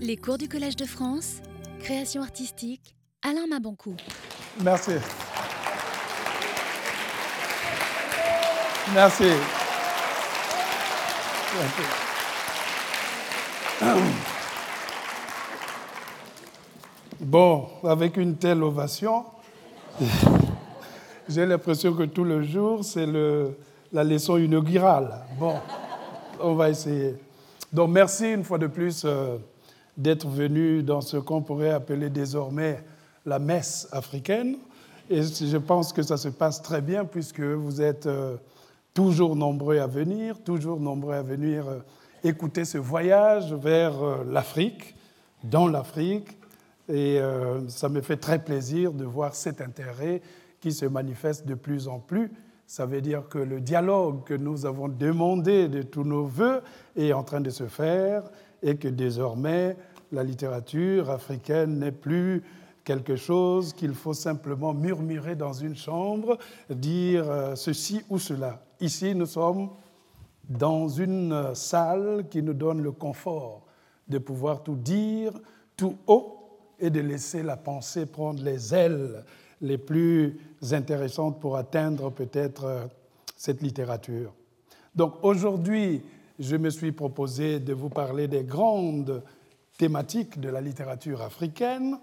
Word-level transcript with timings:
Les 0.00 0.16
cours 0.16 0.38
du 0.38 0.48
Collège 0.48 0.76
de 0.76 0.84
France, 0.84 1.40
création 1.80 2.22
artistique, 2.22 2.94
Alain 3.22 3.46
Maboncou. 3.48 3.96
Merci. 4.62 4.92
Merci. 8.94 9.24
Bon, 17.18 17.68
avec 17.82 18.16
une 18.16 18.36
telle 18.36 18.62
ovation, 18.62 19.24
j'ai 21.28 21.46
l'impression 21.46 21.94
que 21.94 22.04
tout 22.04 22.22
le 22.22 22.42
jour, 22.42 22.84
c'est 22.84 23.06
la 23.92 24.04
leçon 24.04 24.36
inaugurale. 24.36 25.24
Bon, 25.38 25.54
on 26.40 26.54
va 26.54 26.70
essayer. 26.70 27.16
Donc 27.76 27.90
merci 27.90 28.32
une 28.32 28.42
fois 28.42 28.56
de 28.56 28.68
plus 28.68 29.02
euh, 29.04 29.36
d'être 29.98 30.26
venu 30.28 30.82
dans 30.82 31.02
ce 31.02 31.18
qu'on 31.18 31.42
pourrait 31.42 31.72
appeler 31.72 32.08
désormais 32.08 32.82
la 33.26 33.38
messe 33.38 33.86
africaine. 33.92 34.56
Et 35.10 35.20
je 35.22 35.58
pense 35.58 35.92
que 35.92 36.00
ça 36.00 36.16
se 36.16 36.28
passe 36.28 36.62
très 36.62 36.80
bien 36.80 37.04
puisque 37.04 37.42
vous 37.42 37.82
êtes 37.82 38.06
euh, 38.06 38.38
toujours 38.94 39.36
nombreux 39.36 39.76
à 39.76 39.86
venir, 39.86 40.42
toujours 40.42 40.80
nombreux 40.80 41.16
à 41.16 41.20
venir 41.20 41.68
euh, 41.68 41.78
écouter 42.24 42.64
ce 42.64 42.78
voyage 42.78 43.52
vers 43.52 44.24
l'Afrique, 44.24 44.96
dans 45.44 45.68
l'Afrique. 45.68 46.30
Et 46.88 47.20
ça 47.68 47.88
me 47.88 48.00
fait 48.00 48.16
très 48.16 48.38
plaisir 48.38 48.92
de 48.92 49.04
voir 49.04 49.34
cet 49.34 49.60
intérêt 49.60 50.22
qui 50.60 50.72
se 50.72 50.86
manifeste 50.86 51.46
de 51.46 51.54
plus 51.54 51.88
en 51.88 51.98
plus 51.98 52.30
ça 52.66 52.86
veut 52.86 53.00
dire 53.00 53.28
que 53.28 53.38
le 53.38 53.60
dialogue 53.60 54.24
que 54.24 54.34
nous 54.34 54.66
avons 54.66 54.88
demandé 54.88 55.68
de 55.68 55.82
tous 55.82 56.04
nos 56.04 56.24
voeux 56.24 56.60
est 56.96 57.12
en 57.12 57.22
train 57.22 57.40
de 57.40 57.50
se 57.50 57.66
faire 57.66 58.24
et 58.62 58.76
que 58.76 58.88
désormais 58.88 59.76
la 60.12 60.24
littérature 60.24 61.10
africaine 61.10 61.78
n'est 61.78 61.92
plus 61.92 62.42
quelque 62.84 63.16
chose 63.16 63.72
qu'il 63.72 63.94
faut 63.94 64.14
simplement 64.14 64.72
murmurer 64.72 65.34
dans 65.34 65.52
une 65.52 65.76
chambre, 65.76 66.38
dire 66.70 67.28
euh, 67.28 67.54
ceci 67.56 68.02
ou 68.08 68.18
cela. 68.18 68.62
Ici, 68.80 69.14
nous 69.14 69.26
sommes 69.26 69.70
dans 70.48 70.88
une 70.88 71.54
salle 71.54 72.26
qui 72.30 72.42
nous 72.42 72.54
donne 72.54 72.82
le 72.82 72.92
confort 72.92 73.66
de 74.06 74.18
pouvoir 74.18 74.62
tout 74.62 74.76
dire 74.76 75.32
tout 75.76 75.96
haut 76.06 76.32
et 76.78 76.90
de 76.90 77.00
laisser 77.00 77.42
la 77.42 77.56
pensée 77.56 78.06
prendre 78.06 78.42
les 78.42 78.74
ailes 78.74 79.24
les 79.60 79.78
plus 79.78 80.38
intéressantes 80.70 81.40
pour 81.40 81.56
atteindre 81.56 82.10
peut-être 82.10 82.64
euh, 82.64 82.84
cette 83.36 83.62
littérature. 83.62 84.32
Donc 84.94 85.14
aujourd'hui, 85.22 86.02
je 86.38 86.56
me 86.56 86.70
suis 86.70 86.92
proposé 86.92 87.60
de 87.60 87.72
vous 87.72 87.88
parler 87.88 88.28
des 88.28 88.44
grandes 88.44 89.22
thématiques 89.78 90.40
de 90.40 90.48
la 90.48 90.60
littérature 90.60 91.22
africaine, 91.22 91.98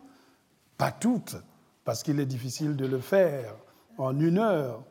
pas 0.78 0.92
toutes, 0.92 1.36
parce 1.84 2.04
qu'il 2.04 2.20
est 2.20 2.26
difficile 2.26 2.76
de 2.76 2.86
le 2.86 3.00
faire 3.00 3.56
en 3.98 4.20
une 4.20 4.38
heure, 4.38 4.84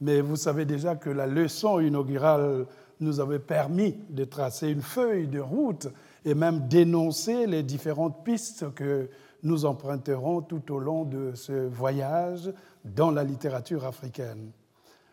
mais 0.00 0.20
vous 0.20 0.36
savez 0.36 0.64
déjà 0.64 0.96
que 0.96 1.10
la 1.10 1.26
leçon 1.26 1.80
inaugurale 1.80 2.66
nous 3.00 3.20
avait 3.20 3.38
permis 3.38 3.96
de 4.10 4.24
tracer 4.24 4.68
une 4.68 4.82
feuille 4.82 5.28
de 5.28 5.40
route 5.40 5.88
et 6.24 6.34
même 6.34 6.68
d'énoncer 6.68 7.46
les 7.46 7.62
différentes 7.62 8.24
pistes 8.24 8.72
que 8.74 9.08
nous 9.44 9.66
emprunterons 9.66 10.40
tout 10.40 10.72
au 10.72 10.78
long 10.78 11.04
de 11.04 11.32
ce 11.34 11.52
voyage 11.52 12.52
dans 12.84 13.10
la 13.10 13.22
littérature 13.22 13.84
africaine. 13.84 14.50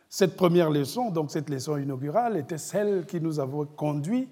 Cette 0.09 0.35
première 0.35 0.69
leçon, 0.69 1.11
donc 1.11 1.31
cette 1.31 1.49
leçon 1.49 1.77
inaugurale, 1.77 2.37
était 2.37 2.57
celle 2.57 3.05
qui 3.05 3.21
nous 3.21 3.39
avait 3.39 3.65
conduit 3.75 4.27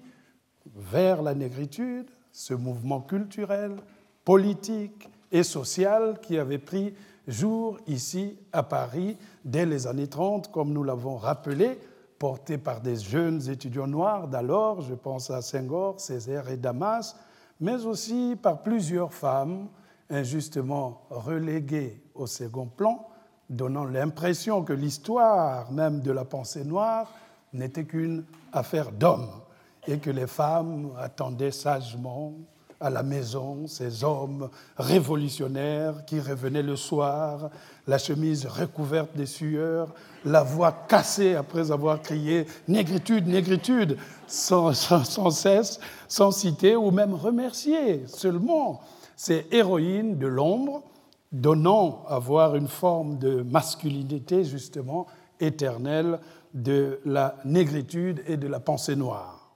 vers 0.74 1.22
la 1.22 1.34
négritude, 1.34 2.10
ce 2.32 2.54
mouvement 2.54 3.00
culturel, 3.00 3.76
politique 4.24 5.08
et 5.32 5.42
social 5.42 6.18
qui 6.20 6.38
avait 6.38 6.58
pris 6.58 6.94
jour 7.26 7.78
ici 7.86 8.38
à 8.52 8.62
Paris 8.62 9.16
dès 9.44 9.66
les 9.66 9.86
années 9.86 10.08
30, 10.08 10.50
comme 10.50 10.72
nous 10.72 10.82
l'avons 10.82 11.16
rappelé, 11.16 11.78
porté 12.18 12.58
par 12.58 12.80
des 12.80 12.96
jeunes 12.96 13.48
étudiants 13.48 13.86
noirs 13.86 14.28
d'alors, 14.28 14.82
je 14.82 14.94
pense 14.94 15.30
à 15.30 15.40
Senghor, 15.40 16.00
Césaire 16.00 16.50
et 16.50 16.56
Damas, 16.56 17.16
mais 17.58 17.86
aussi 17.86 18.36
par 18.40 18.62
plusieurs 18.62 19.14
femmes 19.14 19.68
injustement 20.10 21.02
reléguée 21.10 22.02
au 22.14 22.26
second 22.26 22.66
plan, 22.66 23.06
donnant 23.48 23.84
l'impression 23.84 24.62
que 24.62 24.72
l'histoire 24.72 25.70
même 25.72 26.00
de 26.00 26.12
la 26.12 26.24
pensée 26.24 26.64
noire 26.64 27.12
n'était 27.52 27.84
qu'une 27.84 28.24
affaire 28.52 28.92
d'hommes 28.92 29.30
et 29.86 29.98
que 29.98 30.10
les 30.10 30.26
femmes 30.26 30.90
attendaient 30.98 31.50
sagement 31.50 32.34
à 32.80 32.88
la 32.88 33.02
maison 33.02 33.66
ces 33.66 34.04
hommes 34.04 34.48
révolutionnaires 34.76 36.04
qui 36.06 36.18
revenaient 36.18 36.62
le 36.62 36.76
soir, 36.76 37.50
la 37.86 37.98
chemise 37.98 38.46
recouverte 38.46 39.16
de 39.16 39.26
sueur, 39.26 39.92
la 40.24 40.42
voix 40.42 40.72
cassée 40.88 41.34
après 41.34 41.70
avoir 41.70 42.00
crié 42.00 42.46
Négritude, 42.68 43.26
négritude, 43.26 43.98
sans 44.26 44.72
cesse, 45.30 45.78
sans 46.08 46.30
citer 46.30 46.74
ou 46.74 46.90
même 46.90 47.14
remercier 47.14 48.06
seulement 48.06 48.80
ces 49.20 49.46
héroïnes 49.50 50.16
de 50.16 50.26
l'ombre, 50.26 50.82
donnant 51.30 52.04
à 52.08 52.18
voir 52.18 52.56
une 52.56 52.68
forme 52.68 53.18
de 53.18 53.42
masculinité 53.42 54.44
justement 54.44 55.06
éternelle 55.40 56.20
de 56.54 57.00
la 57.04 57.36
négritude 57.44 58.22
et 58.26 58.38
de 58.38 58.48
la 58.48 58.60
pensée 58.60 58.96
noire. 58.96 59.52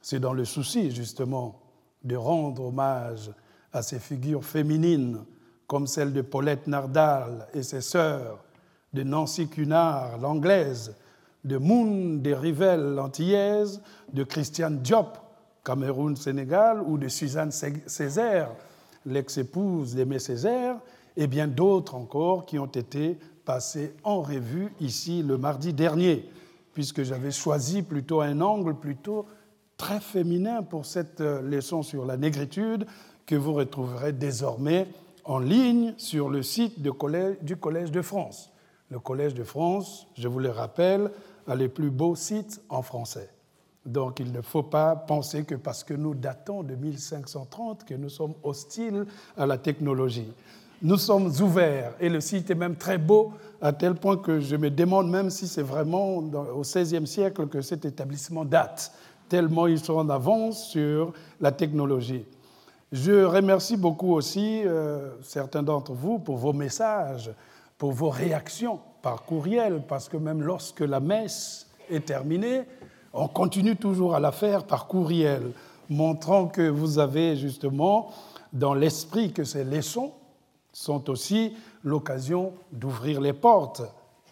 C'est 0.00 0.20
dans 0.20 0.32
le 0.32 0.44
souci 0.44 0.92
justement 0.92 1.58
de 2.04 2.14
rendre 2.14 2.66
hommage 2.66 3.32
à 3.72 3.82
ces 3.82 3.98
figures 3.98 4.44
féminines 4.44 5.18
comme 5.66 5.88
celle 5.88 6.12
de 6.12 6.22
Paulette 6.22 6.68
Nardal 6.68 7.48
et 7.52 7.64
ses 7.64 7.80
sœurs, 7.80 8.38
de 8.92 9.02
Nancy 9.02 9.48
Cunard, 9.48 10.18
l'anglaise, 10.18 10.94
de 11.42 11.56
Moon 11.56 12.22
Rivelles, 12.24 12.94
l'antillaise, 12.94 13.82
de 14.12 14.22
Christiane 14.22 14.78
Diop, 14.78 15.18
Cameroun-Sénégal, 15.64 16.82
ou 16.86 16.98
de 16.98 17.08
Suzanne 17.08 17.50
Césaire, 17.50 18.50
l'ex-épouse 19.06 19.94
d'Aimé 19.94 20.18
Césaire, 20.18 20.76
et 21.16 21.26
bien 21.26 21.48
d'autres 21.48 21.94
encore 21.94 22.46
qui 22.46 22.58
ont 22.58 22.66
été 22.66 23.18
passés 23.44 23.94
en 24.04 24.22
revue 24.22 24.72
ici 24.80 25.22
le 25.22 25.36
mardi 25.36 25.72
dernier, 25.72 26.28
puisque 26.72 27.02
j'avais 27.02 27.32
choisi 27.32 27.82
plutôt 27.82 28.20
un 28.20 28.40
angle 28.40 28.74
plutôt 28.74 29.26
très 29.76 30.00
féminin 30.00 30.62
pour 30.62 30.86
cette 30.86 31.20
euh, 31.20 31.40
leçon 31.40 31.82
sur 31.82 32.04
la 32.04 32.16
négritude 32.16 32.86
que 33.26 33.34
vous 33.34 33.54
retrouverez 33.54 34.12
désormais 34.12 34.88
en 35.24 35.38
ligne 35.38 35.94
sur 35.96 36.28
le 36.28 36.42
site 36.42 36.82
du 36.82 36.92
Collège 36.92 37.90
de 37.90 38.02
France. 38.02 38.50
Le 38.90 38.98
Collège 38.98 39.34
de 39.34 39.44
France, 39.44 40.06
je 40.16 40.28
vous 40.28 40.38
le 40.38 40.50
rappelle, 40.50 41.10
a 41.46 41.54
les 41.54 41.68
plus 41.68 41.90
beaux 41.90 42.14
sites 42.14 42.60
en 42.68 42.82
français. 42.82 43.30
Donc 43.86 44.20
il 44.20 44.30
ne 44.32 44.42
faut 44.42 44.62
pas 44.62 44.94
penser 44.94 45.44
que 45.44 45.54
parce 45.54 45.84
que 45.84 45.94
nous 45.94 46.14
datons 46.14 46.62
de 46.62 46.74
1530 46.74 47.84
que 47.84 47.94
nous 47.94 48.10
sommes 48.10 48.34
hostiles 48.42 49.06
à 49.36 49.46
la 49.46 49.58
technologie. 49.58 50.32
Nous 50.82 50.96
sommes 50.96 51.30
ouverts 51.40 51.94
et 52.00 52.08
le 52.08 52.20
site 52.20 52.50
est 52.50 52.54
même 52.54 52.76
très 52.76 52.98
beau 52.98 53.32
à 53.60 53.72
tel 53.72 53.94
point 53.94 54.16
que 54.16 54.40
je 54.40 54.56
me 54.56 54.70
demande 54.70 55.10
même 55.10 55.30
si 55.30 55.46
c'est 55.46 55.62
vraiment 55.62 56.16
au 56.16 56.60
XVIe 56.62 57.06
siècle 57.06 57.46
que 57.48 57.60
cet 57.60 57.84
établissement 57.84 58.44
date, 58.44 58.92
tellement 59.28 59.66
ils 59.66 59.78
sont 59.78 59.94
en 59.94 60.08
avance 60.08 60.68
sur 60.68 61.12
la 61.40 61.52
technologie. 61.52 62.24
Je 62.92 63.24
remercie 63.24 63.76
beaucoup 63.76 64.14
aussi 64.14 64.62
euh, 64.64 65.10
certains 65.22 65.62
d'entre 65.62 65.92
vous 65.92 66.18
pour 66.18 66.36
vos 66.36 66.52
messages, 66.52 67.30
pour 67.78 67.92
vos 67.92 68.10
réactions 68.10 68.80
par 69.00 69.22
courriel, 69.22 69.82
parce 69.86 70.08
que 70.08 70.16
même 70.16 70.42
lorsque 70.42 70.80
la 70.80 70.98
messe 70.98 71.68
est 71.88 72.06
terminée, 72.06 72.64
on 73.12 73.28
continue 73.28 73.76
toujours 73.76 74.14
à 74.14 74.20
la 74.20 74.32
faire 74.32 74.64
par 74.64 74.86
courriel, 74.86 75.52
montrant 75.88 76.46
que 76.46 76.68
vous 76.68 76.98
avez 76.98 77.36
justement 77.36 78.10
dans 78.52 78.74
l'esprit 78.74 79.32
que 79.32 79.44
ces 79.44 79.64
leçons 79.64 80.12
sont 80.72 81.10
aussi 81.10 81.54
l'occasion 81.82 82.52
d'ouvrir 82.72 83.20
les 83.20 83.32
portes 83.32 83.82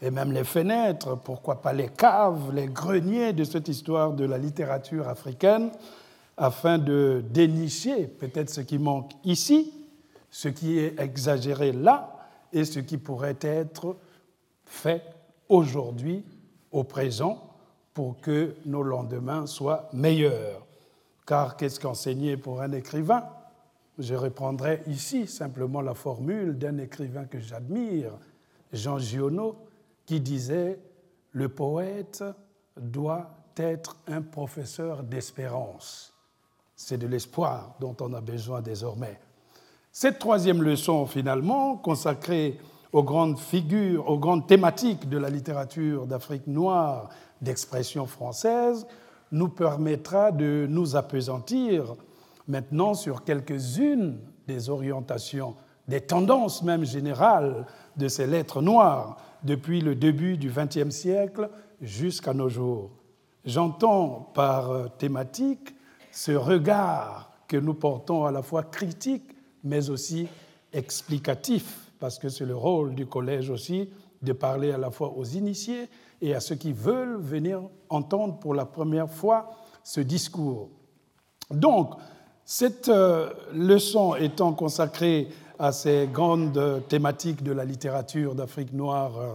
et 0.00 0.10
même 0.10 0.32
les 0.32 0.44
fenêtres, 0.44 1.16
pourquoi 1.16 1.60
pas 1.60 1.72
les 1.72 1.88
caves, 1.88 2.54
les 2.54 2.66
greniers 2.66 3.32
de 3.32 3.42
cette 3.42 3.66
histoire 3.66 4.12
de 4.12 4.24
la 4.24 4.38
littérature 4.38 5.08
africaine, 5.08 5.70
afin 6.36 6.78
de 6.78 7.24
dénicher 7.30 8.06
peut-être 8.06 8.50
ce 8.50 8.60
qui 8.60 8.78
manque 8.78 9.10
ici, 9.24 9.72
ce 10.30 10.48
qui 10.48 10.78
est 10.78 11.00
exagéré 11.00 11.72
là, 11.72 12.14
et 12.52 12.64
ce 12.64 12.78
qui 12.78 12.96
pourrait 12.96 13.38
être 13.40 13.96
fait 14.64 15.02
aujourd'hui, 15.48 16.24
au 16.70 16.84
présent, 16.84 17.47
pour 17.98 18.20
que 18.20 18.54
nos 18.64 18.84
lendemains 18.84 19.48
soient 19.48 19.88
meilleurs. 19.92 20.64
Car 21.26 21.56
qu'est-ce 21.56 21.80
qu'enseigner 21.80 22.36
pour 22.36 22.62
un 22.62 22.70
écrivain? 22.70 23.24
Je 23.98 24.14
reprendrai 24.14 24.84
ici 24.86 25.26
simplement 25.26 25.80
la 25.80 25.94
formule 25.94 26.56
d'un 26.56 26.78
écrivain 26.78 27.24
que 27.24 27.40
j'admire, 27.40 28.12
Jean 28.72 29.00
Giono, 29.00 29.56
qui 30.06 30.20
disait 30.20 30.78
Le 31.32 31.48
poète 31.48 32.22
doit 32.80 33.30
être 33.56 33.96
un 34.06 34.22
professeur 34.22 35.02
d'espérance. 35.02 36.14
c'est 36.76 36.98
de 36.98 37.08
l'espoir 37.08 37.74
dont 37.80 37.96
on 38.00 38.12
a 38.12 38.20
besoin 38.20 38.62
désormais. 38.62 39.18
Cette 39.90 40.20
troisième 40.20 40.62
leçon, 40.62 41.04
finalement, 41.06 41.76
consacrée 41.76 42.60
aux 42.92 43.02
grandes 43.02 43.40
figures, 43.40 44.08
aux 44.08 44.18
grandes 44.18 44.46
thématiques 44.46 45.08
de 45.08 45.18
la 45.18 45.30
littérature 45.30 46.06
d'Afrique 46.06 46.46
noire 46.46 47.10
d'expression 47.42 48.06
française, 48.06 48.86
nous 49.30 49.48
permettra 49.48 50.32
de 50.32 50.66
nous 50.68 50.96
appesantir 50.96 51.94
maintenant 52.46 52.94
sur 52.94 53.24
quelques-unes 53.24 54.18
des 54.46 54.70
orientations, 54.70 55.54
des 55.86 56.00
tendances 56.00 56.62
même 56.62 56.84
générales 56.84 57.66
de 57.96 58.08
ces 58.08 58.26
lettres 58.26 58.62
noires 58.62 59.18
depuis 59.42 59.80
le 59.80 59.94
début 59.94 60.36
du 60.36 60.50
XXe 60.50 60.90
siècle 60.90 61.50
jusqu'à 61.80 62.34
nos 62.34 62.48
jours. 62.48 62.90
J'entends 63.44 64.30
par 64.34 64.96
thématique 64.96 65.74
ce 66.10 66.32
regard 66.32 67.30
que 67.46 67.56
nous 67.56 67.74
portons 67.74 68.24
à 68.24 68.32
la 68.32 68.42
fois 68.42 68.62
critique 68.62 69.34
mais 69.64 69.90
aussi 69.90 70.28
explicatif, 70.72 71.90
parce 71.98 72.18
que 72.18 72.28
c'est 72.28 72.44
le 72.44 72.56
rôle 72.56 72.94
du 72.94 73.06
collège 73.06 73.50
aussi 73.50 73.90
de 74.22 74.32
parler 74.32 74.72
à 74.72 74.78
la 74.78 74.90
fois 74.90 75.12
aux 75.16 75.24
initiés 75.24 75.88
et 76.20 76.34
à 76.34 76.40
ceux 76.40 76.56
qui 76.56 76.72
veulent 76.72 77.18
venir 77.18 77.62
entendre 77.88 78.38
pour 78.38 78.54
la 78.54 78.64
première 78.64 79.10
fois 79.10 79.50
ce 79.82 80.00
discours. 80.00 80.68
Donc, 81.50 81.94
cette 82.44 82.88
euh, 82.88 83.30
leçon 83.52 84.14
étant 84.14 84.52
consacrée 84.52 85.28
à 85.58 85.72
ces 85.72 86.08
grandes 86.10 86.82
thématiques 86.88 87.42
de 87.42 87.52
la 87.52 87.64
littérature 87.64 88.34
d'Afrique 88.34 88.72
noire 88.72 89.18
euh, 89.18 89.32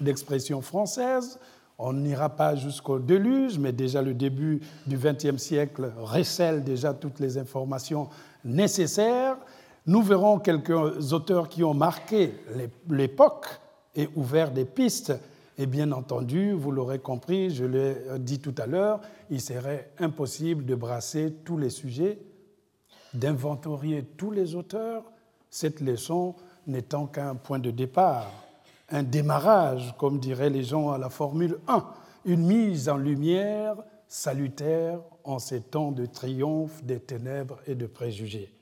d'expression 0.00 0.60
française, 0.62 1.38
on 1.78 1.92
n'ira 1.92 2.30
pas 2.30 2.56
jusqu'au 2.56 2.98
déluge, 2.98 3.58
mais 3.58 3.72
déjà 3.72 4.02
le 4.02 4.12
début 4.12 4.60
du 4.86 4.98
XXe 4.98 5.36
siècle 5.36 5.92
recèle 5.96 6.64
déjà 6.64 6.92
toutes 6.92 7.20
les 7.20 7.38
informations 7.38 8.08
nécessaires. 8.44 9.36
Nous 9.86 10.02
verrons 10.02 10.40
quelques 10.40 11.12
auteurs 11.12 11.48
qui 11.48 11.62
ont 11.62 11.74
marqué 11.74 12.34
l'époque 12.90 13.46
et 13.94 14.08
ouvert 14.16 14.50
des 14.50 14.64
pistes. 14.64 15.12
Et 15.58 15.66
bien 15.66 15.90
entendu, 15.90 16.52
vous 16.52 16.70
l'aurez 16.70 17.00
compris, 17.00 17.50
je 17.50 17.64
l'ai 17.64 17.96
dit 18.20 18.38
tout 18.38 18.54
à 18.58 18.66
l'heure, 18.66 19.00
il 19.28 19.40
serait 19.40 19.90
impossible 19.98 20.64
de 20.64 20.76
brasser 20.76 21.34
tous 21.44 21.58
les 21.58 21.70
sujets, 21.70 22.20
d'inventorier 23.12 24.04
tous 24.16 24.30
les 24.30 24.54
auteurs, 24.54 25.02
cette 25.50 25.80
leçon 25.80 26.36
n'étant 26.68 27.06
qu'un 27.06 27.34
point 27.34 27.58
de 27.58 27.72
départ, 27.72 28.30
un 28.90 29.02
démarrage, 29.02 29.94
comme 29.98 30.20
diraient 30.20 30.50
les 30.50 30.62
gens 30.62 30.92
à 30.92 30.98
la 30.98 31.10
Formule 31.10 31.58
1, 31.66 31.84
une 32.24 32.46
mise 32.46 32.88
en 32.88 32.96
lumière 32.96 33.76
salutaire 34.06 35.00
en 35.24 35.40
ces 35.40 35.60
temps 35.60 35.92
de 35.92 36.06
triomphe 36.06 36.84
des 36.84 37.00
ténèbres 37.00 37.58
et 37.66 37.74
de 37.74 37.86
préjugés. 37.86 38.52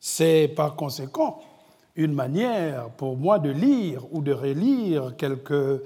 C'est 0.00 0.48
par 0.48 0.76
conséquent 0.76 1.40
une 1.96 2.12
manière 2.12 2.90
pour 2.90 3.16
moi 3.16 3.38
de 3.38 3.50
lire 3.50 4.06
ou 4.12 4.22
de 4.22 4.32
relire 4.32 5.16
quelques 5.16 5.82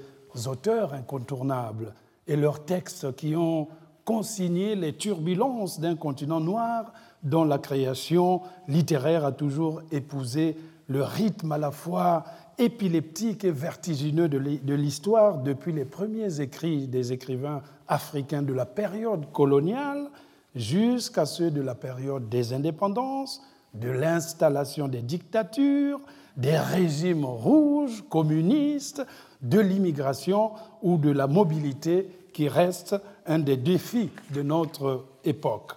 auteurs 0.47 0.93
incontournables 0.93 1.93
et 2.27 2.35
leurs 2.35 2.65
textes 2.65 3.15
qui 3.15 3.35
ont 3.35 3.67
consigné 4.03 4.75
les 4.75 4.93
turbulences 4.93 5.79
d'un 5.79 5.95
continent 5.95 6.39
noir 6.39 6.93
dont 7.23 7.43
la 7.43 7.57
création 7.57 8.41
littéraire 8.67 9.25
a 9.25 9.31
toujours 9.31 9.81
épousé 9.91 10.55
le 10.87 11.01
rythme 11.03 11.51
à 11.51 11.57
la 11.57 11.71
fois 11.71 12.23
épileptique 12.57 13.43
et 13.43 13.51
vertigineux 13.51 14.29
de 14.29 14.73
l'histoire 14.73 15.39
depuis 15.39 15.73
les 15.73 15.85
premiers 15.85 16.39
écrits 16.39 16.87
des 16.87 17.11
écrivains 17.11 17.61
africains 17.87 18.43
de 18.43 18.53
la 18.53 18.65
période 18.65 19.31
coloniale 19.31 20.09
jusqu'à 20.55 21.25
ceux 21.25 21.51
de 21.51 21.61
la 21.61 21.75
période 21.75 22.29
des 22.29 22.53
indépendances, 22.53 23.41
de 23.79 23.89
l'installation 23.89 24.87
des 24.87 25.01
dictatures, 25.01 25.99
des 26.37 26.57
régimes 26.57 27.25
rouges, 27.25 28.03
communistes, 28.09 29.05
de 29.41 29.59
l'immigration 29.59 30.51
ou 30.81 30.97
de 30.97 31.11
la 31.11 31.27
mobilité 31.27 32.09
qui 32.33 32.49
reste 32.49 32.95
un 33.25 33.39
des 33.39 33.57
défis 33.57 34.09
de 34.33 34.41
notre 34.41 35.05
époque. 35.23 35.73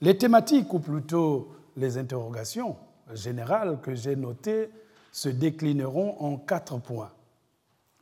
Les 0.00 0.16
thématiques, 0.16 0.72
ou 0.74 0.80
plutôt 0.80 1.48
les 1.76 1.96
interrogations 1.96 2.76
générales 3.14 3.78
que 3.80 3.94
j'ai 3.94 4.16
notées, 4.16 4.70
se 5.12 5.28
déclineront 5.28 6.16
en 6.20 6.36
quatre 6.36 6.78
points 6.78 7.10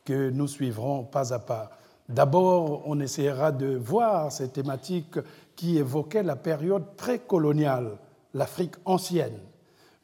que 0.05 0.31
nous 0.31 0.49
suivrons 0.49 1.05
pas 1.05 1.33
à 1.33 1.39
pas. 1.39 1.71
D'abord, 2.09 2.83
on 2.87 3.01
essaiera 3.01 3.51
de 3.53 3.77
voir 3.77 4.31
ces 4.31 4.49
thématiques 4.49 5.19
qui 5.57 5.79
évoquaient 5.79 6.23
la 6.23 6.37
période 6.37 6.95
précoloniale, 6.97 7.99
l'Afrique 8.37 8.75
ancienne. 8.85 9.39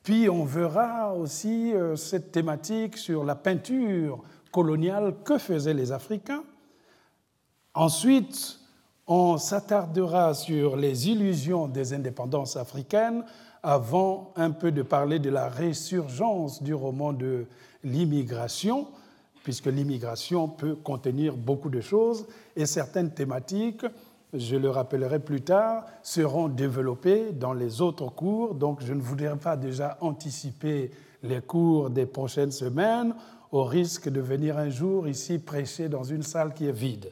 Puis 0.03 0.29
on 0.29 0.45
verra 0.45 1.15
aussi 1.15 1.73
euh, 1.73 1.97
cette 1.97 2.33
thématique 2.33 2.97
sur 2.97 3.25
la 3.25 3.35
peinture 3.35 4.23
coloniale 4.51 5.15
que 5.25 5.39
faisaient 5.39 5.75
les 5.75 5.93
Africains. 5.93 6.43
Ensuite, 7.75 8.59
on 9.07 9.37
s'attardera 9.39 10.35
sur 10.35 10.77
les 10.77 11.09
illusions 11.09 11.69
des 11.69 11.93
indépendances 11.93 12.57
africaines 12.57 13.25
avant 13.63 14.33
un 14.37 14.51
peu 14.51 14.73
de 14.73 14.83
parler 14.83 15.19
de 15.19 15.31
la 15.31 15.49
résurgence 15.49 16.63
du 16.63 16.75
roman 16.75 17.13
de 17.13 17.47
l'immigration, 17.85 18.89
puisque 19.45 19.67
l'immigration 19.67 20.49
peut 20.49 20.75
contenir 20.75 21.37
beaucoup 21.37 21.71
de 21.71 21.81
choses 21.81 22.27
et 22.57 22.67
certaines 22.67 23.13
thématiques 23.13 23.85
je 24.33 24.57
le 24.57 24.71
rappellerai 24.71 25.19
plus 25.19 25.43
tard, 25.43 25.85
seront 26.03 26.49
développés 26.49 27.33
dans 27.33 27.53
les 27.53 27.81
autres 27.83 28.09
cours. 28.09 28.55
Donc 28.55 28.83
je 28.83 28.93
ne 28.93 29.01
voudrais 29.01 29.37
pas 29.37 29.57
déjà 29.57 29.99
anticiper 30.01 30.91
les 31.23 31.41
cours 31.41 31.91
des 31.91 32.07
prochaines 32.07 32.51
semaines 32.51 33.15
au 33.51 33.65
risque 33.65 34.09
de 34.09 34.21
venir 34.21 34.57
un 34.57 34.71
jour 34.71 35.07
ici 35.07 35.39
prêcher 35.39 35.89
dans 35.89 36.03
une 36.03 36.23
salle 36.23 36.55
qui 36.55 36.67
est 36.67 36.73
vide. 36.73 37.11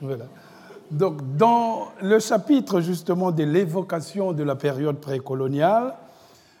Voilà. 0.00 0.26
Donc 0.90 1.36
dans 1.36 1.88
le 2.02 2.18
chapitre 2.18 2.80
justement 2.80 3.30
de 3.30 3.44
l'évocation 3.44 4.32
de 4.32 4.42
la 4.42 4.56
période 4.56 4.96
précoloniale, 4.96 5.94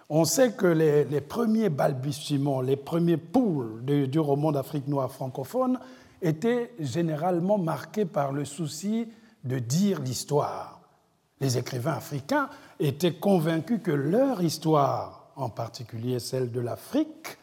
on 0.08 0.24
sait 0.24 0.52
que 0.52 0.66
les, 0.66 1.20
premiers 1.20 1.68
balbutiements, 1.68 2.60
les 2.60 2.76
premiers 2.76 3.16
poules 3.16 3.84
du 3.84 4.18
roman 4.18 4.52
d'Afrique 4.52 4.88
noire 4.88 5.10
francophone 5.10 5.78
étaient 6.22 6.72
généralement 6.78 7.58
marqués 7.58 8.04
par 8.04 8.32
le 8.32 8.44
souci 8.44 9.08
de 9.44 9.58
dire 9.58 10.00
l'histoire. 10.00 10.80
Les 11.40 11.56
écrivains 11.56 11.94
africains 11.94 12.50
étaient 12.78 13.14
convaincus 13.14 13.80
que 13.82 13.90
leur 13.90 14.42
histoire, 14.42 15.32
en 15.36 15.48
particulier 15.48 16.18
celle 16.18 16.50
de 16.50 16.60
l'Afrique, 16.60 17.38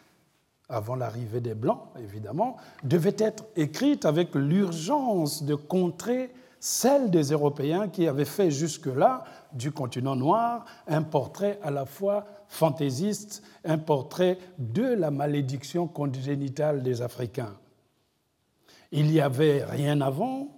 avant 0.69 0.95
l'arrivée 0.95 1.39
des 1.39 1.55
Blancs, 1.55 1.81
évidemment, 1.97 2.57
devait 2.83 3.15
être 3.17 3.45
écrite 3.55 4.05
avec 4.05 4.35
l'urgence 4.35 5.43
de 5.43 5.55
contrer 5.55 6.31
celle 6.59 7.09
des 7.09 7.31
Européens 7.31 7.87
qui 7.87 8.07
avaient 8.07 8.25
fait 8.25 8.51
jusque-là 8.51 9.23
du 9.53 9.71
continent 9.71 10.15
noir 10.15 10.65
un 10.87 11.03
portrait 11.03 11.59
à 11.63 11.71
la 11.71 11.85
fois 11.85 12.25
fantaisiste, 12.47 13.43
un 13.63 13.77
portrait 13.77 14.37
de 14.57 14.83
la 14.83 15.11
malédiction 15.11 15.87
congénitale 15.87 16.83
des 16.83 17.01
Africains. 17.01 17.55
Il 18.91 19.05
n'y 19.07 19.21
avait 19.21 19.63
rien 19.63 20.01
avant, 20.01 20.56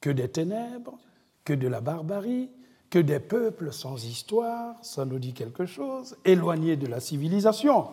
que 0.00 0.10
des 0.10 0.28
ténèbres, 0.28 0.98
que 1.44 1.52
de 1.52 1.68
la 1.68 1.80
barbarie, 1.80 2.50
que 2.90 2.98
des 2.98 3.20
peuples 3.20 3.72
sans 3.72 4.04
histoire, 4.04 4.76
ça 4.82 5.04
nous 5.04 5.18
dit 5.18 5.32
quelque 5.32 5.66
chose, 5.66 6.16
éloignés 6.24 6.76
de 6.76 6.86
la 6.86 7.00
civilisation. 7.00 7.88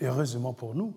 Heureusement 0.00 0.52
pour 0.52 0.74
nous, 0.74 0.92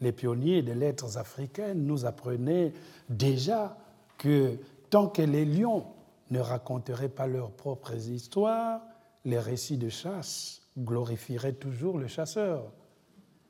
les 0.00 0.12
pionniers 0.12 0.62
des 0.62 0.74
lettres 0.74 1.16
africaines 1.16 1.86
nous 1.86 2.04
apprenaient 2.04 2.72
déjà 3.08 3.76
que 4.18 4.58
tant 4.90 5.08
que 5.08 5.22
les 5.22 5.44
lions 5.44 5.86
ne 6.30 6.40
raconteraient 6.40 7.08
pas 7.08 7.26
leurs 7.26 7.50
propres 7.50 8.08
histoires, 8.08 8.82
les 9.24 9.38
récits 9.38 9.78
de 9.78 9.88
chasse 9.88 10.62
glorifieraient 10.76 11.54
toujours 11.54 11.98
le 11.98 12.06
chasseur. 12.06 12.64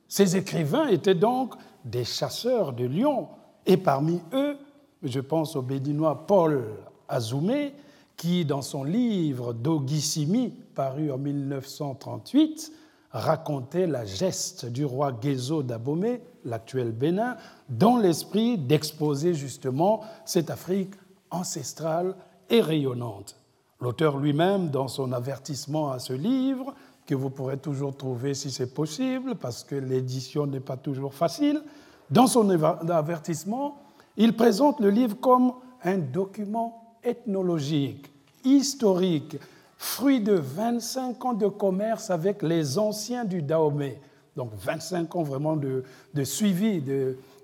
Ces 0.07 0.37
écrivains 0.37 0.87
étaient 0.87 1.15
donc 1.15 1.55
des 1.83 2.05
chasseurs 2.05 2.73
de 2.73 2.85
lions, 2.85 3.27
et 3.65 3.77
parmi 3.77 4.21
eux, 4.33 4.57
je 5.05 5.19
pense 5.19 5.55
au 5.55 5.61
béninois 5.61 6.25
Paul 6.27 6.63
Azoumé, 7.07 7.73
qui, 8.17 8.45
dans 8.45 8.61
son 8.61 8.83
livre 8.83 9.53
Dogissimi, 9.53 10.53
paru 10.73 11.11
en 11.11 11.17
1938, 11.17 12.71
racontait 13.11 13.87
la 13.87 14.05
geste 14.05 14.65
du 14.65 14.83
roi 14.85 15.13
Gézo 15.21 15.63
d'Abomey, 15.63 16.21
l'actuel 16.43 16.91
Bénin, 16.91 17.37
dans 17.69 17.97
l'esprit 17.97 18.57
d'exposer 18.57 19.33
justement 19.33 20.01
cette 20.25 20.49
Afrique 20.49 20.93
ancestrale 21.31 22.15
et 22.49 22.61
rayonnante. 22.61 23.37
L'auteur 23.81 24.17
lui-même, 24.17 24.69
dans 24.69 24.87
son 24.87 25.11
avertissement 25.11 25.91
à 25.91 25.99
ce 25.99 26.13
livre, 26.13 26.73
que 27.05 27.15
vous 27.15 27.29
pourrez 27.29 27.57
toujours 27.57 27.95
trouver 27.95 28.33
si 28.33 28.51
c'est 28.51 28.73
possible, 28.73 29.35
parce 29.35 29.63
que 29.63 29.75
l'édition 29.75 30.47
n'est 30.47 30.59
pas 30.59 30.77
toujours 30.77 31.13
facile, 31.13 31.61
dans 32.09 32.27
son 32.27 32.49
avertissement, 32.89 33.77
il 34.17 34.35
présente 34.35 34.79
le 34.79 34.89
livre 34.89 35.19
comme 35.19 35.53
un 35.83 35.97
document 35.97 36.97
ethnologique, 37.03 38.11
historique, 38.43 39.37
fruit 39.77 40.21
de 40.21 40.33
25 40.33 41.25
ans 41.25 41.33
de 41.33 41.47
commerce 41.47 42.09
avec 42.09 42.41
les 42.41 42.77
anciens 42.77 43.25
du 43.25 43.41
Dahomey. 43.41 43.99
Donc 44.35 44.51
25 44.55 45.15
ans 45.15 45.23
vraiment 45.23 45.55
de, 45.55 45.83
suivi 46.23 46.81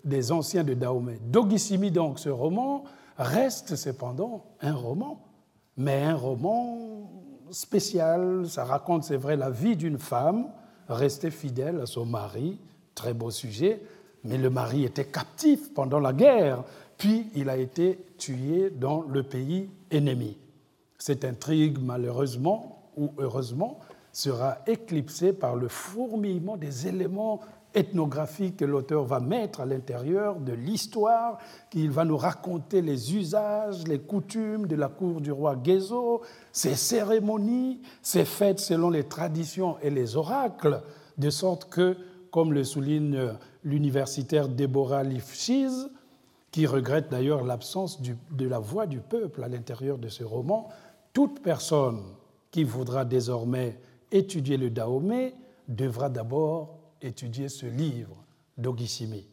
des 0.04 0.32
anciens 0.32 0.64
de 0.64 0.74
Dahomey. 0.74 1.20
Dogissimi, 1.26 1.92
donc, 1.92 2.20
ce 2.20 2.30
roman, 2.30 2.84
reste 3.18 3.76
cependant 3.76 4.44
un 4.62 4.74
roman, 4.74 5.22
mais 5.78 6.04
un 6.04 6.16
roman 6.16 7.10
spécial. 7.52 8.46
Ça 8.48 8.66
raconte, 8.66 9.04
c'est 9.04 9.18
vrai, 9.18 9.36
la 9.36 9.50
vie 9.50 9.76
d'une 9.76 10.00
femme 10.00 10.48
restée 10.90 11.32
fidèle 11.32 11.80
à 11.82 11.86
son 11.86 12.06
mari, 12.06 12.60
très 12.96 13.14
beau 13.14 13.32
sujet, 13.32 13.82
mais 14.24 14.38
le 14.38 14.50
mari 14.50 14.84
était 14.84 15.06
captif 15.06 15.74
pendant 15.74 16.00
la 16.00 16.14
guerre, 16.14 16.64
puis 16.98 17.28
il 17.36 17.50
a 17.50 17.58
été 17.58 18.00
tué 18.18 18.70
dans 18.70 19.02
le 19.02 19.24
pays 19.24 19.70
ennemi. 19.90 20.38
Cette 20.98 21.26
intrigue, 21.26 21.78
malheureusement 21.82 22.92
ou 22.96 23.12
heureusement, 23.18 23.80
sera 24.12 24.60
éclipsée 24.68 25.34
par 25.34 25.56
le 25.56 25.68
fourmillement 25.68 26.58
des 26.58 26.88
éléments 26.88 27.42
ethnographique 27.74 28.58
que 28.58 28.66
l'auteur 28.66 29.06
va 29.06 29.20
mettre 29.20 29.62
à 29.62 29.66
l'intérieur 29.66 30.36
de 30.36 30.54
l'histoire, 30.54 31.38
qu'il 31.70 31.90
va 31.90 32.06
nous 32.06 32.18
raconter 32.18 32.82
les 32.82 33.16
usages, 33.16 33.88
les 33.88 34.00
coutumes 34.00 34.68
de 34.68 34.76
la 34.76 34.90
cour 34.90 35.22
du 35.22 35.32
roi 35.32 35.56
Gézo, 35.64 36.22
ses 36.52 36.76
cérémonies, 36.76 37.82
ses 38.02 38.26
fêtes 38.26 38.60
selon 38.60 38.90
les 38.90 39.06
traditions 39.06 39.78
et 39.82 39.90
les 39.90 40.16
oracles, 40.16 40.82
de 41.18 41.30
sorte 41.30 41.70
que, 41.70 41.96
comme 42.30 42.54
le 42.54 42.64
souligne 42.64 43.32
l'universitaire 43.64 44.50
Deborah 44.50 45.04
Lifshitz, 45.04 45.90
qui 46.52 46.68
regrette 46.68 47.10
d'ailleurs 47.10 47.44
l'absence 47.44 48.02
de 48.02 48.48
la 48.48 48.60
voix 48.60 48.86
du 48.86 49.00
peuple 49.00 49.44
à 49.44 49.48
l'intérieur 49.48 49.98
de 49.98 50.10
ce 50.10 50.24
roman, 50.24 50.70
toute 51.14 51.42
personne 51.42 52.02
qui 52.52 52.64
voudra 52.64 53.06
désormais 53.06 53.80
étudier 54.12 54.58
le 54.58 54.70
Dahomey 54.70 55.34
devra 55.68 56.10
d'abord 56.10 56.78
étudier 57.02 57.48
ce 57.48 57.66
livre 57.66 58.16
d'Ogissimi. 58.58 59.26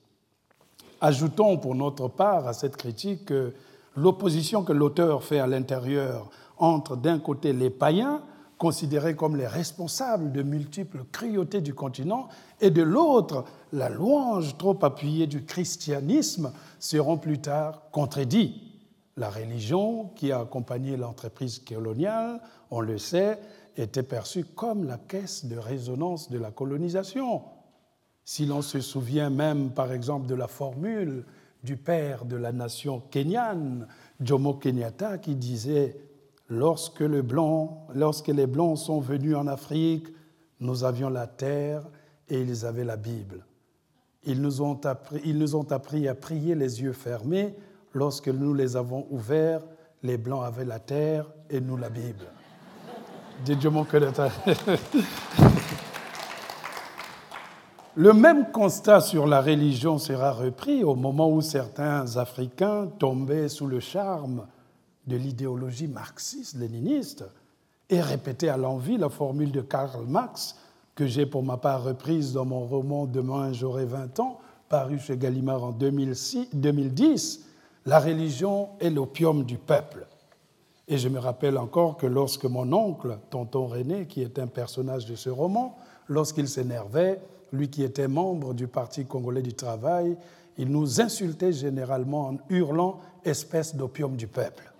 Ajoutons 1.00 1.58
pour 1.58 1.75
notre 1.75 2.08
part 2.08 2.47
à 2.47 2.52
cette 2.52 2.76
critique 2.76 3.26
que 3.26 3.52
l'opposition 3.97 4.62
que 4.62 4.73
l'auteur 4.73 5.25
fait 5.25 5.38
à 5.40 5.47
l'intérieur 5.47 6.30
entre 6.56 6.97
d'un 6.97 7.18
côté 7.18 7.52
les 7.52 7.70
païens, 7.70 8.23
considérés 8.58 9.14
comme 9.14 9.36
les 9.36 9.46
responsables 9.46 10.32
de 10.32 10.42
multiples 10.42 11.04
cruautés 11.10 11.60
du 11.60 11.74
continent, 11.74 12.28
et 12.60 12.70
de 12.70 12.82
l'autre 12.82 13.44
la 13.72 13.88
louange 13.88 14.58
trop 14.58 14.78
appuyée 14.84 15.26
du 15.26 15.44
christianisme, 15.44 16.52
seront 16.78 17.16
plus 17.16 17.38
tard 17.38 17.82
contredits. 17.92 18.62
La 19.16 19.30
religion 19.30 20.10
qui 20.16 20.32
a 20.32 20.40
accompagné 20.40 20.96
l'entreprise 20.96 21.60
coloniale, 21.60 22.40
on 22.70 22.80
le 22.80 22.98
sait, 22.98 23.38
était 23.76 24.02
perçue 24.02 24.44
comme 24.44 24.84
la 24.84 24.98
caisse 24.98 25.44
de 25.44 25.56
résonance 25.56 26.30
de 26.30 26.38
la 26.38 26.50
colonisation. 26.50 27.42
Si 28.24 28.44
l'on 28.44 28.60
se 28.60 28.80
souvient 28.80 29.30
même, 29.30 29.70
par 29.70 29.92
exemple, 29.92 30.26
de 30.26 30.34
la 30.34 30.48
formule 30.48 31.24
du 31.62 31.76
père 31.76 32.24
de 32.24 32.36
la 32.36 32.52
nation 32.52 33.00
kenyane, 33.10 33.86
Jomo 34.20 34.54
Kenyatta, 34.54 35.18
qui 35.18 35.34
disait 35.34 35.96
lorsque, 36.48 37.00
les 37.00 37.22
Blancs 37.22 38.78
sont 38.78 39.00
venus 39.00 39.36
en 39.36 39.46
Afrique, 39.46 40.08
nous 40.60 40.84
avions 40.84 41.08
la 41.08 41.26
terre 41.26 41.82
et 42.28 42.40
ils 42.40 42.66
avaient 42.66 42.84
la 42.84 42.96
Bible. 42.96 43.44
Ils 44.24 44.40
nous 44.42 44.60
ont 44.60 44.84
appris, 44.84 45.20
ils 45.24 45.38
nous 45.38 45.54
ont 45.56 45.70
appris 45.72 46.08
à 46.08 46.14
prier 46.14 46.54
les 46.54 46.82
yeux 46.82 46.92
fermés. 46.92 47.54
Lorsque 47.94 48.28
nous 48.28 48.52
les 48.52 48.76
avons 48.76 49.06
ouverts, 49.10 49.62
les 50.02 50.18
Blancs 50.18 50.44
avaient 50.44 50.64
la 50.64 50.80
terre 50.80 51.26
et 51.48 51.60
nous 51.60 51.76
la 51.76 51.88
Bible. 51.88 52.26
Le 57.94 58.12
même 58.12 58.52
constat 58.52 59.00
sur 59.00 59.26
la 59.26 59.40
religion 59.40 59.98
sera 59.98 60.30
repris 60.32 60.84
au 60.84 60.94
moment 60.94 61.28
où 61.30 61.40
certains 61.40 62.16
Africains 62.16 62.86
tombaient 62.98 63.48
sous 63.48 63.66
le 63.66 63.80
charme 63.80 64.46
de 65.08 65.16
l'idéologie 65.16 65.88
marxiste-léniniste 65.88 67.24
et 67.90 68.00
répétaient 68.00 68.48
à 68.48 68.56
l'envi 68.56 68.96
la 68.98 69.08
formule 69.08 69.50
de 69.50 69.62
Karl 69.62 70.06
Marx 70.06 70.56
que 70.94 71.06
j'ai 71.06 71.26
pour 71.26 71.42
ma 71.42 71.56
part 71.56 71.84
reprise 71.84 72.32
dans 72.32 72.44
mon 72.44 72.66
roman 72.66 73.06
Demain 73.06 73.52
j'aurai 73.52 73.84
20 73.84 74.20
ans, 74.20 74.40
paru 74.68 74.98
chez 74.98 75.16
Gallimard 75.16 75.64
en 75.64 75.70
2010, 75.70 77.44
La 77.86 78.00
religion 78.00 78.70
est 78.80 78.90
l'opium 78.90 79.44
du 79.44 79.58
peuple. 79.58 80.06
Et 80.88 80.98
je 80.98 81.08
me 81.08 81.18
rappelle 81.18 81.56
encore 81.56 81.96
que 81.96 82.06
lorsque 82.06 82.46
mon 82.46 82.72
oncle, 82.72 83.18
tonton 83.30 83.66
René, 83.66 84.06
qui 84.06 84.22
est 84.22 84.38
un 84.38 84.46
personnage 84.46 85.06
de 85.06 85.14
ce 85.14 85.30
roman, 85.30 85.76
lorsqu'il 86.08 86.48
s'énervait, 86.48 87.20
lui 87.52 87.70
qui 87.70 87.82
était 87.82 88.08
membre 88.08 88.52
du 88.52 88.66
Parti 88.66 89.04
congolais 89.04 89.42
du 89.42 89.54
travail, 89.54 90.16
il 90.56 90.68
nous 90.68 91.00
insultait 91.00 91.52
généralement 91.52 92.28
en 92.28 92.38
hurlant 92.50 93.00
espèce 93.24 93.76
d'opium 93.76 94.16
du 94.16 94.26
peuple. 94.26 94.72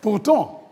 Pourtant, 0.00 0.62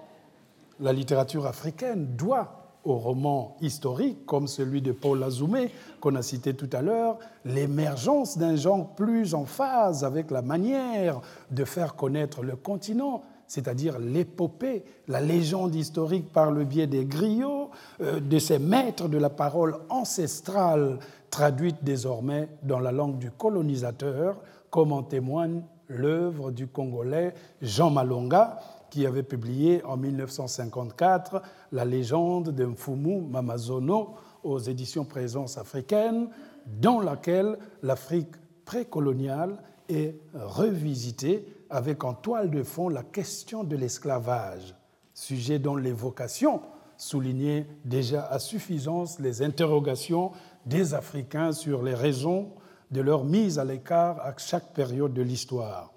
la 0.81 0.93
littérature 0.93 1.47
africaine 1.47 2.15
doit 2.17 2.55
au 2.85 2.95
roman 2.95 3.57
historique 3.61 4.25
comme 4.25 4.47
celui 4.47 4.81
de 4.81 4.93
Paul 4.93 5.23
Azoumé 5.23 5.71
qu'on 6.01 6.15
a 6.15 6.23
cité 6.23 6.55
tout 6.55 6.71
à 6.73 6.81
l'heure, 6.81 7.19
l'émergence 7.45 8.39
d'un 8.39 8.57
genre 8.57 8.95
plus 8.95 9.35
en 9.35 9.45
phase 9.45 10.05
avec 10.05 10.31
la 10.31 10.43
manière 10.43 11.21
de 11.51 11.65
faire 11.65 11.97
connaître 11.97 12.43
le 12.43 12.57
continent 12.57 13.23
c'est-à-dire 13.49 13.99
l'épopée, 13.99 14.85
la 15.09 15.21
légende 15.21 15.75
historique 15.75 16.33
par 16.33 16.53
le 16.53 16.65
biais 16.65 16.87
des 16.87 17.07
griots, 17.07 17.71
euh, 18.01 18.21
de 18.21 18.39
ces 18.39 18.59
maîtres 18.59 19.09
de 19.09 19.19
la 19.19 19.31
parole 19.31 19.79
ancestrale 19.89 20.99
traduite 21.31 21.83
désormais 21.83 22.49
dans 22.63 22.79
la 22.79 22.93
langue 22.93 23.19
du 23.19 23.31
colonisateur, 23.31 24.37
comme 24.71 24.93
en 24.93 25.03
témoigne 25.03 25.63
l'œuvre 25.89 26.51
du 26.51 26.67
Congolais 26.67 27.33
Jean 27.63 27.91
Malonga, 27.91 28.61
qui 28.91 29.07
avait 29.07 29.23
publié 29.23 29.85
en 29.85 29.97
1954 29.97 31.43
la 31.73 31.85
légende 31.85 32.51
de 32.51 32.65
Mfumu 32.65 33.21
Mamazono 33.21 34.15
aux 34.43 34.59
éditions 34.59 35.05
Présence 35.05 35.59
africaine, 35.59 36.29
dans 36.67 37.01
laquelle 37.01 37.59
l'Afrique 37.83 38.35
précoloniale 38.65 39.63
est 39.89 40.21
revisitée 40.35 41.47
avec 41.71 42.05
en 42.05 42.15
toile 42.15 42.51
de 42.51 42.63
fond 42.63 42.89
la 42.89 43.03
question 43.03 43.65
de 43.65 43.77
l'esclavage, 43.77 44.75
sujet 45.15 45.59
dont 45.59 45.77
l'évocation 45.77 46.61
soulignait 46.97 47.67
déjà 47.85 48.27
à 48.27 48.39
suffisance 48.39 49.21
les 49.21 49.43
interrogations 49.43 50.33
des 50.67 50.95
Africains 50.95 51.53
sur 51.53 51.83
les 51.83 51.95
raisons 51.95 52.51
de 52.91 53.01
leur 53.01 53.25
mise 53.25 53.59
à 53.59 53.65
l'écart 53.65 54.21
à 54.21 54.35
chaque 54.37 54.73
période 54.73 55.15
de 55.15 55.23
l'histoire. 55.23 55.93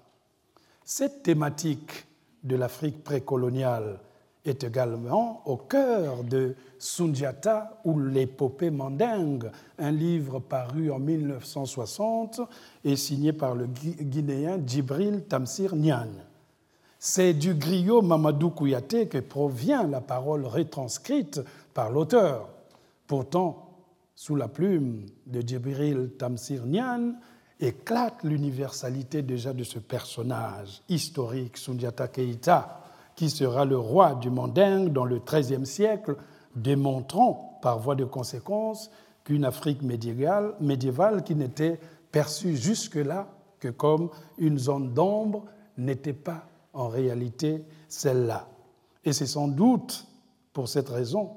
Cette 0.84 1.22
thématique 1.22 2.06
de 2.44 2.56
l'Afrique 2.56 3.04
précoloniale 3.04 4.00
est 4.44 4.64
également 4.64 5.42
au 5.46 5.56
cœur 5.56 6.24
de 6.24 6.56
Sundiata 6.78 7.80
ou 7.84 8.00
l'épopée 8.00 8.70
mandingue, 8.70 9.50
un 9.78 9.92
livre 9.92 10.40
paru 10.40 10.90
en 10.90 10.98
1960 10.98 12.40
et 12.84 12.96
signé 12.96 13.32
par 13.32 13.54
le 13.54 13.66
Guinéen 13.66 14.58
Djibril 14.66 15.22
Tamsir 15.28 15.76
Nian. 15.76 16.08
C'est 16.98 17.34
du 17.34 17.54
griot 17.54 18.02
Mamadou 18.02 18.50
Kouyaté 18.50 19.06
que 19.06 19.18
provient 19.18 19.84
la 19.84 20.00
parole 20.00 20.44
retranscrite 20.44 21.40
par 21.74 21.90
l'auteur. 21.90 22.48
Pourtant, 23.06 23.68
sous 24.14 24.36
la 24.36 24.48
plume 24.48 25.06
de 25.26 25.40
Djibril 25.40 26.10
Tamsir 26.18 26.66
Nian, 26.66 27.14
éclate 27.60 28.22
l'universalité 28.24 29.22
déjà 29.22 29.52
de 29.52 29.64
ce 29.64 29.78
personnage 29.78 30.82
historique, 30.88 31.56
Sundiata 31.56 32.08
Keita, 32.08 32.80
qui 33.14 33.30
sera 33.30 33.64
le 33.64 33.78
roi 33.78 34.14
du 34.14 34.30
Mandingue 34.30 34.92
dans 34.92 35.04
le 35.04 35.20
XIIIe 35.20 35.66
siècle, 35.66 36.16
démontrant 36.56 37.58
par 37.62 37.78
voie 37.78 37.94
de 37.94 38.04
conséquence 38.04 38.90
qu'une 39.24 39.44
Afrique 39.44 39.82
médiévale, 39.82 40.54
médiévale 40.60 41.22
qui 41.22 41.34
n'était 41.34 41.78
perçue 42.10 42.56
jusque-là 42.56 43.28
que 43.60 43.68
comme 43.68 44.10
une 44.38 44.58
zone 44.58 44.92
d'ombre 44.92 45.44
n'était 45.78 46.12
pas 46.12 46.46
en 46.72 46.88
réalité 46.88 47.64
celle-là. 47.88 48.48
Et 49.04 49.12
c'est 49.12 49.26
sans 49.26 49.48
doute 49.48 50.06
pour 50.52 50.68
cette 50.68 50.88
raison 50.88 51.36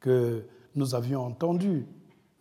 que 0.00 0.44
nous 0.74 0.94
avions 0.94 1.24
entendu, 1.24 1.86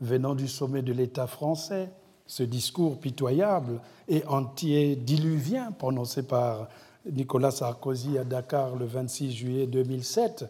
venant 0.01 0.35
du 0.35 0.47
sommet 0.47 0.81
de 0.81 0.93
l'État 0.93 1.27
français, 1.27 1.91
ce 2.27 2.43
discours 2.43 2.99
pitoyable 2.99 3.79
et 4.07 4.25
anti-diluvien 4.25 5.71
prononcé 5.71 6.23
par 6.23 6.69
Nicolas 7.11 7.51
Sarkozy 7.51 8.17
à 8.17 8.23
Dakar 8.23 8.75
le 8.75 8.85
26 8.85 9.31
juillet 9.31 9.67
2007, 9.67 10.45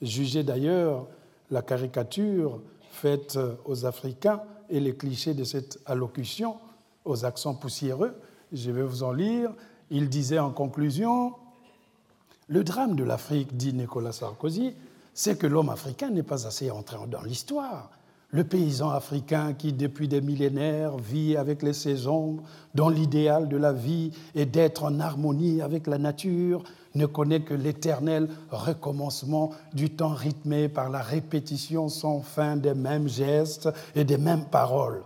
jugeait 0.00 0.44
d'ailleurs 0.44 1.06
la 1.50 1.62
caricature 1.62 2.60
faite 2.90 3.38
aux 3.64 3.84
Africains 3.84 4.40
et 4.70 4.80
les 4.80 4.94
clichés 4.94 5.34
de 5.34 5.44
cette 5.44 5.78
allocution 5.86 6.56
aux 7.04 7.24
accents 7.24 7.54
poussiéreux. 7.54 8.14
Je 8.52 8.70
vais 8.70 8.82
vous 8.82 9.02
en 9.02 9.12
lire. 9.12 9.52
Il 9.90 10.08
disait 10.08 10.38
en 10.38 10.50
conclusion 10.50 11.34
Le 12.48 12.64
drame 12.64 12.96
de 12.96 13.04
l'Afrique, 13.04 13.56
dit 13.56 13.72
Nicolas 13.72 14.12
Sarkozy, 14.12 14.74
c'est 15.14 15.38
que 15.38 15.46
l'homme 15.46 15.70
africain 15.70 16.10
n'est 16.10 16.22
pas 16.22 16.46
assez 16.46 16.70
entré 16.70 16.98
dans 17.08 17.22
l'histoire. 17.22 17.90
Le 18.30 18.44
paysan 18.44 18.90
africain 18.90 19.54
qui, 19.54 19.72
depuis 19.72 20.06
des 20.06 20.20
millénaires, 20.20 20.98
vit 20.98 21.36
avec 21.36 21.62
les 21.62 21.72
saisons, 21.72 22.36
dont 22.74 22.90
l'idéal 22.90 23.48
de 23.48 23.56
la 23.56 23.72
vie 23.72 24.10
est 24.34 24.44
d'être 24.44 24.84
en 24.84 25.00
harmonie 25.00 25.62
avec 25.62 25.86
la 25.86 25.96
nature, 25.96 26.62
ne 26.94 27.06
connaît 27.06 27.40
que 27.40 27.54
l'éternel 27.54 28.28
recommencement 28.50 29.52
du 29.72 29.88
temps 29.88 30.12
rythmé 30.12 30.68
par 30.68 30.90
la 30.90 31.00
répétition 31.00 31.88
sans 31.88 32.20
fin 32.20 32.56
des 32.56 32.74
mêmes 32.74 33.08
gestes 33.08 33.70
et 33.94 34.04
des 34.04 34.18
mêmes 34.18 34.44
paroles. 34.44 35.02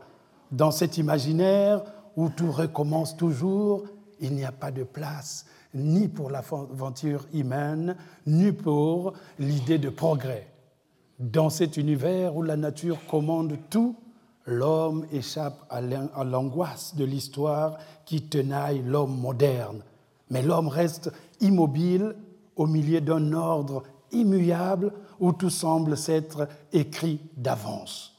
Dans 0.50 0.73
cet 0.73 0.99
imaginaire 0.99 1.85
où 2.17 2.29
tout 2.29 2.50
recommence 2.50 3.17
toujours, 3.17 3.85
il 4.21 4.35
n'y 4.35 4.45
a 4.45 4.52
pas 4.52 4.73
de 4.73 4.83
place 4.83 5.47
ni 5.75 6.09
pour 6.09 6.29
l'aventure 6.31 7.26
humaine, 7.33 7.97
ni 8.26 8.52
pour 8.52 9.14
l'idée 9.38 9.79
de 9.79 9.88
progrès. 9.88 10.51
Dans 11.19 11.50
cet 11.50 11.76
univers 11.76 12.37
où 12.37 12.42
la 12.42 12.57
nature 12.57 12.99
commande 13.07 13.57
tout, 13.71 13.97
l'homme 14.47 15.07
échappe 15.12 15.64
à 15.71 15.81
l'angoisse 16.25 16.95
de 16.97 17.04
l'histoire 17.04 17.78
qui 18.04 18.23
tenaille 18.23 18.83
l'homme 18.85 19.19
moderne. 19.19 19.83
Mais 20.31 20.42
l'homme 20.42 20.69
reste 20.69 21.12
immobile 21.40 22.16
au 22.57 22.66
milieu 22.66 23.00
d'un 23.00 23.33
ordre 23.33 23.83
immuable 24.11 24.92
où 25.21 25.33
tout 25.33 25.50
semble 25.50 25.97
s'être 25.97 26.49
écrit 26.73 27.21
d'avance. 27.37 28.12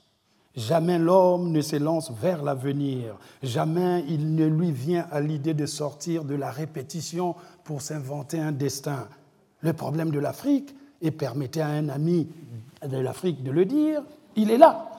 Jamais 0.55 0.99
l'homme 0.99 1.51
ne 1.51 1.61
s'élance 1.61 2.11
vers 2.11 2.43
l'avenir, 2.43 3.17
jamais 3.41 4.05
il 4.07 4.35
ne 4.35 4.45
lui 4.45 4.71
vient 4.71 5.07
à 5.11 5.19
l'idée 5.19 5.55
de 5.55 5.65
sortir 5.65 6.23
de 6.23 6.35
la 6.35 6.51
répétition 6.51 7.35
pour 7.63 7.81
s'inventer 7.81 8.39
un 8.39 8.51
destin. 8.51 9.07
Le 9.61 9.73
problème 9.73 10.11
de 10.11 10.19
l'Afrique, 10.19 10.75
et 11.01 11.11
permettez 11.11 11.61
à 11.61 11.67
un 11.67 11.89
ami 11.89 12.27
de 12.87 12.97
l'Afrique 12.97 13.43
de 13.43 13.51
le 13.51 13.65
dire, 13.65 14.01
il 14.35 14.51
est 14.51 14.57
là. 14.57 14.89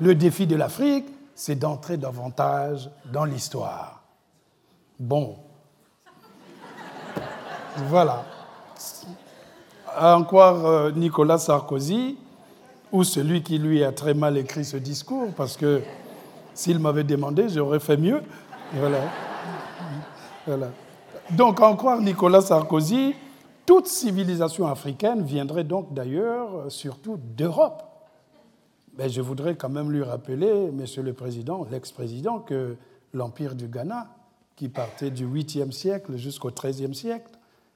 Le 0.00 0.14
défi 0.14 0.46
de 0.46 0.56
l'Afrique, 0.56 1.06
c'est 1.34 1.56
d'entrer 1.56 1.96
davantage 1.96 2.90
dans 3.12 3.24
l'histoire. 3.24 4.02
Bon. 4.98 5.36
Voilà. 7.88 8.24
À 9.96 10.16
en 10.16 10.24
croire 10.24 10.64
euh, 10.66 10.90
Nicolas 10.92 11.38
Sarkozy, 11.38 12.18
ou 12.92 13.02
celui 13.04 13.42
qui 13.42 13.58
lui 13.58 13.82
a 13.82 13.92
très 13.92 14.14
mal 14.14 14.36
écrit 14.36 14.64
ce 14.64 14.76
discours, 14.76 15.32
parce 15.36 15.56
que 15.56 15.82
s'il 16.54 16.78
m'avait 16.78 17.04
demandé, 17.04 17.48
j'aurais 17.48 17.80
fait 17.80 17.96
mieux. 17.96 18.22
Voilà. 18.72 18.98
voilà. 20.46 20.68
Donc, 21.30 21.60
en 21.60 21.74
croire 21.74 22.00
Nicolas 22.00 22.40
Sarkozy, 22.40 23.14
toute 23.66 23.86
civilisation 23.86 24.66
africaine 24.66 25.22
viendrait 25.22 25.64
donc 25.64 25.92
d'ailleurs 25.94 26.54
euh, 26.56 26.70
surtout 26.70 27.18
d'Europe. 27.36 27.82
Mais 28.96 29.08
je 29.08 29.20
voudrais 29.20 29.56
quand 29.56 29.68
même 29.68 29.90
lui 29.90 30.02
rappeler, 30.02 30.70
Monsieur 30.70 31.02
le 31.02 31.12
Président, 31.12 31.66
l'ex-président, 31.70 32.38
que 32.38 32.76
l'empire 33.12 33.54
du 33.54 33.66
Ghana, 33.66 34.08
qui 34.54 34.68
partait 34.68 35.10
du 35.10 35.26
8e 35.26 35.72
siècle 35.72 36.16
jusqu'au 36.16 36.50
13e 36.50 36.92
siècle, 36.92 37.32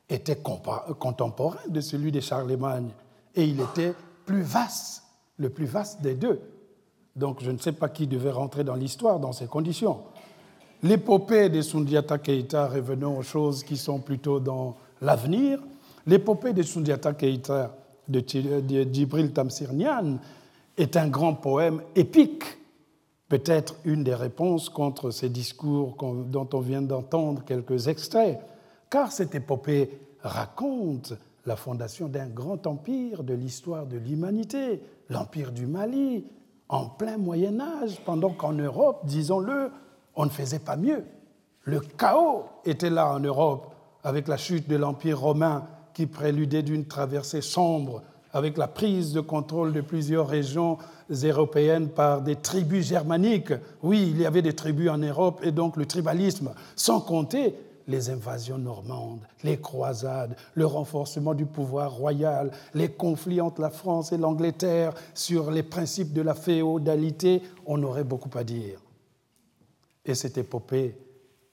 était 0.09 0.37
contemporain 0.37 1.59
de 1.69 1.81
celui 1.81 2.13
de 2.13 2.21
Charlemagne. 2.21 2.91
Et 3.35 3.45
il 3.45 3.61
était 3.61 3.95
plus 4.27 4.43
vaste, 4.43 5.03
le 5.39 5.51
plus 5.51 5.67
vaste 5.67 6.01
des 6.03 6.15
deux. 6.15 6.41
Donc 7.17 7.43
je 7.43 7.51
ne 7.51 7.59
sais 7.59 7.73
pas 7.73 7.89
qui 7.89 8.07
devait 8.07 8.31
rentrer 8.31 8.63
dans 8.63 8.77
l'histoire 8.77 9.19
dans 9.19 9.33
ces 9.33 9.47
conditions. 9.47 9.99
L'épopée 10.83 11.49
de 11.49 11.61
Sundiata 11.61 12.19
Keita, 12.19 12.69
revenons 12.69 13.19
aux 13.19 13.23
choses 13.23 13.65
qui 13.65 13.77
sont 13.77 13.99
plutôt 13.99 14.39
dans 14.39 14.77
l'avenir, 15.01 15.59
L'épopée 16.07 16.53
de 16.53 16.63
Sundiata 16.63 17.13
Keita 17.13 17.77
de 18.09 18.21
Djibril 18.21 19.33
Tamsir 19.33 19.73
Niane 19.73 20.19
est 20.77 20.97
un 20.97 21.09
grand 21.09 21.35
poème 21.35 21.83
épique, 21.95 22.45
peut-être 23.29 23.77
une 23.85 24.05
des 24.05 24.15
réponses 24.15 24.69
contre 24.69 25.11
ces 25.11 25.29
discours 25.29 25.97
dont 26.27 26.49
on 26.53 26.61
vient 26.61 26.83
d'entendre 26.83 27.45
quelques 27.45 27.89
extraits, 27.89 28.41
car 28.89 29.13
cette 29.13 29.35
épopée 29.35 29.91
raconte 30.23 31.15
la 31.45 31.57
fondation 31.57 32.09
d'un 32.09 32.29
grand 32.29 32.67
empire 32.67 33.23
de 33.23 33.35
l'histoire 33.35 33.87
de 33.87 33.99
l'humanité, 33.99 34.83
l'empire 35.11 35.53
du 35.53 35.67
Mali, 35.67 36.25
en 36.69 36.87
plein 36.87 37.17
Moyen 37.17 37.61
Âge, 37.61 38.01
pendant 38.05 38.31
qu'en 38.31 38.53
Europe, 38.53 39.01
disons-le, 39.05 39.71
on 40.15 40.25
ne 40.25 40.31
faisait 40.31 40.59
pas 40.59 40.77
mieux. 40.77 41.05
Le 41.63 41.81
chaos 41.81 42.45
était 42.65 42.91
là 42.91 43.13
en 43.13 43.21
Europe 43.21 43.75
avec 44.03 44.29
la 44.29 44.37
chute 44.37 44.69
de 44.69 44.77
l'Empire 44.77 45.21
romain 45.21 45.67
qui 45.99 46.07
préludait 46.07 46.63
d'une 46.63 46.85
traversée 46.85 47.41
sombre 47.41 48.05
avec 48.33 48.57
la 48.57 48.69
prise 48.69 49.13
de 49.13 49.21
contrôle 49.21 49.73
de 49.73 49.81
plusieurs 49.81 50.29
régions 50.29 50.79
européennes 51.11 51.89
par 51.89 52.23
des 52.23 52.37
tribus 52.37 52.87
germaniques. 52.87 53.53
Oui, 53.83 54.07
il 54.13 54.21
y 54.21 54.25
avait 54.25 54.41
des 54.41 54.53
tribus 54.53 54.91
en 54.91 54.99
Europe 54.99 55.41
et 55.43 55.51
donc 55.51 55.77
le 55.77 55.87
tribalisme, 55.87 56.53
sans 56.77 57.01
compter 57.01 57.57
les 57.89 58.11
invasions 58.11 58.59
normandes, 58.59 59.27
les 59.43 59.57
croisades, 59.57 60.37
le 60.55 60.67
renforcement 60.67 61.35
du 61.35 61.47
pouvoir 61.47 61.91
royal, 61.91 62.53
les 62.75 62.91
conflits 62.91 63.41
entre 63.41 63.61
la 63.61 63.71
France 63.71 64.13
et 64.13 64.19
l'Angleterre 64.19 64.95
sur 65.15 65.51
les 65.51 65.65
principes 65.65 66.13
de 66.13 66.23
la 66.23 66.37
féodalité, 66.37 67.43
on 67.67 67.83
aurait 67.83 68.05
beaucoup 68.05 68.39
à 68.39 68.45
dire. 68.45 68.79
Et 70.05 70.15
cette 70.15 70.39
épopée 70.39 70.97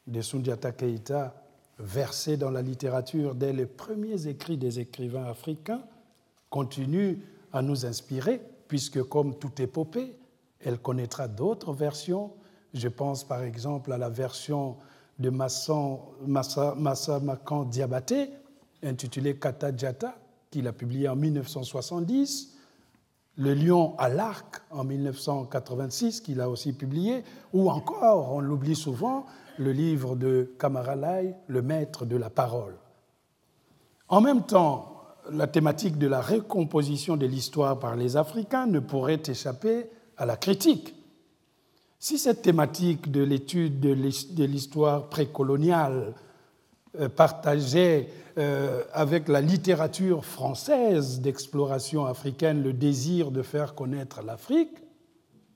de 0.05 0.21
Sundiata 0.21 0.71
Keita 0.71 1.34
versée 1.79 2.38
dans 2.38 2.51
la 2.51 2.61
littérature 2.61 3.35
dès 3.35 3.53
les 3.53 3.65
premiers 3.65 4.27
écrits 4.27 4.57
des 4.57 4.79
écrivains 4.79 5.25
africains, 5.25 5.83
continue 6.49 7.21
à 7.51 7.61
nous 7.61 7.85
inspirer, 7.85 8.41
puisque 8.67 9.03
comme 9.03 9.38
toute 9.38 9.59
épopée, 9.59 10.17
elle 10.63 10.79
connaîtra 10.79 11.27
d'autres 11.27 11.73
versions. 11.73 12.31
Je 12.73 12.88
pense 12.88 13.23
par 13.23 13.43
exemple 13.43 13.91
à 13.91 13.97
la 13.97 14.09
version 14.09 14.77
de 15.19 15.29
Massa, 15.29 15.99
Massa 16.25 17.19
Makan 17.19 17.65
Diabaté, 17.65 18.29
intitulée 18.83 19.38
Kata 19.38 19.75
Djata, 19.75 20.17
qu'il 20.51 20.67
a 20.67 20.73
publié 20.73 21.09
en 21.09 21.15
1970, 21.15 22.53
Le 23.38 23.53
lion 23.53 23.97
à 23.97 24.07
l'arc 24.07 24.61
en 24.71 24.85
1986, 24.85 26.21
qu'il 26.21 26.39
a 26.39 26.49
aussi 26.49 26.71
publié, 26.71 27.23
ou 27.51 27.69
encore, 27.69 28.31
on 28.31 28.39
l'oublie 28.39 28.75
souvent, 28.75 29.25
le 29.57 29.71
livre 29.71 30.15
de 30.15 30.53
Kamaralai, 30.59 31.35
Le 31.47 31.61
maître 31.61 32.05
de 32.05 32.17
la 32.17 32.29
parole. 32.29 32.75
En 34.07 34.21
même 34.21 34.43
temps, 34.43 35.03
la 35.31 35.47
thématique 35.47 35.97
de 35.97 36.07
la 36.07 36.21
recomposition 36.21 37.17
de 37.17 37.25
l'histoire 37.25 37.79
par 37.79 37.95
les 37.95 38.17
Africains 38.17 38.67
ne 38.67 38.79
pourrait 38.79 39.21
échapper 39.27 39.89
à 40.17 40.25
la 40.25 40.37
critique. 40.37 40.93
Si 41.99 42.17
cette 42.17 42.41
thématique 42.41 43.11
de 43.11 43.23
l'étude 43.23 43.79
de 43.79 44.43
l'histoire 44.43 45.09
précoloniale 45.09 46.13
euh, 46.99 47.09
partageait 47.09 48.09
euh, 48.37 48.83
avec 48.93 49.27
la 49.27 49.41
littérature 49.41 50.23
française 50.23 51.21
d'exploration 51.21 52.05
africaine 52.05 52.61
le 52.61 52.73
désir 52.73 53.31
de 53.31 53.41
faire 53.41 53.73
connaître 53.73 54.21
l'Afrique, 54.21 54.77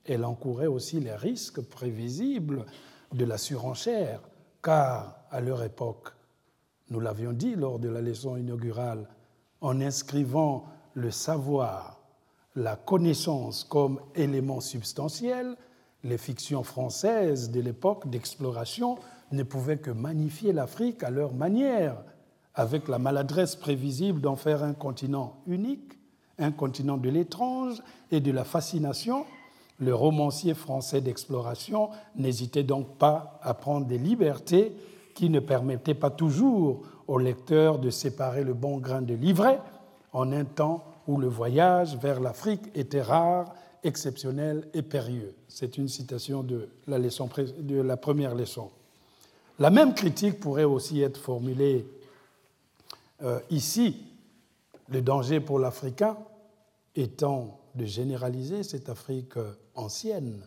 elle 0.06 0.24
encourait 0.24 0.66
aussi 0.66 0.98
les 0.98 1.14
risques 1.14 1.60
prévisibles 1.60 2.64
de 3.12 3.24
la 3.24 3.38
surenchère, 3.38 4.20
car 4.62 5.24
à 5.30 5.40
leur 5.40 5.62
époque, 5.62 6.08
nous 6.90 7.00
l'avions 7.00 7.32
dit 7.32 7.54
lors 7.54 7.78
de 7.78 7.88
la 7.88 8.00
leçon 8.00 8.36
inaugurale, 8.36 9.08
en 9.60 9.80
inscrivant 9.80 10.64
le 10.94 11.10
savoir, 11.10 12.00
la 12.56 12.76
connaissance 12.76 13.64
comme 13.64 14.00
élément 14.14 14.60
substantiel, 14.60 15.56
les 16.02 16.18
fictions 16.18 16.64
françaises 16.64 17.50
de 17.50 17.60
l'époque 17.60 18.08
d'exploration 18.08 18.98
ne 19.32 19.42
pouvaient 19.42 19.78
que 19.78 19.90
magnifier 19.90 20.52
l'Afrique 20.52 21.02
à 21.02 21.10
leur 21.10 21.34
manière, 21.34 22.02
avec 22.54 22.88
la 22.88 22.98
maladresse 22.98 23.54
prévisible 23.54 24.20
d'en 24.20 24.36
faire 24.36 24.64
un 24.64 24.72
continent 24.72 25.36
unique, 25.46 25.98
un 26.38 26.50
continent 26.50 26.96
de 26.96 27.08
l'étrange 27.08 27.80
et 28.10 28.20
de 28.20 28.32
la 28.32 28.44
fascination, 28.44 29.24
le 29.80 29.94
romancier 29.94 30.54
français 30.54 31.00
d'exploration 31.00 31.90
n'hésitait 32.16 32.62
donc 32.62 32.98
pas 32.98 33.40
à 33.42 33.54
prendre 33.54 33.86
des 33.86 33.98
libertés 33.98 34.74
qui 35.14 35.30
ne 35.30 35.40
permettaient 35.40 35.94
pas 35.94 36.10
toujours 36.10 36.82
au 37.08 37.18
lecteur 37.18 37.78
de 37.78 37.90
séparer 37.90 38.44
le 38.44 38.54
bon 38.54 38.78
grain 38.78 39.02
de 39.02 39.14
l'ivraie 39.14 39.60
en 40.12 40.32
un 40.32 40.44
temps 40.44 40.84
où 41.06 41.18
le 41.18 41.28
voyage 41.28 41.96
vers 41.96 42.20
l'Afrique 42.20 42.62
était 42.74 43.02
rare, 43.02 43.54
exceptionnel 43.82 44.68
et 44.74 44.82
périlleux. 44.82 45.34
C'est 45.48 45.78
une 45.78 45.88
citation 45.88 46.42
de 46.42 46.68
la, 46.86 47.96
première 47.96 48.34
leçon. 48.34 48.70
La 49.58 49.70
même 49.70 49.94
critique 49.94 50.38
pourrait 50.38 50.64
aussi 50.64 51.00
être 51.00 51.18
formulée 51.18 51.86
euh, 53.22 53.40
ici. 53.50 54.04
Le 54.88 55.00
danger 55.00 55.40
pour 55.40 55.58
l'Africain 55.58 56.16
étant 56.94 57.58
de 57.74 57.86
généraliser 57.86 58.62
cette 58.62 58.88
Afrique 58.88 59.36
ancienne, 59.80 60.42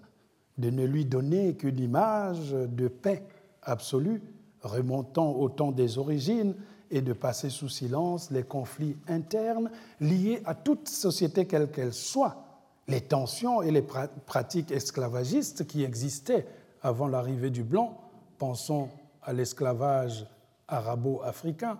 de 0.58 0.70
ne 0.70 0.86
lui 0.86 1.06
donner 1.06 1.56
qu'une 1.56 1.80
image 1.80 2.52
de 2.52 2.88
paix 2.88 3.24
absolue 3.64 4.22
remontant 4.62 5.32
au 5.32 5.50
temps 5.50 5.72
des 5.72 5.98
origines 5.98 6.56
et 6.92 7.02
de 7.02 7.14
passer 7.14 7.50
sous 7.50 7.70
silence 7.70 8.30
les 8.32 8.44
conflits 8.44 8.96
internes 9.08 9.72
liés 10.00 10.42
à 10.46 10.56
toute 10.56 10.88
société 10.88 11.48
quelle 11.48 11.72
qu'elle 11.72 11.94
soit, 11.94 12.44
les 12.88 13.02
tensions 13.02 13.62
et 13.62 13.72
les 13.72 13.82
pratiques 13.82 14.72
esclavagistes 14.72 15.66
qui 15.66 15.84
existaient 15.84 16.46
avant 16.82 17.08
l'arrivée 17.08 17.50
du 17.50 17.64
blanc, 17.64 18.00
pensons 18.38 18.90
à 19.24 19.34
l'esclavage 19.34 20.28
arabo-africain, 20.68 21.80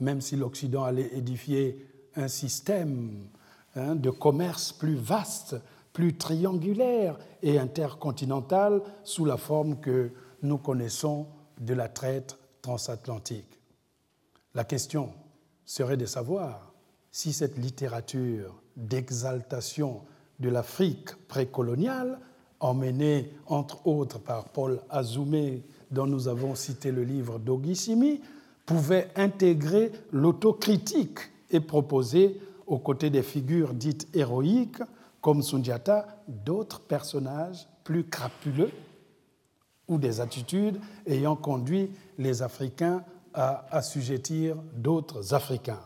même 0.00 0.20
si 0.20 0.36
l'Occident 0.36 0.84
allait 0.84 1.16
édifier 1.16 1.86
un 2.16 2.28
système 2.28 3.28
hein, 3.76 3.94
de 3.94 4.10
commerce 4.10 4.72
plus 4.72 4.96
vaste, 4.96 5.56
plus 5.92 6.16
triangulaire 6.16 7.18
et 7.42 7.58
intercontinental 7.58 8.82
sous 9.04 9.24
la 9.24 9.36
forme 9.36 9.80
que 9.80 10.12
nous 10.42 10.58
connaissons 10.58 11.26
de 11.60 11.74
la 11.74 11.88
traite 11.88 12.38
transatlantique. 12.62 13.60
La 14.54 14.64
question 14.64 15.10
serait 15.64 15.96
de 15.96 16.06
savoir 16.06 16.72
si 17.10 17.32
cette 17.32 17.58
littérature 17.58 18.60
d'exaltation 18.76 20.02
de 20.38 20.48
l'Afrique 20.48 21.14
précoloniale, 21.26 22.18
emmenée 22.60 23.32
entre 23.46 23.86
autres 23.86 24.18
par 24.18 24.48
Paul 24.50 24.80
Azoumé, 24.90 25.64
dont 25.90 26.06
nous 26.06 26.28
avons 26.28 26.54
cité 26.54 26.90
le 26.90 27.04
livre 27.04 27.38
d'Ogissimi, 27.38 28.20
pouvait 28.66 29.08
intégrer 29.16 29.90
l'autocritique 30.12 31.20
et 31.50 31.60
proposer, 31.60 32.40
aux 32.66 32.78
côtés 32.78 33.10
des 33.10 33.22
figures 33.22 33.72
dites 33.72 34.08
héroïques, 34.14 34.82
comme 35.28 35.42
Sundiata, 35.42 36.06
d'autres 36.26 36.80
personnages 36.80 37.68
plus 37.84 38.04
crapuleux 38.04 38.70
ou 39.86 39.98
des 39.98 40.22
attitudes 40.22 40.80
ayant 41.06 41.36
conduit 41.36 41.90
les 42.16 42.40
Africains 42.40 43.04
à 43.34 43.66
assujettir 43.70 44.56
d'autres 44.72 45.34
Africains. 45.34 45.82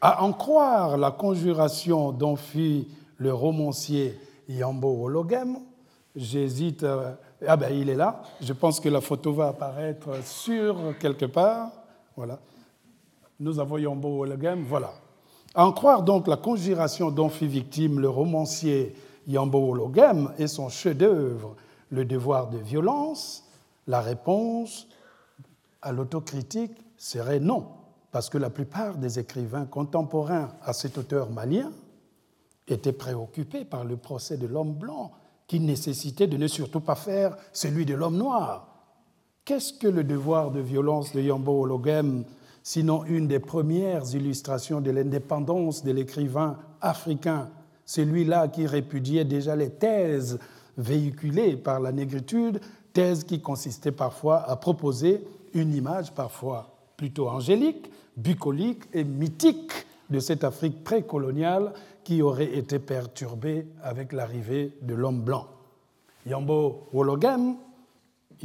À 0.00 0.22
en 0.22 0.32
croire 0.32 0.96
la 0.96 1.10
conjuration 1.10 2.12
dont 2.12 2.36
fit 2.36 2.86
le 3.16 3.34
romancier 3.34 4.20
Yambo 4.48 4.94
Wologem, 4.94 5.56
j'hésite. 6.14 6.86
ah 7.44 7.56
ben 7.56 7.76
il 7.76 7.88
est 7.88 7.96
là. 7.96 8.22
Je 8.40 8.52
pense 8.52 8.78
que 8.78 8.88
la 8.88 9.00
photo 9.00 9.32
va 9.32 9.48
apparaître 9.48 10.24
sur 10.24 10.96
quelque 11.00 11.26
part. 11.26 11.72
Voilà. 12.16 12.38
Nous 13.40 13.58
avons 13.58 13.78
Yambo 13.78 14.18
Wologem. 14.18 14.62
Voilà. 14.62 14.92
À 15.56 15.66
en 15.66 15.72
croire 15.72 16.02
donc 16.02 16.26
la 16.26 16.36
conjuration 16.36 17.12
dont 17.12 17.28
fit 17.28 17.46
victime 17.46 18.00
le 18.00 18.08
romancier 18.08 18.96
Yambo 19.28 19.60
Wologem 19.60 20.32
et 20.36 20.48
son 20.48 20.68
chef-d'œuvre, 20.68 21.54
Le 21.90 22.04
devoir 22.04 22.48
de 22.48 22.58
violence, 22.58 23.44
la 23.86 24.00
réponse 24.00 24.88
à 25.80 25.92
l'autocritique 25.92 26.76
serait 26.96 27.38
non, 27.38 27.68
parce 28.10 28.30
que 28.30 28.38
la 28.38 28.50
plupart 28.50 28.96
des 28.96 29.20
écrivains 29.20 29.66
contemporains 29.66 30.50
à 30.64 30.72
cet 30.72 30.98
auteur 30.98 31.30
malien 31.30 31.70
étaient 32.66 32.92
préoccupés 32.92 33.64
par 33.64 33.84
le 33.84 33.96
procès 33.96 34.36
de 34.38 34.48
l'homme 34.48 34.72
blanc, 34.72 35.12
qui 35.46 35.60
nécessitait 35.60 36.26
de 36.26 36.38
ne 36.38 36.48
surtout 36.48 36.80
pas 36.80 36.96
faire 36.96 37.36
celui 37.52 37.84
de 37.84 37.94
l'homme 37.94 38.16
noir. 38.16 38.66
Qu'est-ce 39.44 39.74
que 39.74 39.86
le 39.86 40.02
devoir 40.02 40.50
de 40.50 40.60
violence 40.60 41.12
de 41.12 41.20
Yambo 41.20 41.62
Ologem, 41.62 42.24
sinon 42.64 43.04
une 43.04 43.28
des 43.28 43.38
premières 43.38 44.14
illustrations 44.14 44.80
de 44.80 44.90
l'indépendance 44.90 45.84
de 45.84 45.92
l'écrivain 45.92 46.58
africain, 46.80 47.50
celui-là 47.84 48.48
qui 48.48 48.66
répudiait 48.66 49.26
déjà 49.26 49.54
les 49.54 49.70
thèses 49.70 50.38
véhiculées 50.78 51.56
par 51.56 51.78
la 51.78 51.92
négritude, 51.92 52.60
thèses 52.94 53.22
qui 53.24 53.40
consistaient 53.40 53.92
parfois 53.92 54.48
à 54.48 54.56
proposer 54.56 55.22
une 55.52 55.74
image 55.74 56.12
parfois 56.12 56.74
plutôt 56.96 57.28
angélique, 57.28 57.90
bucolique 58.16 58.84
et 58.94 59.04
mythique 59.04 59.86
de 60.08 60.18
cette 60.18 60.42
Afrique 60.42 60.82
précoloniale 60.84 61.72
qui 62.02 62.22
aurait 62.22 62.56
été 62.56 62.78
perturbée 62.78 63.66
avec 63.82 64.12
l'arrivée 64.12 64.72
de 64.80 64.94
l'homme 64.94 65.20
blanc. 65.20 65.46
Yambo 66.26 66.88
Wologem, 66.94 67.56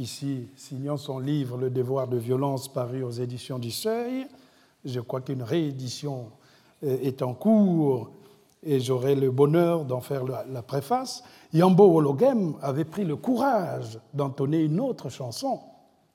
ici 0.00 0.48
signant 0.56 0.96
son 0.96 1.18
livre 1.18 1.56
Le 1.56 1.70
devoir 1.70 2.08
de 2.08 2.16
violence 2.16 2.72
paru 2.72 3.02
aux 3.02 3.10
éditions 3.10 3.58
du 3.58 3.70
Seuil, 3.70 4.26
je 4.84 5.00
crois 5.00 5.20
qu'une 5.20 5.42
réédition 5.42 6.30
euh, 6.84 6.98
est 7.02 7.22
en 7.22 7.34
cours 7.34 8.10
et 8.62 8.80
j'aurai 8.80 9.14
le 9.14 9.30
bonheur 9.30 9.84
d'en 9.84 10.00
faire 10.00 10.24
la 10.24 10.62
préface. 10.62 11.22
Yambo 11.54 11.88
Wologem 11.88 12.54
avait 12.60 12.84
pris 12.84 13.04
le 13.04 13.16
courage 13.16 13.98
d'entonner 14.12 14.60
une 14.60 14.80
autre 14.80 15.08
chanson 15.08 15.60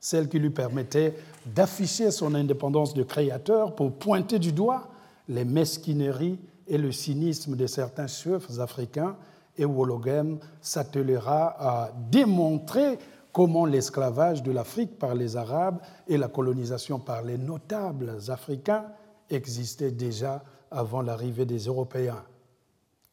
celle 0.06 0.30
qui 0.30 0.38
lui 0.38 0.52
permettait 0.52 1.15
d'afficher 1.48 2.12
son 2.12 2.36
indépendance 2.36 2.93
de 2.93 3.02
créateur 3.02 3.74
pour 3.74 3.91
pointer 3.91 4.38
du 4.38 4.52
doigt 4.52 4.88
les 5.28 5.45
mesquineries 5.45 6.38
et 6.67 6.78
le 6.78 6.91
cynisme 6.91 7.56
de 7.56 7.65
certains 7.65 8.06
chefs 8.06 8.60
africains, 8.60 9.15
et 9.58 9.65
Wologem 9.65 10.38
s'attelera 10.62 11.56
à 11.60 11.91
démontrer 12.12 13.00
comment 13.36 13.65
l'esclavage 13.65 14.43
de 14.43 14.52
l'Afrique 14.54 14.98
par 14.98 15.13
les 15.13 15.36
Arabes 15.36 15.82
et 16.08 16.17
la 16.17 16.30
colonisation 16.30 17.00
par 17.00 17.21
les 17.21 17.38
notables 17.38 18.13
africains 18.30 18.86
existaient 19.30 19.91
déjà 19.91 20.41
avant 20.71 21.02
l'arrivée 21.02 21.45
des 21.45 21.65
Européens. 21.65 22.24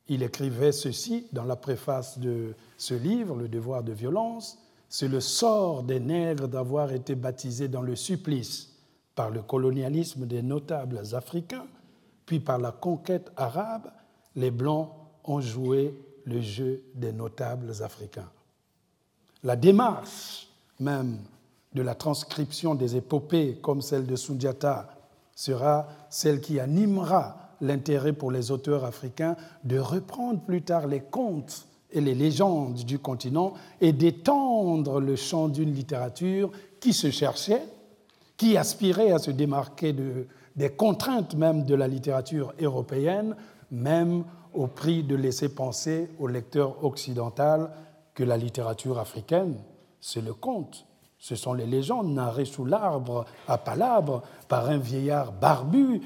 Il 0.06 0.22
écrivait 0.22 0.70
ceci 0.70 1.26
dans 1.32 1.42
la 1.42 1.56
préface 1.56 2.20
de 2.20 2.54
ce 2.76 2.94
livre, 2.94 3.34
Le 3.34 3.48
devoir 3.48 3.82
de 3.82 3.90
violence. 3.90 4.58
C'est 4.88 5.08
le 5.08 5.18
sort 5.18 5.82
des 5.82 5.98
nègres 5.98 6.46
d'avoir 6.46 6.92
été 6.92 7.16
baptisés 7.16 7.66
dans 7.66 7.82
le 7.82 7.96
supplice 7.96 8.76
par 9.16 9.28
le 9.30 9.42
colonialisme 9.42 10.24
des 10.26 10.42
notables 10.42 11.00
africains, 11.14 11.66
puis 12.26 12.38
par 12.38 12.58
la 12.58 12.70
conquête 12.70 13.32
arabe, 13.36 13.90
les 14.36 14.52
Blancs 14.52 14.88
ont 15.24 15.40
joué 15.40 15.98
le 16.26 16.40
jeu 16.40 16.84
des 16.94 17.12
notables 17.12 17.82
africains. 17.82 18.30
La 19.44 19.56
démarche 19.56 20.48
même 20.78 21.18
de 21.74 21.82
la 21.82 21.96
transcription 21.96 22.76
des 22.76 22.96
épopées 22.96 23.58
comme 23.60 23.82
celle 23.82 24.06
de 24.06 24.14
Sundiata 24.14 24.88
sera 25.34 25.88
celle 26.10 26.40
qui 26.40 26.60
animera 26.60 27.36
l'intérêt 27.60 28.12
pour 28.12 28.30
les 28.30 28.50
auteurs 28.52 28.84
africains 28.84 29.36
de 29.64 29.78
reprendre 29.78 30.40
plus 30.40 30.62
tard 30.62 30.86
les 30.86 31.00
contes 31.00 31.66
et 31.90 32.00
les 32.00 32.14
légendes 32.14 32.84
du 32.84 32.98
continent 32.98 33.54
et 33.80 33.92
d'étendre 33.92 35.00
le 35.00 35.16
champ 35.16 35.48
d'une 35.48 35.74
littérature 35.74 36.50
qui 36.78 36.92
se 36.92 37.10
cherchait, 37.10 37.64
qui 38.36 38.56
aspirait 38.56 39.10
à 39.10 39.18
se 39.18 39.30
démarquer 39.30 39.92
de, 39.92 40.26
des 40.54 40.70
contraintes 40.70 41.34
même 41.34 41.64
de 41.64 41.74
la 41.74 41.88
littérature 41.88 42.54
européenne, 42.60 43.34
même 43.70 44.24
au 44.54 44.68
prix 44.68 45.02
de 45.02 45.16
laisser 45.16 45.48
penser 45.48 46.10
au 46.18 46.28
lecteur 46.28 46.84
occidental 46.84 47.70
que 48.14 48.24
la 48.24 48.36
littérature 48.36 48.98
africaine, 48.98 49.56
c'est 50.00 50.20
le 50.20 50.34
conte. 50.34 50.86
Ce 51.18 51.36
sont 51.36 51.54
les 51.54 51.66
légendes 51.66 52.12
narrées 52.12 52.44
sous 52.44 52.64
l'arbre 52.64 53.24
à 53.46 53.58
palabres 53.58 54.22
par 54.48 54.68
un 54.68 54.78
vieillard 54.78 55.32
barbu, 55.32 56.00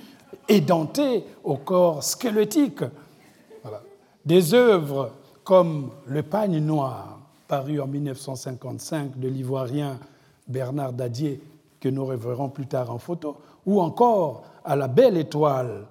édenté 0.48 1.24
au 1.42 1.56
corps 1.56 2.02
squelettique. 2.04 2.84
Des 4.24 4.54
œuvres 4.54 5.12
comme 5.42 5.92
Le 6.06 6.24
pagne 6.24 6.58
noir, 6.58 7.20
paru 7.46 7.80
en 7.80 7.86
1955 7.86 9.18
de 9.18 9.28
l'ivoirien 9.28 9.98
Bernard 10.48 10.92
Dadier, 10.92 11.40
que 11.80 11.88
nous 11.88 12.04
reverrons 12.04 12.48
plus 12.48 12.66
tard 12.66 12.90
en 12.90 12.98
photo, 12.98 13.36
ou 13.64 13.80
encore 13.80 14.42
À 14.64 14.74
la 14.74 14.88
belle 14.88 15.16
étoile, 15.16 15.86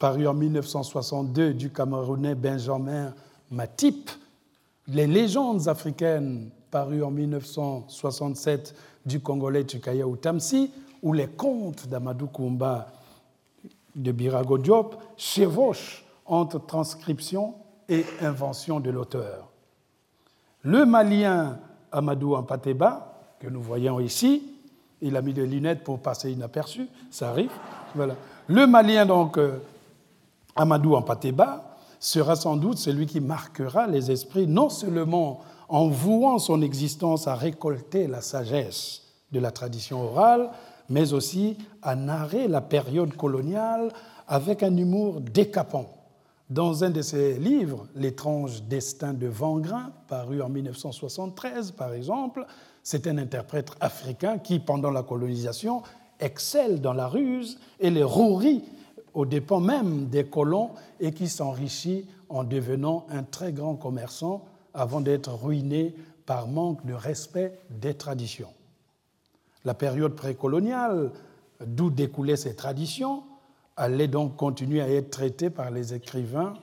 paru 0.00 0.26
en 0.26 0.34
1962 0.34 1.54
du 1.54 1.70
Camerounais 1.70 2.34
Benjamin 2.34 3.14
Matip, 3.52 4.10
Les 4.92 5.06
légendes 5.06 5.68
africaines, 5.68 6.50
paru 6.70 7.04
en 7.04 7.12
1967 7.12 8.74
du 9.06 9.20
Congolais 9.20 9.64
Tukaya 9.64 10.04
Utamsi, 10.04 10.70
ou 11.02 11.12
Les 11.12 11.28
contes 11.28 11.86
d'Amadou 11.86 12.26
Koumba 12.26 12.88
de 13.94 14.10
Birago 14.12 14.58
Diop 14.58 14.96
chevauchent 15.16 16.04
entre 16.26 16.58
transcription 16.66 17.54
et 17.88 18.04
invention 18.20 18.80
de 18.80 18.90
l'auteur. 18.90 19.48
Le 20.62 20.84
Malien 20.84 21.58
Amadou 21.92 22.34
Ampateba, 22.34 23.14
que 23.38 23.48
nous 23.48 23.62
voyons 23.62 24.00
ici, 24.00 24.42
il 25.00 25.16
a 25.16 25.22
mis 25.22 25.32
des 25.32 25.46
lunettes 25.46 25.84
pour 25.84 26.00
passer 26.00 26.32
inaperçu, 26.32 26.88
ça 27.10 27.30
arrive. 27.30 27.52
Voilà. 27.94 28.16
Le 28.48 28.66
Malien, 28.66 29.06
donc, 29.06 29.38
euh, 29.38 29.62
Amadou 30.56 30.96
Ampateba, 30.96 31.69
sera 32.00 32.34
sans 32.34 32.56
doute 32.56 32.78
celui 32.78 33.06
qui 33.06 33.20
marquera 33.20 33.86
les 33.86 34.10
esprits, 34.10 34.48
non 34.48 34.70
seulement 34.70 35.42
en 35.68 35.86
vouant 35.88 36.38
son 36.38 36.62
existence 36.62 37.28
à 37.28 37.36
récolter 37.36 38.08
la 38.08 38.22
sagesse 38.22 39.02
de 39.30 39.38
la 39.38 39.52
tradition 39.52 40.02
orale, 40.02 40.50
mais 40.88 41.12
aussi 41.12 41.56
à 41.82 41.94
narrer 41.94 42.48
la 42.48 42.62
période 42.62 43.14
coloniale 43.14 43.92
avec 44.26 44.62
un 44.62 44.76
humour 44.76 45.20
décapant. 45.20 45.86
Dans 46.48 46.82
un 46.82 46.90
de 46.90 47.02
ses 47.02 47.34
livres, 47.34 47.86
L'étrange 47.94 48.62
destin 48.64 49.12
de 49.12 49.28
Vangrin, 49.28 49.92
paru 50.08 50.42
en 50.42 50.48
1973 50.48 51.70
par 51.72 51.92
exemple, 51.92 52.44
c'est 52.82 53.06
un 53.06 53.18
interprète 53.18 53.70
africain 53.78 54.38
qui, 54.38 54.58
pendant 54.58 54.90
la 54.90 55.04
colonisation, 55.04 55.82
excelle 56.18 56.80
dans 56.80 56.92
la 56.92 57.06
ruse 57.06 57.58
et 57.78 57.90
les 57.90 58.02
roueries 58.02 58.64
aux 59.14 59.26
dépens 59.26 59.60
même 59.60 60.06
des 60.06 60.24
colons 60.24 60.70
et 61.00 61.12
qui 61.12 61.28
s'enrichit 61.28 62.06
en 62.28 62.44
devenant 62.44 63.06
un 63.10 63.22
très 63.22 63.52
grand 63.52 63.74
commerçant 63.74 64.44
avant 64.74 65.00
d'être 65.00 65.32
ruiné 65.32 65.94
par 66.26 66.46
manque 66.46 66.84
de 66.86 66.94
respect 66.94 67.58
des 67.70 67.94
traditions. 67.94 68.52
La 69.64 69.74
période 69.74 70.14
précoloniale, 70.14 71.10
d'où 71.64 71.90
découlaient 71.90 72.36
ces 72.36 72.54
traditions, 72.54 73.24
allait 73.76 74.08
donc 74.08 74.36
continuer 74.36 74.80
à 74.80 74.88
être 74.88 75.10
traitée 75.10 75.50
par 75.50 75.70
les 75.70 75.94
écrivains 75.94 76.54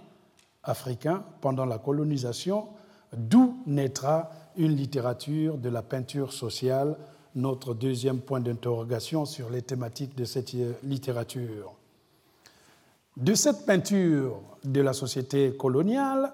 africains 0.64 1.24
pendant 1.42 1.66
la 1.66 1.78
colonisation, 1.78 2.68
d'où 3.16 3.58
naîtra 3.66 4.32
une 4.58 4.76
littérature 4.76 5.58
de 5.58 5.70
la 5.70 5.82
peinture 5.82 6.34
sociale, 6.34 6.98
notre 7.36 7.74
deuxième 7.74 8.20
point 8.20 8.40
d'interrogation 8.40 9.26
sur 9.26 9.50
les 9.50 9.62
thématiques 9.62 10.16
de 10.16 10.26
cette 10.26 10.54
littérature. 10.84 11.77
De 13.18 13.34
cette 13.34 13.66
peinture 13.66 14.40
de 14.64 14.80
la 14.80 14.94
société 14.94 15.58
coloniale, 15.58 16.34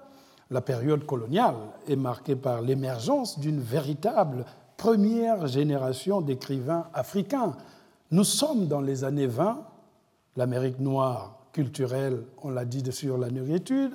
la 0.50 0.60
période 0.60 1.06
coloniale 1.06 1.56
est 1.88 1.96
marquée 1.96 2.36
par 2.36 2.60
l'émergence 2.60 3.38
d'une 3.38 3.58
véritable 3.58 4.44
première 4.76 5.46
génération 5.46 6.20
d'écrivains 6.20 6.84
africains. 6.92 7.56
Nous 8.10 8.24
sommes 8.24 8.66
dans 8.66 8.82
les 8.82 9.02
années 9.02 9.26
20, 9.26 9.64
l'Amérique 10.36 10.78
noire 10.78 11.38
culturelle, 11.54 12.22
on 12.42 12.50
l'a 12.50 12.66
dit 12.66 12.84
sur 12.92 13.16
la 13.16 13.30
nourriture, 13.30 13.88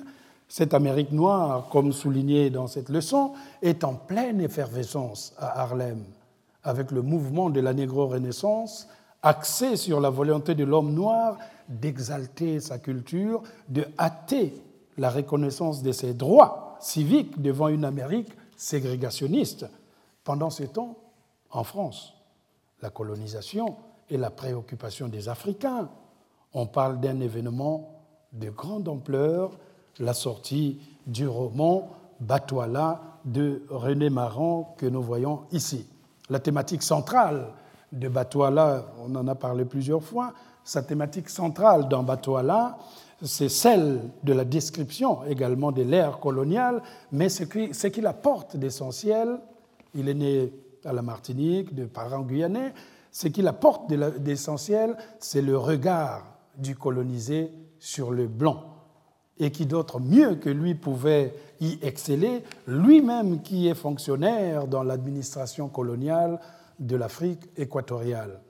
cette 0.48 0.74
Amérique 0.74 1.12
noire, 1.12 1.68
comme 1.70 1.92
souligné 1.92 2.50
dans 2.50 2.66
cette 2.66 2.88
leçon, 2.88 3.34
est 3.62 3.84
en 3.84 3.94
pleine 3.94 4.40
effervescence 4.40 5.32
à 5.38 5.60
Harlem, 5.60 6.02
avec 6.64 6.90
le 6.90 7.02
mouvement 7.02 7.50
de 7.50 7.60
la 7.60 7.72
négro-renaissance 7.72 8.88
axé 9.22 9.76
sur 9.76 10.00
la 10.00 10.10
volonté 10.10 10.54
de 10.54 10.64
l'homme 10.64 10.92
noir 10.92 11.36
d'exalter 11.68 12.60
sa 12.60 12.78
culture, 12.78 13.42
de 13.68 13.86
hâter 13.98 14.54
la 14.96 15.10
reconnaissance 15.10 15.82
de 15.82 15.92
ses 15.92 16.14
droits 16.14 16.76
civiques 16.80 17.40
devant 17.40 17.68
une 17.68 17.84
Amérique 17.84 18.32
ségrégationniste. 18.56 19.66
Pendant 20.24 20.50
ce 20.50 20.64
temps, 20.64 20.96
en 21.50 21.64
France, 21.64 22.14
la 22.82 22.90
colonisation 22.90 23.76
et 24.08 24.16
la 24.16 24.30
préoccupation 24.30 25.08
des 25.08 25.28
Africains, 25.28 25.88
on 26.52 26.66
parle 26.66 27.00
d'un 27.00 27.20
événement 27.20 28.02
de 28.32 28.50
grande 28.50 28.88
ampleur 28.88 29.52
la 29.98 30.14
sortie 30.14 30.80
du 31.06 31.28
roman 31.28 31.90
Batouala 32.20 33.00
de 33.24 33.62
René 33.68 34.10
Maran 34.10 34.74
que 34.78 34.86
nous 34.86 35.02
voyons 35.02 35.42
ici. 35.52 35.86
La 36.28 36.40
thématique 36.40 36.82
centrale 36.82 37.48
de 37.92 38.08
Batouala, 38.08 38.86
on 39.04 39.14
en 39.16 39.26
a 39.28 39.34
parlé 39.34 39.64
plusieurs 39.64 40.02
fois, 40.02 40.32
sa 40.64 40.82
thématique 40.82 41.28
centrale 41.28 41.88
dans 41.88 42.02
Batouala, 42.02 42.78
c'est 43.22 43.48
celle 43.48 44.00
de 44.22 44.32
la 44.32 44.44
description 44.44 45.24
également 45.24 45.72
de 45.72 45.82
l'ère 45.82 46.20
coloniale, 46.20 46.82
mais 47.12 47.28
ce 47.28 47.86
qu'il 47.86 48.06
apporte 48.06 48.56
d'essentiel, 48.56 49.38
il 49.94 50.08
est 50.08 50.14
né 50.14 50.52
à 50.84 50.92
la 50.92 51.02
Martinique, 51.02 51.74
de 51.74 51.84
parents 51.84 52.22
guyanais, 52.22 52.72
ce 53.12 53.28
qu'il 53.28 53.48
apporte 53.48 53.92
d'essentiel, 53.92 54.96
c'est 55.18 55.42
le 55.42 55.58
regard 55.58 56.24
du 56.56 56.76
colonisé 56.76 57.50
sur 57.78 58.10
le 58.10 58.26
blanc. 58.26 58.64
Et 59.38 59.50
qui 59.50 59.66
d'autre 59.66 60.00
mieux 60.00 60.34
que 60.34 60.50
lui 60.50 60.74
pouvait 60.74 61.34
y 61.60 61.78
exceller, 61.82 62.44
lui-même 62.66 63.40
qui 63.40 63.68
est 63.68 63.74
fonctionnaire 63.74 64.66
dans 64.66 64.82
l'administration 64.82 65.68
coloniale 65.68 66.38
de 66.80 66.96
l'Afrique 66.96 67.42
équatoriale. 67.56 68.40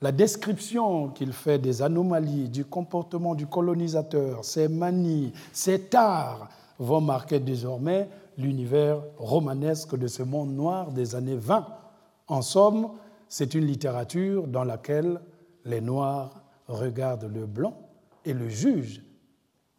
La 0.00 0.12
description 0.12 1.08
qu'il 1.08 1.32
fait 1.32 1.58
des 1.58 1.82
anomalies, 1.82 2.48
du 2.48 2.64
comportement 2.64 3.34
du 3.34 3.46
colonisateur, 3.46 4.44
ses 4.44 4.68
manies, 4.68 5.32
ses 5.52 5.82
tares, 5.82 6.48
vont 6.78 7.00
marquer 7.00 7.40
désormais 7.40 8.08
l'univers 8.36 9.02
romanesque 9.16 9.96
de 9.96 10.06
ce 10.06 10.22
monde 10.22 10.54
noir 10.54 10.92
des 10.92 11.14
années 11.14 11.36
20. 11.36 11.66
En 12.28 12.42
somme, 12.42 12.90
c'est 13.28 13.54
une 13.54 13.66
littérature 13.66 14.46
dans 14.46 14.64
laquelle 14.64 15.20
les 15.64 15.80
Noirs 15.80 16.42
regardent 16.68 17.30
le 17.32 17.46
blanc 17.46 17.76
et 18.24 18.32
le 18.32 18.48
jugent 18.48 19.02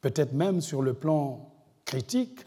peut-être 0.02 0.34
même 0.34 0.62
sur 0.62 0.82
le 0.82 0.94
plan 0.94 1.52
critique, 1.86 2.42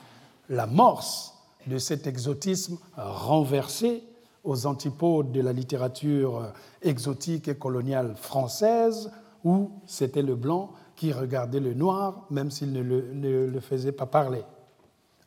l'amorce 0.48 1.34
de 1.66 1.78
cet 1.78 2.06
exotisme 2.06 2.78
renversé 2.96 4.02
aux 4.44 4.66
antipodes 4.66 5.32
de 5.32 5.40
la 5.40 5.52
littérature 5.52 6.52
exotique 6.82 7.48
et 7.48 7.54
coloniale 7.54 8.14
française, 8.16 9.10
où 9.44 9.70
c'était 9.86 10.22
le 10.22 10.34
blanc 10.34 10.70
qui 10.96 11.12
regardait 11.12 11.60
le 11.60 11.74
noir, 11.74 12.26
même 12.30 12.50
s'il 12.50 12.72
ne 12.72 12.82
le, 12.82 13.60
faisait 13.60 13.92
pas 13.92 14.06
parler. 14.06 14.42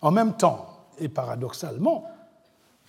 En 0.01 0.11
même 0.11 0.33
temps, 0.33 0.67
et 0.99 1.09
paradoxalement, 1.09 2.05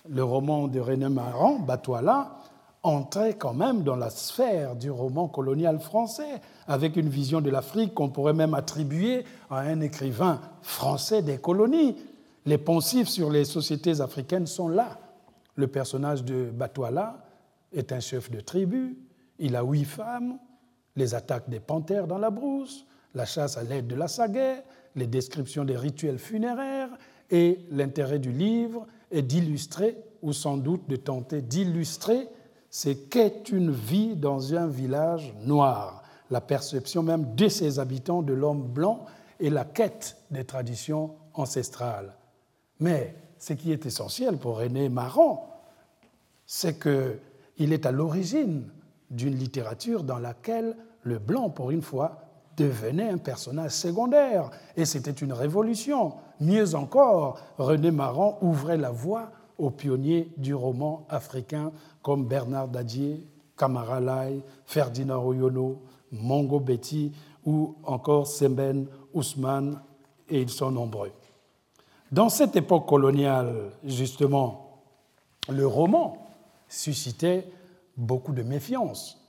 le 0.09 0.23
roman 0.23 0.67
de 0.67 0.79
René 0.79 1.09
Maran, 1.09 1.59
Batoila, 1.59 2.37
entrait 2.83 3.33
quand 3.33 3.53
même 3.53 3.83
dans 3.83 3.95
la 3.95 4.09
sphère 4.09 4.75
du 4.75 4.89
roman 4.89 5.27
colonial 5.27 5.79
français, 5.79 6.41
avec 6.67 6.95
une 6.95 7.09
vision 7.09 7.41
de 7.41 7.49
l'Afrique 7.49 7.93
qu'on 7.93 8.09
pourrait 8.09 8.33
même 8.33 8.53
attribuer 8.53 9.25
à 9.49 9.59
un 9.59 9.81
écrivain 9.81 10.39
français 10.61 11.21
des 11.21 11.37
colonies. 11.37 11.97
Les 12.45 12.57
poncifs 12.57 13.09
sur 13.09 13.29
les 13.29 13.43
sociétés 13.43 13.99
africaines 13.99 14.47
sont 14.47 14.69
là. 14.69 14.97
Le 15.57 15.67
personnage 15.67 16.23
de 16.23 16.49
Batouala 16.51 17.25
est 17.73 17.91
un 17.91 17.99
chef 17.99 18.31
de 18.31 18.39
tribu, 18.39 18.95
il 19.39 19.55
a 19.55 19.63
huit 19.63 19.85
femmes, 19.85 20.37
les 20.95 21.15
attaques 21.15 21.49
des 21.49 21.59
panthères 21.59 22.07
dans 22.07 22.19
la 22.19 22.29
brousse, 22.29 22.85
la 23.15 23.25
chasse 23.25 23.57
à 23.57 23.63
l'aide 23.63 23.87
de 23.87 23.95
la 23.95 24.07
sagaie, 24.07 24.63
les 24.95 25.07
descriptions 25.07 25.65
des 25.65 25.75
rituels 25.75 26.19
funéraires, 26.19 26.89
et 27.31 27.59
l'intérêt 27.71 28.19
du 28.19 28.31
livre 28.31 28.85
est 29.11 29.23
d'illustrer, 29.23 29.97
ou 30.21 30.31
sans 30.31 30.57
doute 30.57 30.87
de 30.87 30.95
tenter 30.95 31.41
d'illustrer, 31.41 32.29
c'est 32.69 33.09
qu'est 33.09 33.49
une 33.49 33.71
vie 33.71 34.15
dans 34.15 34.53
un 34.53 34.67
village 34.67 35.33
noir, 35.43 36.03
la 36.29 36.41
perception 36.41 37.01
même 37.01 37.33
de 37.35 37.47
ses 37.47 37.79
habitants 37.79 38.21
de 38.21 38.33
l'homme 38.33 38.63
blanc 38.63 39.05
et 39.39 39.49
la 39.49 39.65
quête 39.65 40.17
des 40.29 40.45
traditions 40.45 41.15
ancestrales. 41.33 42.13
Mais 42.79 43.15
ce 43.39 43.53
qui 43.53 43.71
est 43.71 43.85
essentiel 43.85 44.37
pour 44.37 44.57
René 44.57 44.89
Maran, 44.89 45.49
c'est 46.45 46.79
qu'il 46.79 47.73
est 47.73 47.85
à 47.85 47.91
l'origine 47.91 48.69
d'une 49.09 49.35
littérature 49.35 50.03
dans 50.03 50.19
laquelle 50.19 50.75
le 51.03 51.19
blanc, 51.19 51.49
pour 51.49 51.71
une 51.71 51.81
fois, 51.81 52.21
devenait 52.57 53.09
un 53.09 53.17
personnage 53.17 53.71
secondaire. 53.71 54.49
Et 54.75 54.85
c'était 54.85 55.11
une 55.11 55.33
révolution. 55.33 56.13
Mieux 56.39 56.75
encore, 56.75 57.39
René 57.57 57.91
Maran 57.91 58.37
ouvrait 58.41 58.77
la 58.77 58.91
voie 58.91 59.31
aux 59.57 59.69
pionniers 59.69 60.31
du 60.37 60.53
roman 60.53 61.05
africain 61.09 61.71
comme 62.01 62.25
Bernard 62.25 62.67
Dadier, 62.67 63.27
Kamara 63.55 63.99
Lai, 63.99 64.43
Ferdinand 64.65 65.23
Oyono, 65.25 65.81
Mongo 66.11 66.59
Betty 66.59 67.11
ou 67.45 67.75
encore 67.83 68.27
Semben 68.27 68.87
Ousmane, 69.13 69.81
et 70.29 70.41
ils 70.41 70.49
sont 70.49 70.71
nombreux. 70.71 71.11
Dans 72.11 72.29
cette 72.29 72.55
époque 72.55 72.87
coloniale, 72.87 73.71
justement, 73.83 74.81
le 75.49 75.67
roman 75.67 76.17
suscitait 76.69 77.51
beaucoup 77.97 78.31
de 78.31 78.43
méfiance, 78.43 79.21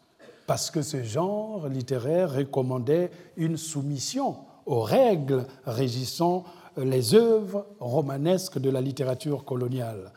parce 0.46 0.70
que 0.70 0.82
ce 0.82 1.02
genre 1.02 1.68
littéraire 1.68 2.32
recommandait 2.32 3.10
une 3.36 3.56
soumission 3.56 4.36
aux 4.64 4.82
règles 4.82 5.46
régissant 5.64 6.44
les 6.76 7.14
œuvres 7.14 7.66
romanesques 7.80 8.58
de 8.58 8.70
la 8.70 8.80
littérature 8.80 9.44
coloniale. 9.44 10.12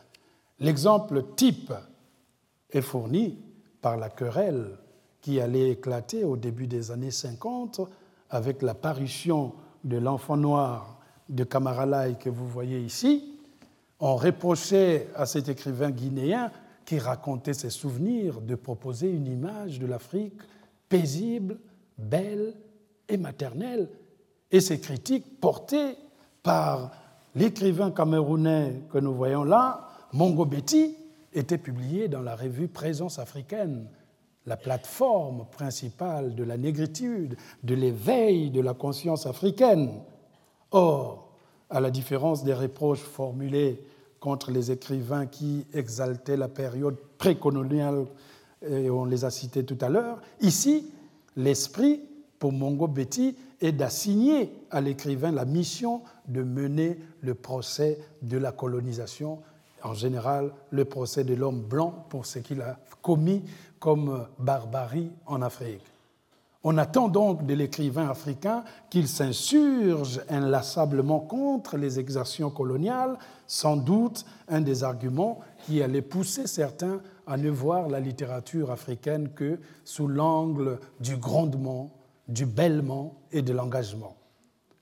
L'exemple 0.60 1.24
type 1.34 1.72
est 2.70 2.80
fourni 2.80 3.38
par 3.80 3.96
la 3.96 4.08
querelle 4.08 4.78
qui 5.20 5.40
allait 5.40 5.70
éclater 5.70 6.22
au 6.22 6.36
début 6.36 6.68
des 6.68 6.92
années 6.92 7.10
50 7.10 7.80
avec 8.30 8.62
la 8.62 8.74
parution 8.74 9.52
de 9.82 9.96
l'enfant 9.96 10.36
noir 10.36 11.01
de 11.28 11.44
Kamaralai 11.44 12.16
que 12.18 12.30
vous 12.30 12.48
voyez 12.48 12.80
ici. 12.80 13.38
On 14.00 14.16
reprochait 14.16 15.08
à 15.14 15.26
cet 15.26 15.48
écrivain 15.48 15.90
guinéen 15.90 16.50
qui 16.84 16.98
racontait 16.98 17.54
ses 17.54 17.70
souvenirs 17.70 18.40
de 18.40 18.54
proposer 18.54 19.10
une 19.10 19.26
image 19.26 19.78
de 19.78 19.86
l'Afrique 19.86 20.40
paisible, 20.88 21.58
belle 21.96 22.54
et 23.08 23.16
maternelle. 23.16 23.88
Et 24.50 24.60
ces 24.60 24.80
critiques 24.80 25.40
portées 25.40 25.96
par 26.42 26.90
l'écrivain 27.34 27.90
camerounais 27.90 28.82
que 28.92 28.98
nous 28.98 29.14
voyons 29.14 29.44
là, 29.44 29.88
Mongo 30.12 30.44
Betty, 30.44 30.96
étaient 31.32 31.58
publiées 31.58 32.08
dans 32.08 32.20
la 32.20 32.36
revue 32.36 32.68
Présence 32.68 33.18
africaine, 33.18 33.86
la 34.44 34.56
plateforme 34.56 35.46
principale 35.50 36.34
de 36.34 36.44
la 36.44 36.56
négritude, 36.56 37.36
de 37.62 37.74
l'éveil 37.74 38.50
de 38.50 38.60
la 38.60 38.74
conscience 38.74 39.26
africaine. 39.26 40.00
Or, 40.72 41.28
à 41.70 41.80
la 41.80 41.90
différence 41.90 42.44
des 42.44 42.54
reproches 42.54 43.00
formulés 43.00 43.80
contre 44.20 44.50
les 44.50 44.70
écrivains 44.70 45.26
qui 45.26 45.66
exaltaient 45.74 46.36
la 46.36 46.48
période 46.48 46.96
précoloniale 47.18 48.06
et 48.66 48.90
on 48.90 49.04
les 49.04 49.24
a 49.24 49.30
cités 49.30 49.64
tout 49.64 49.78
à 49.80 49.88
l'heure. 49.88 50.20
Ici, 50.40 50.90
l'esprit, 51.36 52.00
pour 52.38 52.52
Mongo 52.52 52.86
Betty, 52.86 53.36
est 53.60 53.72
d'assigner 53.72 54.52
à 54.70 54.80
l'écrivain 54.80 55.30
la 55.30 55.44
mission 55.44 56.02
de 56.28 56.42
mener 56.42 56.98
le 57.20 57.34
procès 57.34 57.98
de 58.22 58.38
la 58.38 58.52
colonisation, 58.52 59.40
en 59.82 59.94
général 59.94 60.52
le 60.70 60.84
procès 60.84 61.24
de 61.24 61.34
l'homme 61.34 61.60
blanc 61.60 62.06
pour 62.08 62.26
ce 62.26 62.38
qu'il 62.38 62.60
a 62.60 62.78
commis 63.02 63.42
comme 63.78 64.26
barbarie 64.38 65.10
en 65.26 65.42
Afrique. 65.42 65.82
On 66.64 66.78
attend 66.78 67.08
donc 67.08 67.44
de 67.44 67.54
l'écrivain 67.54 68.08
africain 68.08 68.62
qu'il 68.88 69.08
s'insurge 69.08 70.20
inlassablement 70.28 71.18
contre 71.18 71.76
les 71.76 71.98
exactions 71.98 72.50
coloniales, 72.50 73.18
sans 73.48 73.76
doute 73.76 74.24
un 74.48 74.60
des 74.60 74.84
arguments 74.84 75.40
qui 75.64 75.82
allait 75.82 76.02
pousser 76.02 76.46
certains 76.46 77.00
à 77.26 77.36
ne 77.36 77.50
voir 77.50 77.88
la 77.88 77.98
littérature 77.98 78.70
africaine 78.70 79.30
que 79.34 79.58
sous 79.84 80.06
l'angle 80.06 80.78
du 81.00 81.16
grondement, 81.16 81.90
du 82.28 82.46
bêlement 82.46 83.14
et 83.32 83.42
de 83.42 83.52
l'engagement. 83.52 84.16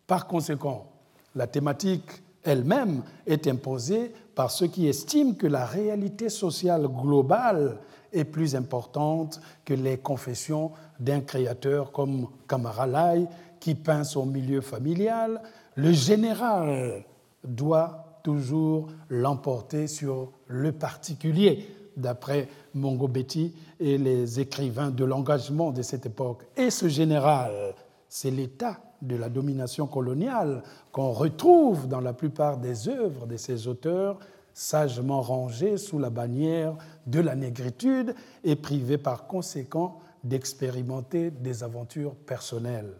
Par 0.06 0.26
conséquent, 0.26 0.86
la 1.34 1.46
thématique 1.46 2.22
elle-même 2.42 3.02
est 3.26 3.46
imposée 3.46 4.12
par 4.34 4.50
ceux 4.50 4.66
qui 4.66 4.86
estiment 4.86 5.34
que 5.34 5.46
la 5.46 5.64
réalité 5.64 6.28
sociale 6.28 6.88
globale 6.88 7.78
est 8.12 8.24
plus 8.24 8.54
importante 8.54 9.40
que 9.64 9.74
les 9.74 9.98
confessions 9.98 10.72
d'un 10.98 11.20
créateur 11.20 11.92
comme 11.92 12.28
Kamaralai 12.48 13.26
qui 13.58 13.74
peint 13.74 14.04
son 14.04 14.26
milieu 14.26 14.60
familial. 14.60 15.40
Le 15.76 15.92
général 15.92 17.04
doit 17.44 18.20
toujours 18.22 18.88
l'emporter 19.08 19.86
sur 19.86 20.32
le 20.46 20.72
particulier, 20.72 21.66
d'après 21.96 22.48
Mongo 22.74 23.08
Betty 23.08 23.54
et 23.78 23.98
les 23.98 24.40
écrivains 24.40 24.90
de 24.90 25.04
l'engagement 25.04 25.70
de 25.70 25.82
cette 25.82 26.06
époque. 26.06 26.44
Et 26.56 26.70
ce 26.70 26.88
général, 26.88 27.74
c'est 28.08 28.30
l'état 28.30 28.80
de 29.02 29.16
la 29.16 29.28
domination 29.28 29.86
coloniale 29.86 30.62
qu'on 30.92 31.12
retrouve 31.12 31.88
dans 31.88 32.00
la 32.00 32.12
plupart 32.12 32.58
des 32.58 32.88
œuvres 32.88 33.26
de 33.26 33.36
ces 33.36 33.66
auteurs 33.66 34.18
sagement 34.54 35.22
rangés 35.22 35.76
sous 35.76 35.98
la 35.98 36.10
bannière 36.10 36.76
de 37.06 37.20
la 37.20 37.34
négritude 37.34 38.14
et 38.44 38.56
privés 38.56 38.98
par 38.98 39.26
conséquent 39.26 40.00
d'expérimenter 40.24 41.30
des 41.30 41.62
aventures 41.62 42.14
personnelles. 42.14 42.94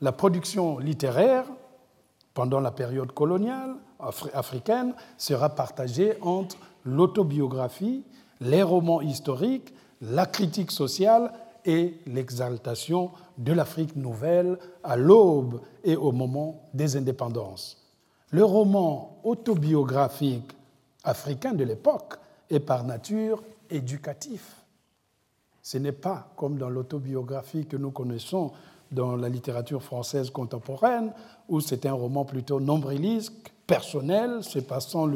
La 0.00 0.12
production 0.12 0.78
littéraire, 0.78 1.46
pendant 2.34 2.60
la 2.60 2.72
période 2.72 3.12
coloniale 3.12 3.76
africaine, 4.34 4.94
sera 5.16 5.50
partagée 5.50 6.16
entre 6.22 6.56
l'autobiographie, 6.84 8.04
les 8.40 8.62
romans 8.62 9.00
historiques, 9.00 9.72
la 10.00 10.26
critique 10.26 10.72
sociale 10.72 11.32
et 11.64 12.00
l'exaltation 12.06 13.12
de 13.38 13.52
l'Afrique 13.52 13.94
nouvelle 13.94 14.58
à 14.82 14.96
l'aube 14.96 15.60
et 15.84 15.94
au 15.94 16.10
moment 16.10 16.68
des 16.74 16.96
indépendances. 16.96 17.81
Le 18.32 18.44
roman 18.44 19.18
autobiographique 19.24 20.50
africain 21.04 21.52
de 21.52 21.64
l'époque 21.64 22.14
est 22.48 22.60
par 22.60 22.82
nature 22.82 23.42
éducatif. 23.68 24.56
Ce 25.60 25.76
n'est 25.76 25.92
pas 25.92 26.32
comme 26.34 26.56
dans 26.56 26.70
l'autobiographie 26.70 27.66
que 27.66 27.76
nous 27.76 27.90
connaissons 27.90 28.52
dans 28.90 29.16
la 29.16 29.28
littérature 29.28 29.82
française 29.82 30.30
contemporaine, 30.30 31.12
où 31.50 31.60
c'est 31.60 31.84
un 31.84 31.92
roman 31.92 32.24
plutôt 32.24 32.58
nombriliste, 32.58 33.34
personnel, 33.66 34.42
se 34.42 34.58
passant 34.60 35.06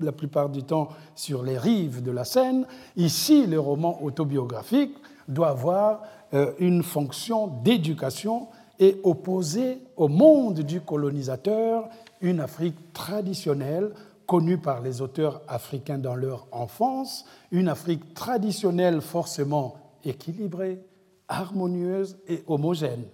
la 0.00 0.12
plupart 0.12 0.48
du 0.48 0.62
temps 0.62 0.88
sur 1.14 1.42
les 1.42 1.58
rives 1.58 2.02
de 2.02 2.10
la 2.10 2.24
Seine. 2.24 2.66
Ici, 2.96 3.46
le 3.46 3.60
roman 3.60 4.02
autobiographique 4.02 4.96
doit 5.28 5.50
avoir 5.50 6.02
euh, 6.32 6.52
une 6.58 6.82
fonction 6.82 7.48
d'éducation 7.48 8.48
et 8.78 8.98
opposer 9.04 9.78
au 9.96 10.08
monde 10.08 10.60
du 10.60 10.80
colonisateur 10.80 11.88
une 12.22 12.40
Afrique 12.40 12.92
traditionnelle 12.92 13.92
connue 14.26 14.58
par 14.58 14.80
les 14.80 15.02
auteurs 15.02 15.42
africains 15.48 15.98
dans 15.98 16.14
leur 16.14 16.46
enfance, 16.52 17.26
une 17.50 17.68
Afrique 17.68 18.14
traditionnelle 18.14 19.00
forcément 19.00 19.76
équilibrée, 20.04 20.80
harmonieuse 21.28 22.16
et 22.28 22.42
homogène. 22.46 23.04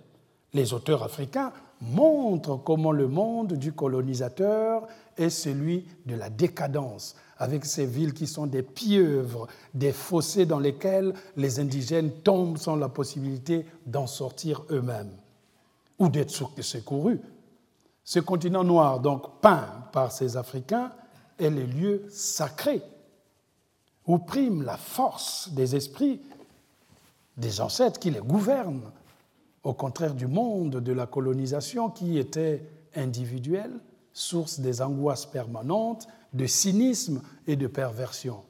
Les 0.53 0.73
auteurs 0.75 1.03
africains 1.03 1.53
montrent 1.81 2.57
comment 2.57 2.93
le 2.93 3.09
monde 3.09 3.55
du 3.55 3.73
colonisateur 3.73 4.87
est 5.17 5.31
celui 5.31 5.87
de 6.07 6.15
la 6.15 6.31
décadence, 6.31 7.17
avec 7.39 7.65
ces 7.65 7.87
villes 7.87 8.15
qui 8.15 8.27
sont 8.27 8.47
des 8.47 8.63
pieuvres, 8.63 9.47
des 9.75 9.93
fossés 9.93 10.47
dans 10.47 10.59
lesquels 10.59 11.15
les 11.37 11.61
indigènes 11.61 12.11
tombent 12.11 12.59
sans 12.59 12.77
la 12.77 12.89
possibilité 12.89 13.67
d'en 13.87 14.07
sortir 14.07 14.65
eux-mêmes 14.71 15.13
ou 15.99 16.09
d'être 16.09 16.31
secourus 16.61 17.21
ce 18.09 18.21
continent 18.21 18.65
noir, 18.65 19.01
donc 19.01 19.39
peint 19.43 19.69
par 19.93 20.13
ces 20.13 20.39
Africains, 20.39 20.91
est 21.39 21.51
le 21.51 21.65
lieu 21.65 22.07
sacré 22.09 22.81
où 24.07 24.17
prime 24.17 24.63
la 24.63 24.79
force 24.79 25.51
des 25.51 25.77
esprits 25.77 26.19
des 27.37 27.61
ancêtres 27.61 28.01
qui 28.01 28.11
les 28.11 28.21
gouvernent, 28.21 28.91
au 29.63 29.75
contraire 29.75 30.15
du 30.15 30.27
monde 30.27 30.77
de 30.77 30.93
la 30.95 31.05
colonisation 31.05 31.91
qui 31.91 32.17
était 32.17 32.65
individuel, 32.97 33.73
source 34.15 34.59
des 34.59 34.81
angoisses 34.81 35.27
permanentes, 35.27 36.09
de 36.33 36.47
cynisme 36.47 37.21
et 37.47 37.57
de 37.57 37.67
perversion. 37.67 38.43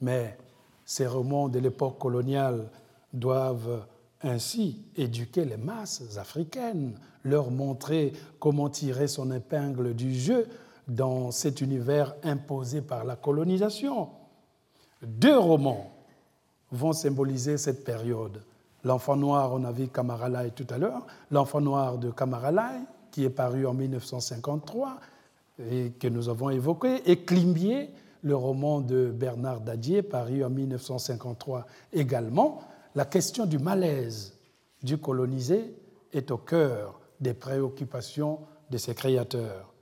Mais 0.00 0.38
ces 0.84 1.08
romans 1.08 1.48
de 1.48 1.58
l'époque 1.58 1.98
coloniale 1.98 2.70
doivent 3.12 3.84
ainsi 4.22 4.82
éduquer 4.96 5.44
les 5.44 5.56
masses 5.56 6.16
africaines, 6.18 6.94
leur 7.24 7.50
montrer 7.50 8.12
comment 8.38 8.68
tirer 8.68 9.08
son 9.08 9.30
épingle 9.30 9.94
du 9.94 10.14
jeu 10.14 10.46
dans 10.88 11.30
cet 11.30 11.60
univers 11.60 12.14
imposé 12.22 12.82
par 12.82 13.04
la 13.04 13.16
colonisation. 13.16 14.08
Deux 15.02 15.38
romans 15.38 15.90
vont 16.72 16.92
symboliser 16.92 17.56
cette 17.56 17.84
période. 17.84 18.42
L'enfant 18.84 19.16
noir, 19.16 19.52
on 19.52 19.64
a 19.64 19.72
vu 19.72 19.88
Kamaralai 19.88 20.50
tout 20.50 20.66
à 20.70 20.78
l'heure, 20.78 21.06
l'enfant 21.30 21.60
noir 21.60 21.98
de 21.98 22.10
Kamaralai, 22.10 22.80
qui 23.10 23.24
est 23.24 23.30
paru 23.30 23.66
en 23.66 23.74
1953 23.74 24.96
et 25.70 25.90
que 25.98 26.08
nous 26.08 26.28
avons 26.28 26.50
évoqué, 26.50 27.02
et 27.10 27.24
Climbier, 27.24 27.90
le 28.22 28.36
roman 28.36 28.80
de 28.80 29.10
Bernard 29.10 29.60
Dadier, 29.60 30.02
paru 30.02 30.44
en 30.44 30.50
1953 30.50 31.66
également, 31.92 32.60
la 32.94 33.04
question 33.04 33.46
du 33.46 33.58
malaise 33.58 34.34
du 34.82 34.98
colonisé 34.98 35.74
est 36.12 36.30
au 36.30 36.38
cœur 36.38 37.00
des 37.20 37.34
préoccupations 37.34 38.40
de 38.70 38.78
ses 38.78 38.94
créateurs. 38.94 39.72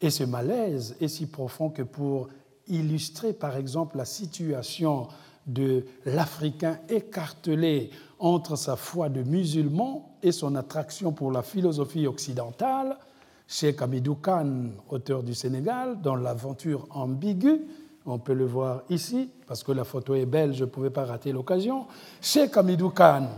Et 0.00 0.10
ce 0.10 0.24
malaise 0.24 0.96
est 1.00 1.08
si 1.08 1.26
profond 1.26 1.70
que 1.70 1.82
pour 1.82 2.28
illustrer 2.68 3.32
par 3.32 3.56
exemple 3.56 3.96
la 3.96 4.04
situation 4.04 5.08
de 5.46 5.84
l'Africain 6.04 6.78
écartelé 6.88 7.90
entre 8.18 8.56
sa 8.56 8.76
foi 8.76 9.08
de 9.08 9.22
musulman 9.22 10.16
et 10.22 10.32
son 10.32 10.54
attraction 10.56 11.12
pour 11.12 11.30
la 11.30 11.42
philosophie 11.42 12.06
occidentale, 12.06 12.98
Cheikh 13.46 13.80
Hamidou 13.80 14.16
Khan, 14.16 14.70
auteur 14.88 15.22
du 15.22 15.34
Sénégal, 15.34 16.00
dans 16.02 16.16
L'aventure 16.16 16.86
ambiguë, 16.90 17.60
on 18.06 18.18
peut 18.18 18.34
le 18.34 18.44
voir 18.44 18.82
ici, 18.88 19.30
parce 19.46 19.62
que 19.62 19.72
la 19.72 19.84
photo 19.84 20.14
est 20.14 20.26
belle, 20.26 20.54
je 20.54 20.64
ne 20.64 20.70
pouvais 20.70 20.90
pas 20.90 21.04
rater 21.04 21.32
l'occasion. 21.32 21.86
Cheikh 22.20 22.56
Hamidou 22.56 22.90
Khan, 22.90 23.28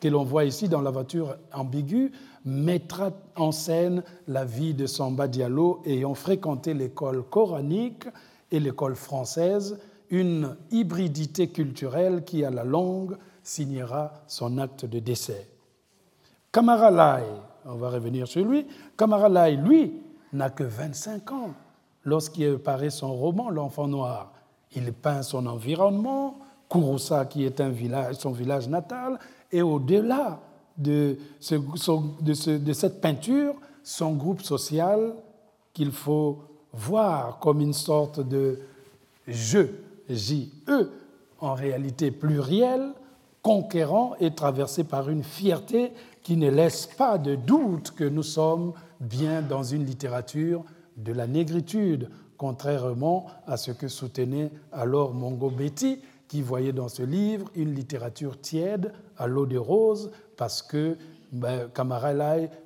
que 0.00 0.08
l'on 0.08 0.24
voit 0.24 0.44
ici 0.44 0.68
dans 0.68 0.82
la 0.82 0.90
voiture 0.90 1.36
ambiguë, 1.52 2.12
mettra 2.44 3.10
en 3.36 3.52
scène 3.52 4.02
la 4.26 4.44
vie 4.44 4.74
de 4.74 4.86
Samba 4.86 5.28
Diallo 5.28 5.80
ayant 5.84 6.14
fréquenté 6.14 6.74
l'école 6.74 7.22
coranique 7.24 8.06
et 8.50 8.60
l'école 8.60 8.94
française, 8.94 9.78
une 10.10 10.56
hybridité 10.70 11.48
culturelle 11.48 12.24
qui, 12.24 12.44
à 12.44 12.50
la 12.50 12.64
longue, 12.64 13.16
signera 13.42 14.12
son 14.26 14.58
acte 14.58 14.84
de 14.84 14.98
décès. 14.98 15.48
Kamara 16.52 16.90
Lai, 16.90 17.24
on 17.66 17.74
va 17.74 17.90
revenir 17.90 18.26
sur 18.26 18.44
lui, 18.44 18.66
Kamara 18.96 19.28
Lai, 19.28 19.56
lui, 19.56 19.92
n'a 20.32 20.50
que 20.50 20.64
25 20.64 21.32
ans 21.32 21.54
lorsqu'il 22.04 22.58
paraît 22.58 22.90
son 22.90 23.14
roman 23.14 23.50
L'enfant 23.50 23.88
noir. 23.88 24.32
Il 24.74 24.92
peint 24.92 25.22
son 25.22 25.46
environnement, 25.46 26.38
Kouroussa 26.68 27.24
qui 27.24 27.44
est 27.44 27.62
son 28.12 28.32
village 28.32 28.68
natal, 28.68 29.18
et 29.50 29.62
au-delà 29.62 30.40
de, 30.76 31.16
de, 32.20 32.72
cette 32.72 33.00
peinture, 33.00 33.54
son 33.82 34.12
groupe 34.12 34.42
social 34.42 35.14
qu'il 35.72 35.90
faut 35.90 36.38
voir 36.72 37.38
comme 37.38 37.60
une 37.60 37.72
sorte 37.72 38.20
de 38.20 38.58
jeu, 39.26 39.82
J-E, 40.08 40.90
en 41.40 41.54
réalité 41.54 42.10
pluriel, 42.10 42.92
conquérant 43.42 44.14
et 44.20 44.34
traversé 44.34 44.84
par 44.84 45.08
une 45.08 45.22
fierté 45.22 45.92
qui 46.22 46.36
ne 46.36 46.50
laisse 46.50 46.86
pas 46.86 47.16
de 47.16 47.34
doute 47.34 47.92
que 47.92 48.04
nous 48.04 48.22
sommes 48.22 48.72
bien 49.00 49.42
dans 49.42 49.62
une 49.62 49.84
littérature 49.84 50.64
de 50.98 51.12
la 51.12 51.26
négritude, 51.26 52.10
contrairement 52.36 53.26
à 53.46 53.56
ce 53.56 53.72
que 53.72 53.88
soutenait 53.88 54.50
alors 54.72 55.14
Mongo 55.14 55.50
Betty, 55.50 56.00
qui 56.28 56.42
voyait 56.42 56.72
dans 56.72 56.88
ce 56.88 57.02
livre 57.02 57.50
une 57.54 57.74
littérature 57.74 58.40
tiède 58.40 58.92
à 59.16 59.26
l'eau 59.26 59.46
de 59.46 59.56
rose 59.56 60.10
parce 60.36 60.62
que 60.62 60.96
ben, 61.32 61.70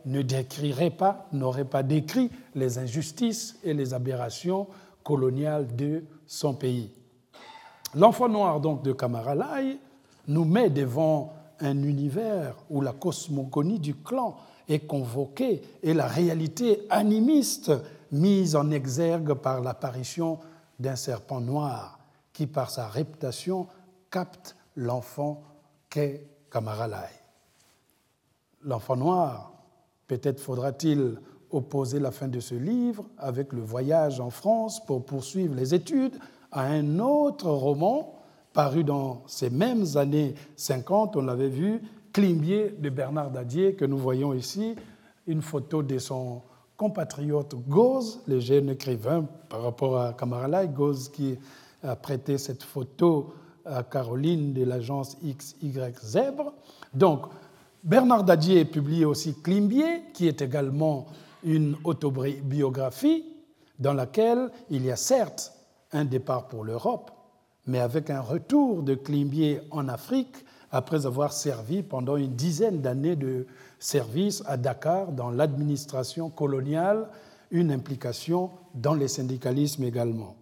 ne 0.04 0.22
décrirait 0.22 0.90
pas, 0.90 1.26
n'aurait 1.32 1.64
pas 1.64 1.82
décrit 1.82 2.30
les 2.54 2.78
injustices 2.78 3.58
et 3.64 3.74
les 3.74 3.94
aberrations 3.94 4.66
coloniales 5.02 5.74
de 5.74 6.04
son 6.26 6.54
pays. 6.54 6.90
L'enfant 7.94 8.28
noir 8.28 8.60
donc 8.60 8.82
de 8.82 8.92
Kamaralai 8.92 9.78
nous 10.28 10.44
met 10.44 10.70
devant 10.70 11.32
un 11.60 11.82
univers 11.82 12.56
où 12.70 12.80
la 12.80 12.92
cosmogonie 12.92 13.78
du 13.78 13.94
clan 13.94 14.36
est 14.68 14.86
convoquée 14.86 15.62
et 15.82 15.94
la 15.94 16.06
réalité 16.06 16.82
animiste 16.90 17.72
mise 18.12 18.54
en 18.54 18.70
exergue 18.70 19.34
par 19.34 19.60
l'apparition 19.60 20.38
d'un 20.78 20.96
serpent 20.96 21.40
noir 21.40 21.98
qui, 22.32 22.46
par 22.46 22.70
sa 22.70 22.88
réputation, 22.88 23.66
capte 24.10 24.56
l'enfant 24.76 25.42
qu'est 25.88 26.28
Kamaralai. 26.50 27.08
L'enfant 28.62 28.96
noir, 28.96 29.52
peut-être 30.06 30.40
faudra-t-il 30.40 31.18
opposer 31.50 31.98
la 31.98 32.10
fin 32.10 32.28
de 32.28 32.40
ce 32.40 32.54
livre 32.54 33.04
avec 33.18 33.52
le 33.52 33.62
voyage 33.62 34.20
en 34.20 34.30
France 34.30 34.84
pour 34.84 35.04
poursuivre 35.04 35.54
les 35.54 35.74
études 35.74 36.18
à 36.50 36.62
un 36.62 36.98
autre 36.98 37.50
roman 37.50 38.18
paru 38.52 38.84
dans 38.84 39.22
ces 39.26 39.50
mêmes 39.50 39.84
années 39.96 40.34
50, 40.56 41.16
on 41.16 41.22
l'avait 41.22 41.48
vu, 41.48 41.80
Climbier 42.12 42.74
de 42.78 42.90
Bernard 42.90 43.30
Dadier, 43.30 43.74
que 43.74 43.86
nous 43.86 43.96
voyons 43.96 44.34
ici, 44.34 44.74
une 45.26 45.40
photo 45.40 45.82
de 45.82 45.98
son 45.98 46.42
compatriote 46.82 47.54
Gauze, 47.68 48.18
le 48.26 48.40
jeune 48.40 48.70
écrivain 48.70 49.24
par 49.48 49.62
rapport 49.62 50.00
à 50.00 50.14
Kamaralai, 50.14 50.66
Gauze 50.66 51.08
qui 51.08 51.38
a 51.84 51.94
prêté 51.94 52.38
cette 52.38 52.64
photo 52.64 53.34
à 53.64 53.84
Caroline 53.84 54.52
de 54.52 54.64
l'agence 54.64 55.16
XY 55.24 55.78
Zèbre. 56.02 56.52
Donc, 56.92 57.26
Bernard 57.84 58.24
Dadier 58.24 58.64
publié 58.64 59.04
aussi 59.04 59.32
Climbier, 59.32 60.02
qui 60.12 60.26
est 60.26 60.42
également 60.42 61.06
une 61.44 61.76
autobiographie 61.84 63.26
dans 63.78 63.94
laquelle 63.94 64.50
il 64.68 64.84
y 64.84 64.90
a 64.90 64.96
certes 64.96 65.52
un 65.92 66.04
départ 66.04 66.48
pour 66.48 66.64
l'Europe, 66.64 67.12
mais 67.64 67.78
avec 67.78 68.10
un 68.10 68.22
retour 68.22 68.82
de 68.82 68.96
Climbier 68.96 69.60
en 69.70 69.86
Afrique 69.86 70.34
après 70.72 71.06
avoir 71.06 71.32
servi 71.32 71.84
pendant 71.84 72.16
une 72.16 72.34
dizaine 72.34 72.80
d'années 72.80 73.14
de 73.14 73.46
service 73.82 74.44
à 74.46 74.56
Dakar 74.56 75.10
dans 75.12 75.30
l'administration 75.30 76.30
coloniale, 76.30 77.08
une 77.50 77.72
implication 77.72 78.50
dans 78.74 78.94
les 78.94 79.08
syndicalismes 79.08 79.82
également. 79.84 80.36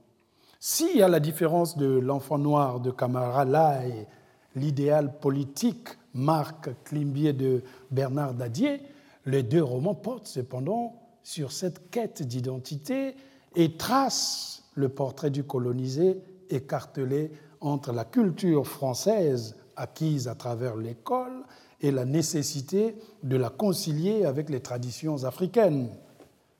Y 0.94 1.00
a 1.02 1.08
la 1.08 1.20
différence 1.20 1.78
de 1.78 1.86
l'enfant 1.86 2.36
noir 2.38 2.80
de 2.80 2.90
Camara 2.90 3.46
et 3.86 4.06
l'idéal 4.54 5.18
politique 5.18 5.88
Marc 6.12 6.68
Climbier 6.84 7.32
de 7.32 7.62
Bernard 7.90 8.34
Dadier, 8.34 8.82
les 9.24 9.42
deux 9.42 9.62
romans 9.62 9.94
portent 9.94 10.26
cependant 10.26 10.94
sur 11.22 11.50
cette 11.50 11.90
quête 11.90 12.22
d'identité 12.22 13.14
et 13.56 13.76
tracent 13.76 14.64
le 14.74 14.90
portrait 14.90 15.30
du 15.30 15.44
colonisé 15.44 16.20
écartelé 16.50 17.30
entre 17.60 17.92
la 17.92 18.04
culture 18.04 18.66
française 18.66 19.56
acquise 19.76 20.28
à 20.28 20.34
travers 20.34 20.76
l'école 20.76 21.44
et 21.80 21.90
la 21.90 22.04
nécessité 22.04 22.96
de 23.22 23.36
la 23.36 23.48
concilier 23.48 24.24
avec 24.24 24.50
les 24.50 24.60
traditions 24.60 25.24
africaines. 25.24 25.88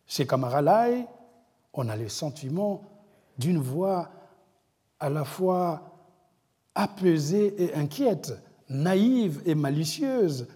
Chez 0.06 0.26
Kamaralai, 0.26 1.06
on 1.74 1.88
a 1.88 1.96
le 1.96 2.08
sentiment 2.08 2.82
d'une 3.38 3.58
voix 3.58 4.10
à 4.98 5.08
la 5.08 5.24
fois 5.24 5.82
apaisée 6.74 7.54
et 7.62 7.74
inquiète, 7.74 8.32
naïve 8.68 9.42
et 9.46 9.54
malicieuse, 9.54 10.48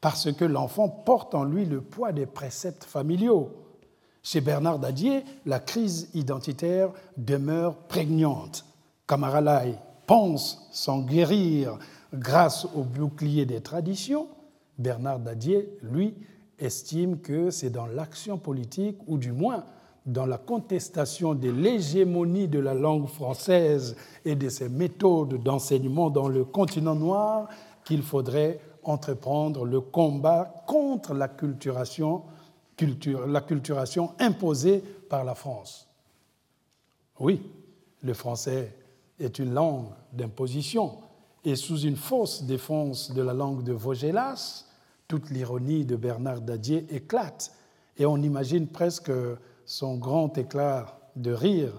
parce 0.00 0.32
que 0.32 0.44
l'enfant 0.44 0.88
porte 0.88 1.34
en 1.34 1.44
lui 1.44 1.64
le 1.64 1.80
poids 1.80 2.12
des 2.12 2.26
préceptes 2.26 2.84
familiaux. 2.84 3.50
Chez 4.22 4.40
Bernard 4.40 4.78
Dadier, 4.78 5.22
la 5.46 5.60
crise 5.60 6.08
identitaire 6.14 6.90
demeure 7.16 7.76
prégnante. 7.76 8.64
Kamaralai 9.06 9.74
pense 10.06 10.68
s'en 10.72 11.00
guérir 11.00 11.78
grâce 12.14 12.66
au 12.74 12.82
bouclier 12.82 13.46
des 13.46 13.60
traditions. 13.60 14.28
Bernard 14.78 15.20
Dadier, 15.20 15.68
lui, 15.82 16.14
estime 16.58 17.18
que 17.18 17.50
c'est 17.50 17.70
dans 17.70 17.86
l'action 17.86 18.38
politique, 18.38 18.98
ou 19.06 19.18
du 19.18 19.32
moins 19.32 19.64
dans 20.06 20.26
la 20.26 20.38
contestation 20.38 21.34
de 21.34 21.50
l'hégémonie 21.50 22.48
de 22.48 22.58
la 22.58 22.74
langue 22.74 23.08
française 23.08 23.96
et 24.24 24.34
de 24.34 24.48
ses 24.48 24.68
méthodes 24.68 25.42
d'enseignement 25.42 26.10
dans 26.10 26.28
le 26.28 26.44
continent 26.44 26.94
noir, 26.94 27.48
qu'il 27.84 28.02
faudrait 28.02 28.60
entreprendre 28.82 29.64
le 29.64 29.80
combat 29.80 30.64
contre 30.66 31.14
la 31.14 31.28
culturation 31.28 32.22
la 33.28 33.40
culturation 33.40 34.14
imposée 34.18 34.82
par 35.08 35.24
la 35.24 35.34
France. 35.34 35.88
Oui, 37.20 37.40
le 38.02 38.14
français 38.14 38.74
est 39.20 39.38
une 39.38 39.54
langue 39.54 39.86
d'imposition 40.12 40.98
et 41.44 41.56
sous 41.56 41.80
une 41.80 41.96
fausse 41.96 42.42
défense 42.44 43.12
de 43.12 43.22
la 43.22 43.34
langue 43.34 43.62
de 43.62 43.72
Vaugelas, 43.72 44.64
toute 45.08 45.30
l'ironie 45.30 45.84
de 45.84 45.96
Bernard 45.96 46.40
Dadier 46.40 46.86
éclate. 46.90 47.52
Et 47.98 48.06
on 48.06 48.16
imagine 48.16 48.66
presque 48.66 49.12
son 49.66 49.96
grand 49.96 50.36
éclat 50.38 50.98
de 51.16 51.32
rire, 51.32 51.72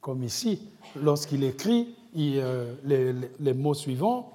comme 0.00 0.22
ici, 0.22 0.60
lorsqu'il 0.96 1.44
écrit 1.44 1.94
euh, 2.16 2.74
les 3.38 3.54
mots 3.54 3.74
suivants. 3.74 4.30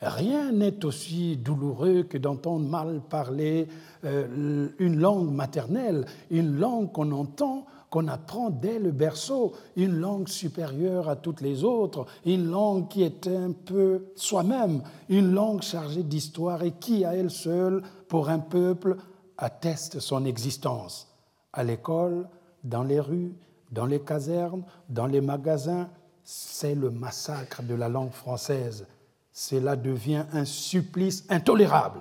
Rien 0.00 0.52
n'est 0.52 0.84
aussi 0.84 1.36
douloureux 1.36 2.02
que 2.02 2.18
d'entendre 2.18 2.68
mal 2.68 3.00
parler 3.08 3.68
euh, 4.04 4.68
une 4.78 4.98
langue 4.98 5.32
maternelle, 5.32 6.04
une 6.30 6.58
langue 6.58 6.92
qu'on 6.92 7.10
entend, 7.12 7.66
qu'on 7.94 8.08
apprend 8.08 8.50
dès 8.50 8.80
le 8.80 8.90
berceau, 8.90 9.52
une 9.76 10.00
langue 10.00 10.26
supérieure 10.26 11.08
à 11.08 11.14
toutes 11.14 11.40
les 11.40 11.62
autres, 11.62 12.06
une 12.26 12.50
langue 12.50 12.88
qui 12.88 13.04
est 13.04 13.28
un 13.28 13.52
peu 13.52 14.06
soi-même, 14.16 14.82
une 15.08 15.32
langue 15.32 15.62
chargée 15.62 16.02
d'histoire 16.02 16.64
et 16.64 16.72
qui, 16.72 17.04
à 17.04 17.14
elle 17.14 17.30
seule, 17.30 17.82
pour 18.08 18.30
un 18.30 18.40
peuple, 18.40 18.96
atteste 19.38 20.00
son 20.00 20.24
existence. 20.24 21.06
À 21.52 21.62
l'école, 21.62 22.28
dans 22.64 22.82
les 22.82 22.98
rues, 22.98 23.36
dans 23.70 23.86
les 23.86 24.00
casernes, 24.00 24.64
dans 24.88 25.06
les 25.06 25.20
magasins, 25.20 25.88
c'est 26.24 26.74
le 26.74 26.90
massacre 26.90 27.62
de 27.62 27.76
la 27.76 27.88
langue 27.88 28.10
française 28.10 28.88
cela 29.36 29.74
devient 29.74 30.24
un 30.32 30.44
supplice 30.44 31.26
intolérable. 31.28 32.00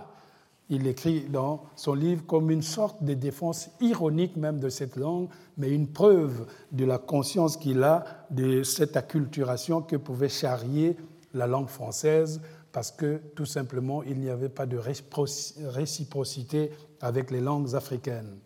Il 0.75 0.87
écrit 0.87 1.25
dans 1.29 1.65
son 1.75 1.93
livre 1.93 2.25
comme 2.25 2.49
une 2.49 2.63
sorte 2.63 3.03
de 3.03 3.13
défense 3.13 3.69
ironique 3.79 4.35
même 4.37 4.59
de 4.59 4.69
cette 4.69 4.95
langue, 4.95 5.27
mais 5.55 5.69
une 5.69 5.87
preuve 5.87 6.47
de 6.71 6.83
la 6.83 6.97
conscience 6.97 7.57
qu'il 7.57 7.83
a 7.83 8.03
de 8.31 8.63
cette 8.63 8.97
acculturation 8.97 9.83
que 9.83 9.95
pouvait 9.95 10.29
charrier 10.29 10.97
la 11.35 11.45
langue 11.45 11.67
française, 11.67 12.41
parce 12.71 12.89
que 12.89 13.21
tout 13.35 13.45
simplement 13.45 14.01
il 14.01 14.19
n'y 14.19 14.31
avait 14.31 14.49
pas 14.49 14.65
de 14.65 14.79
réciprocité 14.79 16.71
avec 17.01 17.29
les 17.29 17.41
langues 17.41 17.75
africaines. 17.75 18.39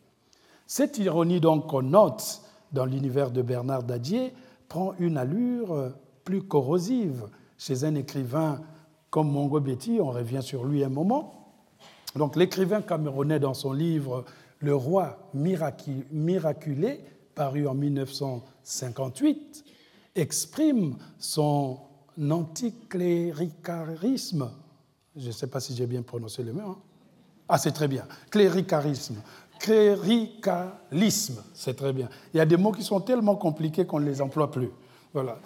Cette 0.65 0.97
ironie 0.97 1.39
donc 1.39 1.67
qu'on 1.67 1.81
note 1.81 2.41
dans 2.73 2.85
l'univers 2.85 3.31
de 3.31 3.41
Bernard 3.41 3.83
Dadier 3.83 4.33
prend 4.67 4.95
une 4.99 5.15
allure 5.15 5.93
plus 6.25 6.43
corrosive 6.43 7.29
chez 7.57 7.85
un 7.85 7.95
écrivain 7.95 8.59
comme 9.09 9.31
Mongo 9.31 9.61
Betty, 9.61 9.99
on 10.01 10.11
revient 10.11 10.41
sur 10.41 10.65
lui 10.65 10.83
un 10.83 10.89
moment. 10.89 11.36
Donc 12.15 12.35
l'écrivain 12.35 12.81
camerounais 12.81 13.39
dans 13.39 13.53
son 13.53 13.71
livre 13.73 14.25
Le 14.59 14.75
roi 14.75 15.29
miraculé, 15.33 17.03
paru 17.35 17.67
en 17.67 17.75
1958, 17.75 19.63
exprime 20.15 20.97
son 21.19 21.77
anticléricalisme. 22.19 24.49
Je 25.15 25.27
ne 25.27 25.31
sais 25.31 25.45
pas 25.47 25.59
si 25.59 25.75
j'ai 25.75 25.85
bien 25.85 26.01
prononcé 26.01 26.41
le 26.43 26.53
mot. 26.53 26.61
Hein. 26.61 26.77
ah, 27.49 27.57
c'est 27.57 27.71
très 27.71 27.87
bien. 27.87 28.05
Cléricarisme. 28.29 29.15
Cléricalisme, 29.59 31.43
c'est 31.53 31.75
très 31.75 31.93
bien. 31.93 32.09
Il 32.33 32.37
y 32.37 32.39
a 32.39 32.45
des 32.45 32.57
mots 32.57 32.71
qui 32.71 32.83
sont 32.83 33.01
tellement 33.01 33.35
compliqués 33.35 33.85
qu'on 33.85 33.99
ne 33.99 34.05
les 34.05 34.21
emploie 34.21 34.51
plus. 34.51 34.69
Voilà 35.13 35.39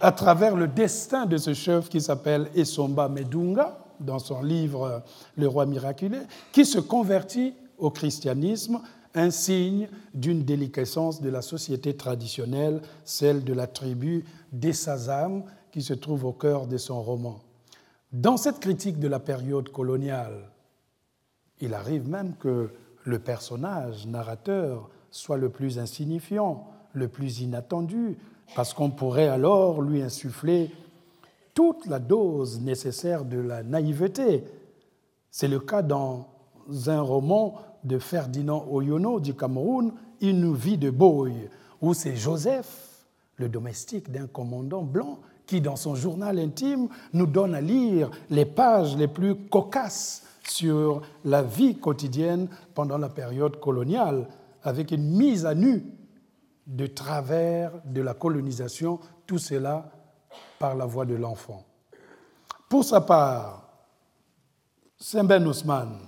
à 0.00 0.12
travers 0.12 0.56
le 0.56 0.68
destin 0.68 1.26
de 1.26 1.36
ce 1.36 1.54
chef 1.54 1.88
qui 1.88 2.00
s'appelle 2.00 2.48
Esomba 2.54 3.08
Medunga, 3.08 3.78
dans 4.00 4.18
son 4.18 4.42
livre 4.42 5.02
Le 5.36 5.48
roi 5.48 5.66
miraculé, 5.66 6.18
qui 6.52 6.64
se 6.64 6.78
convertit 6.78 7.54
au 7.78 7.90
christianisme, 7.90 8.80
un 9.14 9.30
signe 9.30 9.88
d'une 10.12 10.42
déliquescence 10.42 11.20
de 11.20 11.28
la 11.28 11.42
société 11.42 11.96
traditionnelle, 11.96 12.82
celle 13.04 13.44
de 13.44 13.52
la 13.52 13.66
tribu 13.66 14.24
d'Essazam, 14.52 15.44
qui 15.70 15.82
se 15.82 15.94
trouve 15.94 16.24
au 16.24 16.32
cœur 16.32 16.66
de 16.66 16.76
son 16.76 17.02
roman. 17.02 17.40
Dans 18.12 18.36
cette 18.36 18.60
critique 18.60 18.98
de 18.98 19.08
la 19.08 19.20
période 19.20 19.70
coloniale, 19.70 20.50
il 21.60 21.74
arrive 21.74 22.08
même 22.08 22.34
que 22.36 22.70
le 23.04 23.18
personnage 23.18 24.06
narrateur 24.06 24.88
soit 25.10 25.36
le 25.36 25.48
plus 25.48 25.78
insignifiant, 25.78 26.68
le 26.92 27.08
plus 27.08 27.40
inattendu, 27.40 28.16
parce 28.54 28.74
qu'on 28.74 28.90
pourrait 28.90 29.28
alors 29.28 29.82
lui 29.82 30.02
insuffler 30.02 30.70
toute 31.54 31.86
la 31.86 32.00
dose 32.00 32.60
nécessaire 32.60 33.24
de 33.24 33.38
la 33.38 33.62
naïveté. 33.62 34.44
C'est 35.30 35.48
le 35.48 35.60
cas 35.60 35.82
dans 35.82 36.28
un 36.86 37.00
roman 37.00 37.54
de 37.84 37.98
Ferdinand 37.98 38.66
Oyono 38.70 39.20
du 39.20 39.34
Cameroun, 39.34 39.92
Une 40.20 40.54
vie 40.54 40.78
de 40.78 40.90
boy, 40.90 41.32
où 41.80 41.94
c'est 41.94 42.16
Joseph, 42.16 43.06
le 43.36 43.48
domestique 43.48 44.10
d'un 44.10 44.26
commandant 44.26 44.82
blanc, 44.82 45.18
qui, 45.46 45.60
dans 45.60 45.76
son 45.76 45.94
journal 45.94 46.38
intime, 46.38 46.88
nous 47.12 47.26
donne 47.26 47.54
à 47.54 47.60
lire 47.60 48.10
les 48.30 48.46
pages 48.46 48.96
les 48.96 49.08
plus 49.08 49.34
cocasses 49.34 50.22
sur 50.48 51.02
la 51.24 51.42
vie 51.42 51.76
quotidienne 51.76 52.48
pendant 52.74 52.98
la 52.98 53.08
période 53.08 53.60
coloniale, 53.60 54.28
avec 54.62 54.90
une 54.90 55.16
mise 55.16 55.44
à 55.44 55.54
nu 55.54 55.84
de 56.66 56.86
travers 56.86 57.72
de 57.84 58.00
la 58.00 58.14
colonisation, 58.14 58.98
tout 59.26 59.38
cela 59.38 59.90
par 60.64 60.74
la 60.74 60.86
voix 60.86 61.04
de 61.04 61.14
l'enfant. 61.14 61.62
Pour 62.70 62.84
sa 62.84 63.02
part, 63.02 63.68
Saint-Ben 64.96 65.46
Ousmane, 65.46 65.98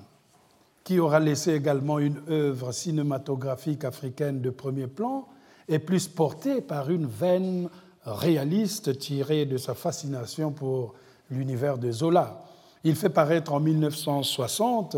qui 0.82 0.98
aura 0.98 1.20
laissé 1.20 1.52
également 1.52 1.98
une 1.98 2.22
œuvre 2.30 2.72
cinématographique 2.72 3.84
africaine 3.84 4.40
de 4.40 4.48
premier 4.48 4.86
plan, 4.86 5.28
est 5.68 5.78
plus 5.78 6.08
porté 6.08 6.62
par 6.62 6.88
une 6.88 7.04
veine 7.04 7.68
réaliste 8.06 8.98
tirée 8.98 9.44
de 9.44 9.58
sa 9.58 9.74
fascination 9.74 10.52
pour 10.52 10.94
l'univers 11.30 11.76
de 11.76 11.92
Zola. 11.92 12.42
Il 12.82 12.96
fait 12.96 13.10
paraître 13.10 13.52
en 13.52 13.60
1960 13.60 14.96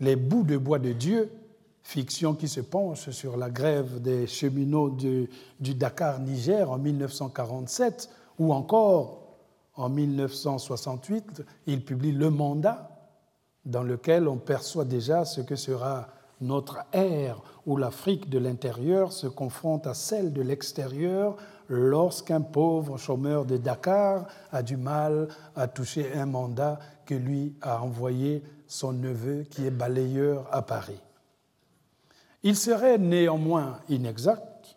Les 0.00 0.16
bouts 0.16 0.44
de 0.44 0.58
bois 0.58 0.78
de 0.78 0.92
Dieu, 0.92 1.30
fiction 1.82 2.34
qui 2.34 2.46
se 2.46 2.60
penche 2.60 3.08
sur 3.08 3.38
la 3.38 3.48
grève 3.48 4.02
des 4.02 4.26
cheminots 4.26 4.90
du, 4.90 5.30
Dakar, 5.74 6.20
Niger 6.20 6.70
en 6.70 6.76
1947, 6.76 8.10
ou 8.42 8.52
encore 8.52 9.22
en 9.76 9.88
1968, 9.88 11.42
il 11.66 11.84
publie 11.84 12.10
Le 12.10 12.28
Mandat, 12.28 12.90
dans 13.64 13.84
lequel 13.84 14.26
on 14.26 14.36
perçoit 14.36 14.84
déjà 14.84 15.24
ce 15.24 15.40
que 15.40 15.54
sera 15.54 16.08
notre 16.40 16.80
ère 16.92 17.40
où 17.66 17.76
l'Afrique 17.76 18.28
de 18.28 18.40
l'intérieur 18.40 19.12
se 19.12 19.28
confronte 19.28 19.86
à 19.86 19.94
celle 19.94 20.32
de 20.32 20.42
l'extérieur 20.42 21.36
lorsqu'un 21.68 22.40
pauvre 22.40 22.98
chômeur 22.98 23.44
de 23.44 23.56
Dakar 23.56 24.26
a 24.50 24.64
du 24.64 24.76
mal 24.76 25.28
à 25.54 25.68
toucher 25.68 26.12
un 26.14 26.26
mandat 26.26 26.80
que 27.06 27.14
lui 27.14 27.54
a 27.62 27.80
envoyé 27.80 28.42
son 28.66 28.92
neveu 28.92 29.44
qui 29.44 29.64
est 29.66 29.70
balayeur 29.70 30.48
à 30.50 30.62
Paris. 30.62 31.00
Il 32.42 32.56
serait 32.56 32.98
néanmoins 32.98 33.78
inexact 33.88 34.76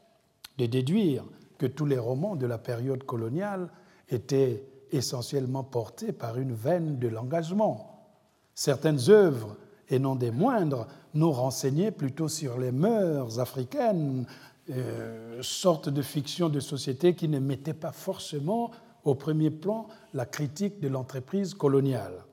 de 0.60 0.68
déduire 0.68 1.24
que 1.58 1.66
tous 1.66 1.86
les 1.86 1.98
romans 1.98 2.36
de 2.36 2.46
la 2.46 2.58
période 2.58 3.04
coloniale 3.04 3.70
étaient 4.10 4.64
essentiellement 4.92 5.64
portés 5.64 6.12
par 6.12 6.38
une 6.38 6.54
veine 6.54 7.00
de 7.00 7.08
l'engagement. 7.08 8.08
Certaines 8.54 9.10
œuvres, 9.10 9.58
et 9.90 10.00
non 10.00 10.16
des 10.16 10.32
moindres, 10.32 10.88
nous 11.14 11.32
renseignaient 11.32 11.92
plutôt 11.92 12.28
sur 12.28 12.58
les 12.58 12.72
mœurs 12.72 13.40
africaines, 13.40 14.26
euh, 14.72 15.40
sorte 15.42 15.90
de 15.90 16.02
fiction 16.02 16.50
de 16.50 16.60
société 16.60 17.14
qui 17.14 17.28
ne 17.28 17.40
mettait 17.40 17.74
pas 17.74 17.92
forcément 17.92 18.72
au 19.04 19.14
premier 19.14 19.52
plan 19.52 19.88
la 20.14 20.26
critique 20.26 20.80
de 20.80 20.88
l'entreprise 20.88 21.54
coloniale. 21.54 22.24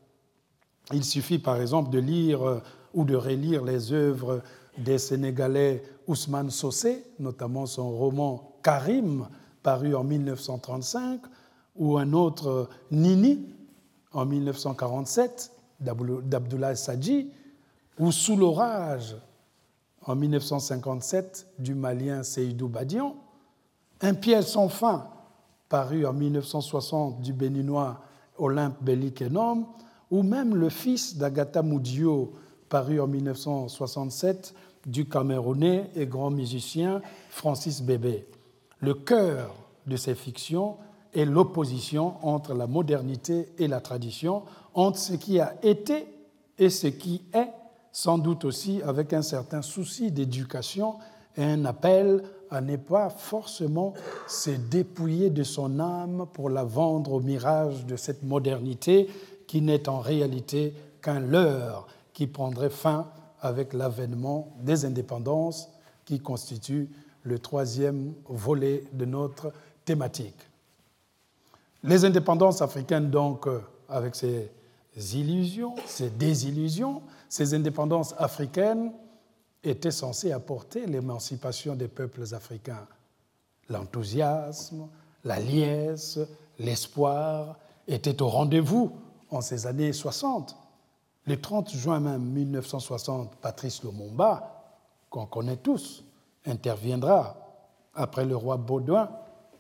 Il 0.92 1.04
suffit 1.04 1.38
par 1.38 1.60
exemple 1.60 1.90
de 1.90 1.98
lire 1.98 2.42
euh, 2.42 2.60
ou 2.94 3.04
de 3.04 3.14
relire 3.16 3.64
les 3.64 3.92
œuvres 3.92 4.42
des 4.78 4.98
Sénégalais 4.98 5.82
Ousmane 6.06 6.50
Sossé, 6.50 7.04
notamment 7.18 7.66
son 7.66 7.90
roman 7.90 8.51
Karim, 8.62 9.28
paru 9.62 9.94
en 9.94 10.04
1935, 10.04 11.20
ou 11.76 11.98
un 11.98 12.12
autre 12.12 12.68
Nini, 12.90 13.46
en 14.12 14.26
1947, 14.26 15.50
d'Abdoulaye 15.80 16.76
Sadji, 16.76 17.30
ou 17.98 18.12
Sous 18.12 18.36
l'orage, 18.36 19.16
en 20.04 20.16
1957, 20.16 21.46
du 21.58 21.74
Malien 21.74 22.22
Seydou 22.22 22.68
Badian, 22.68 23.16
Un 24.00 24.14
piège 24.14 24.46
sans 24.46 24.68
fin, 24.68 25.06
paru 25.68 26.04
en 26.06 26.12
1960 26.12 27.20
du 27.20 27.32
Béninois 27.32 28.00
Olympe 28.36 28.82
Bellic-Enom, 28.82 29.66
ou 30.10 30.22
même 30.22 30.56
Le 30.56 30.68
fils 30.68 31.16
d'Agatha 31.16 31.62
Moudio, 31.62 32.32
paru 32.68 33.00
en 33.00 33.06
1967 33.06 34.54
du 34.86 35.08
Camerounais 35.08 35.90
et 35.94 36.06
grand 36.06 36.30
musicien 36.30 37.00
Francis 37.30 37.80
Bébé. 37.80 38.26
Le 38.82 38.94
cœur 38.94 39.54
de 39.86 39.96
ces 39.96 40.16
fictions 40.16 40.76
est 41.14 41.24
l'opposition 41.24 42.14
entre 42.22 42.52
la 42.52 42.66
modernité 42.66 43.48
et 43.58 43.68
la 43.68 43.80
tradition, 43.80 44.42
entre 44.74 44.98
ce 44.98 45.12
qui 45.12 45.38
a 45.38 45.54
été 45.62 46.08
et 46.58 46.68
ce 46.68 46.88
qui 46.88 47.22
est, 47.32 47.48
sans 47.92 48.18
doute 48.18 48.44
aussi 48.44 48.82
avec 48.82 49.12
un 49.12 49.22
certain 49.22 49.62
souci 49.62 50.10
d'éducation 50.10 50.96
et 51.36 51.44
un 51.44 51.64
appel 51.64 52.24
à 52.50 52.60
ne 52.60 52.76
pas 52.76 53.08
forcément 53.08 53.94
se 54.26 54.50
dépouiller 54.50 55.30
de 55.30 55.44
son 55.44 55.78
âme 55.78 56.26
pour 56.32 56.50
la 56.50 56.64
vendre 56.64 57.12
au 57.12 57.20
mirage 57.20 57.86
de 57.86 57.94
cette 57.94 58.24
modernité 58.24 59.08
qui 59.46 59.60
n'est 59.60 59.88
en 59.88 60.00
réalité 60.00 60.74
qu'un 61.00 61.20
leurre 61.20 61.86
qui 62.12 62.26
prendrait 62.26 62.68
fin 62.68 63.06
avec 63.40 63.74
l'avènement 63.74 64.48
des 64.60 64.84
indépendances 64.84 65.68
qui 66.04 66.18
constitue 66.18 66.90
le 67.24 67.38
troisième 67.38 68.14
volet 68.26 68.84
de 68.92 69.04
notre 69.04 69.52
thématique. 69.84 70.36
Les 71.84 72.04
indépendances 72.04 72.62
africaines, 72.62 73.10
donc, 73.10 73.46
euh, 73.46 73.60
avec 73.88 74.14
ces 74.14 74.50
illusions, 75.14 75.74
ces 75.86 76.10
désillusions, 76.10 77.02
ces 77.28 77.54
indépendances 77.54 78.14
africaines 78.18 78.92
étaient 79.64 79.90
censées 79.90 80.32
apporter 80.32 80.86
l'émancipation 80.86 81.74
des 81.74 81.88
peuples 81.88 82.34
africains. 82.34 82.86
L'enthousiasme, 83.68 84.88
la 85.24 85.38
liesse, 85.38 86.18
l'espoir 86.58 87.56
étaient 87.86 88.20
au 88.22 88.28
rendez-vous 88.28 88.92
en 89.30 89.40
ces 89.40 89.66
années 89.66 89.92
60. 89.92 90.56
Le 91.26 91.40
30 91.40 91.70
juin 91.70 92.00
même 92.00 92.22
1960, 92.22 93.36
Patrice 93.36 93.82
Lumumba, 93.82 94.64
qu'on 95.08 95.26
connaît 95.26 95.56
tous, 95.56 96.04
interviendra 96.46 97.36
après 97.94 98.24
le 98.24 98.36
roi 98.36 98.56
Baudouin, 98.56 99.10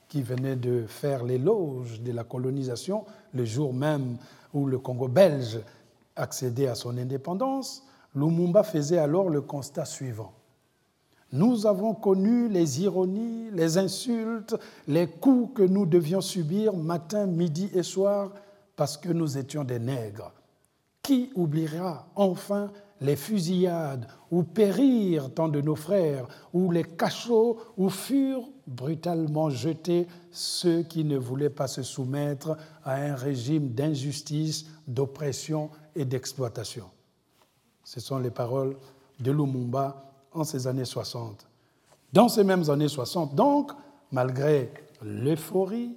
qui 0.08 0.22
venait 0.22 0.56
de 0.56 0.84
faire 0.86 1.24
l'éloge 1.24 2.00
de 2.02 2.12
la 2.12 2.24
colonisation 2.24 3.04
le 3.32 3.44
jour 3.44 3.72
même 3.72 4.18
où 4.52 4.66
le 4.66 4.78
Congo 4.78 5.08
belge 5.08 5.60
accédait 6.16 6.68
à 6.68 6.74
son 6.74 6.98
indépendance. 6.98 7.82
Lumumba 8.14 8.62
faisait 8.62 8.98
alors 8.98 9.30
le 9.30 9.40
constat 9.40 9.86
suivant. 9.86 10.32
Nous 11.32 11.66
avons 11.66 11.94
connu 11.94 12.48
les 12.48 12.82
ironies, 12.82 13.48
les 13.52 13.78
insultes, 13.78 14.54
les 14.86 15.06
coups 15.06 15.54
que 15.54 15.62
nous 15.62 15.86
devions 15.86 16.20
subir 16.20 16.76
matin, 16.76 17.26
midi 17.26 17.70
et 17.72 17.82
soir 17.82 18.32
parce 18.76 18.98
que 18.98 19.08
nous 19.08 19.38
étions 19.38 19.64
des 19.64 19.78
nègres. 19.78 20.32
Qui 21.02 21.30
oubliera 21.34 22.06
enfin 22.14 22.70
les 23.02 23.16
fusillades 23.16 24.06
où 24.30 24.42
périrent 24.42 25.32
tant 25.34 25.48
de 25.48 25.60
nos 25.60 25.76
frères, 25.76 26.26
ou 26.52 26.70
les 26.70 26.84
cachots 26.84 27.58
où 27.76 27.90
furent 27.90 28.48
brutalement 28.66 29.50
jetés 29.50 30.06
ceux 30.30 30.82
qui 30.82 31.04
ne 31.04 31.18
voulaient 31.18 31.50
pas 31.50 31.68
se 31.68 31.82
soumettre 31.82 32.56
à 32.84 32.94
un 32.94 33.14
régime 33.14 33.68
d'injustice, 33.70 34.66
d'oppression 34.86 35.70
et 35.94 36.04
d'exploitation. 36.04 36.86
Ce 37.84 38.00
sont 38.00 38.18
les 38.18 38.30
paroles 38.30 38.76
de 39.20 39.30
Lumumba 39.30 40.10
en 40.32 40.44
ces 40.44 40.66
années 40.66 40.84
60. 40.84 41.46
Dans 42.12 42.28
ces 42.28 42.44
mêmes 42.44 42.70
années 42.70 42.88
60, 42.88 43.34
donc, 43.34 43.72
malgré 44.10 44.72
l'euphorie, 45.02 45.96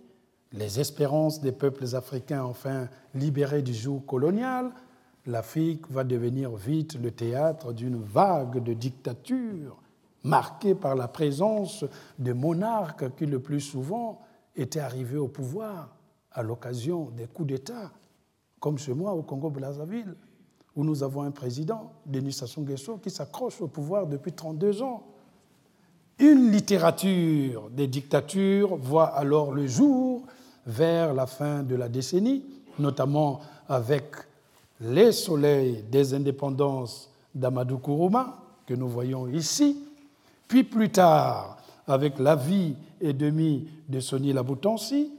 les 0.51 0.79
espérances 0.79 1.41
des 1.41 1.51
peuples 1.51 1.95
africains 1.95 2.43
enfin 2.43 2.87
libérés 3.13 3.61
du 3.61 3.73
joug 3.73 4.01
colonial, 4.07 4.71
l'Afrique 5.27 5.89
va 5.89 6.03
devenir 6.03 6.55
vite 6.55 6.95
le 7.01 7.11
théâtre 7.11 7.73
d'une 7.73 8.01
vague 8.01 8.63
de 8.63 8.73
dictature 8.73 9.81
marquée 10.23 10.75
par 10.75 10.95
la 10.95 11.07
présence 11.07 11.85
de 12.19 12.33
monarques 12.33 13.15
qui 13.15 13.25
le 13.25 13.39
plus 13.39 13.61
souvent 13.61 14.19
étaient 14.55 14.79
arrivés 14.79 15.17
au 15.17 15.27
pouvoir 15.27 15.95
à 16.31 16.43
l'occasion 16.43 17.09
des 17.15 17.27
coups 17.27 17.49
d'État, 17.49 17.91
comme 18.59 18.77
chez 18.77 18.93
moi 18.93 19.13
au 19.13 19.21
Congo-Brazzaville, 19.21 20.15
où 20.75 20.83
nous 20.83 21.03
avons 21.03 21.21
un 21.21 21.31
président, 21.31 21.93
Denis 22.05 22.33
Sassou 22.33 22.61
Nguesso, 22.61 22.97
qui 22.97 23.09
s'accroche 23.09 23.61
au 23.61 23.67
pouvoir 23.67 24.07
depuis 24.07 24.33
32 24.33 24.81
ans. 24.81 25.03
Une 26.19 26.51
littérature 26.51 27.69
des 27.69 27.87
dictatures 27.87 28.75
voit 28.75 29.07
alors 29.07 29.53
le 29.53 29.67
jour 29.67 30.23
vers 30.65 31.13
la 31.13 31.27
fin 31.27 31.63
de 31.63 31.75
la 31.75 31.87
décennie, 31.87 32.43
notamment 32.79 33.39
avec 33.69 34.05
les 34.81 35.11
soleils 35.11 35.83
des 35.89 36.13
indépendances 36.13 37.09
d'Amadou 37.33 37.77
Kourouma, 37.77 38.37
que 38.65 38.73
nous 38.73 38.87
voyons 38.89 39.27
ici, 39.27 39.77
puis 40.47 40.63
plus 40.63 40.89
tard 40.89 41.57
avec 41.87 42.19
la 42.19 42.35
vie 42.35 42.75
et 42.99 43.13
demi 43.13 43.67
de 43.87 43.99
Sonny 43.99 44.33
Laboutansi, 44.33 45.11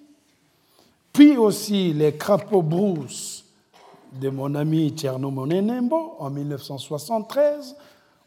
puis 1.13 1.37
aussi 1.37 1.93
les 1.93 2.17
crapauds 2.17 2.63
brousse 2.63 3.45
de 4.13 4.29
mon 4.29 4.55
ami 4.55 4.91
Tcherno 4.91 5.31
Monenembo 5.31 6.17
en 6.19 6.31
1973, 6.31 7.77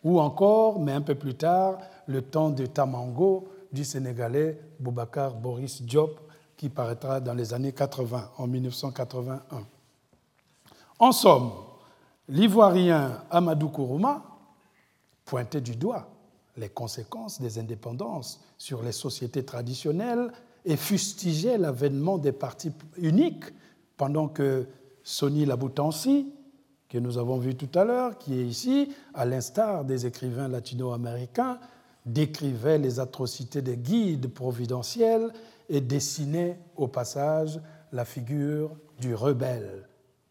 ou 0.04 0.20
encore, 0.20 0.80
mais 0.80 0.94
un 0.94 1.02
peu 1.02 1.16
plus 1.16 1.36
tard, 1.36 1.78
le 2.08 2.22
temps 2.22 2.50
de 2.50 2.66
Tamango 2.66 3.48
du 3.72 3.84
Sénégalais 3.84 4.60
Boubacar 4.80 5.34
Boris 5.34 5.82
Diop, 5.82 6.20
qui 6.56 6.70
paraîtra 6.70 7.20
dans 7.20 7.34
les 7.34 7.54
années 7.54 7.74
80, 7.74 8.32
en 8.38 8.48
1981. 8.48 9.40
En 11.00 11.14
somme, 11.14 11.52
l'Ivoirien 12.28 13.24
Amadou 13.32 13.70
Kourouma 13.70 14.22
pointait 15.26 15.62
du 15.62 15.76
doigt 15.76 16.10
les 16.58 16.70
conséquences 16.70 17.42
des 17.42 17.58
indépendances 17.58 18.42
sur 18.58 18.84
les 18.84 18.92
sociétés 18.92 19.46
traditionnelles 19.46 20.32
et 20.66 20.76
fustigeait 20.76 21.58
l'avènement 21.58 22.18
des 22.18 22.34
partis 22.34 22.72
uniques 22.98 23.46
pendant 23.96 24.28
que 24.28 24.68
Sonny 25.04 25.46
Laboutansi, 25.46 26.34
que 26.90 26.98
nous 26.98 27.18
avons 27.18 27.38
vu 27.38 27.56
tout 27.56 27.80
à 27.80 27.86
l'heure, 27.86 28.18
qui 28.18 28.38
est 28.38 28.46
ici, 28.46 28.94
à 29.14 29.26
l'instar 29.26 29.86
des 29.86 30.06
écrivains 30.06 30.48
latino-américains, 30.48 31.60
décrivait 32.06 32.78
les 32.78 33.00
atrocités 33.00 33.62
des 33.62 33.78
guides 33.78 34.34
providentiels 34.34 35.32
et 35.70 35.82
dessinait 35.82 36.60
au 36.76 36.88
passage 36.88 37.60
la 37.92 38.06
figure 38.06 38.72
du 39.00 39.16
rebelle, 39.16 39.89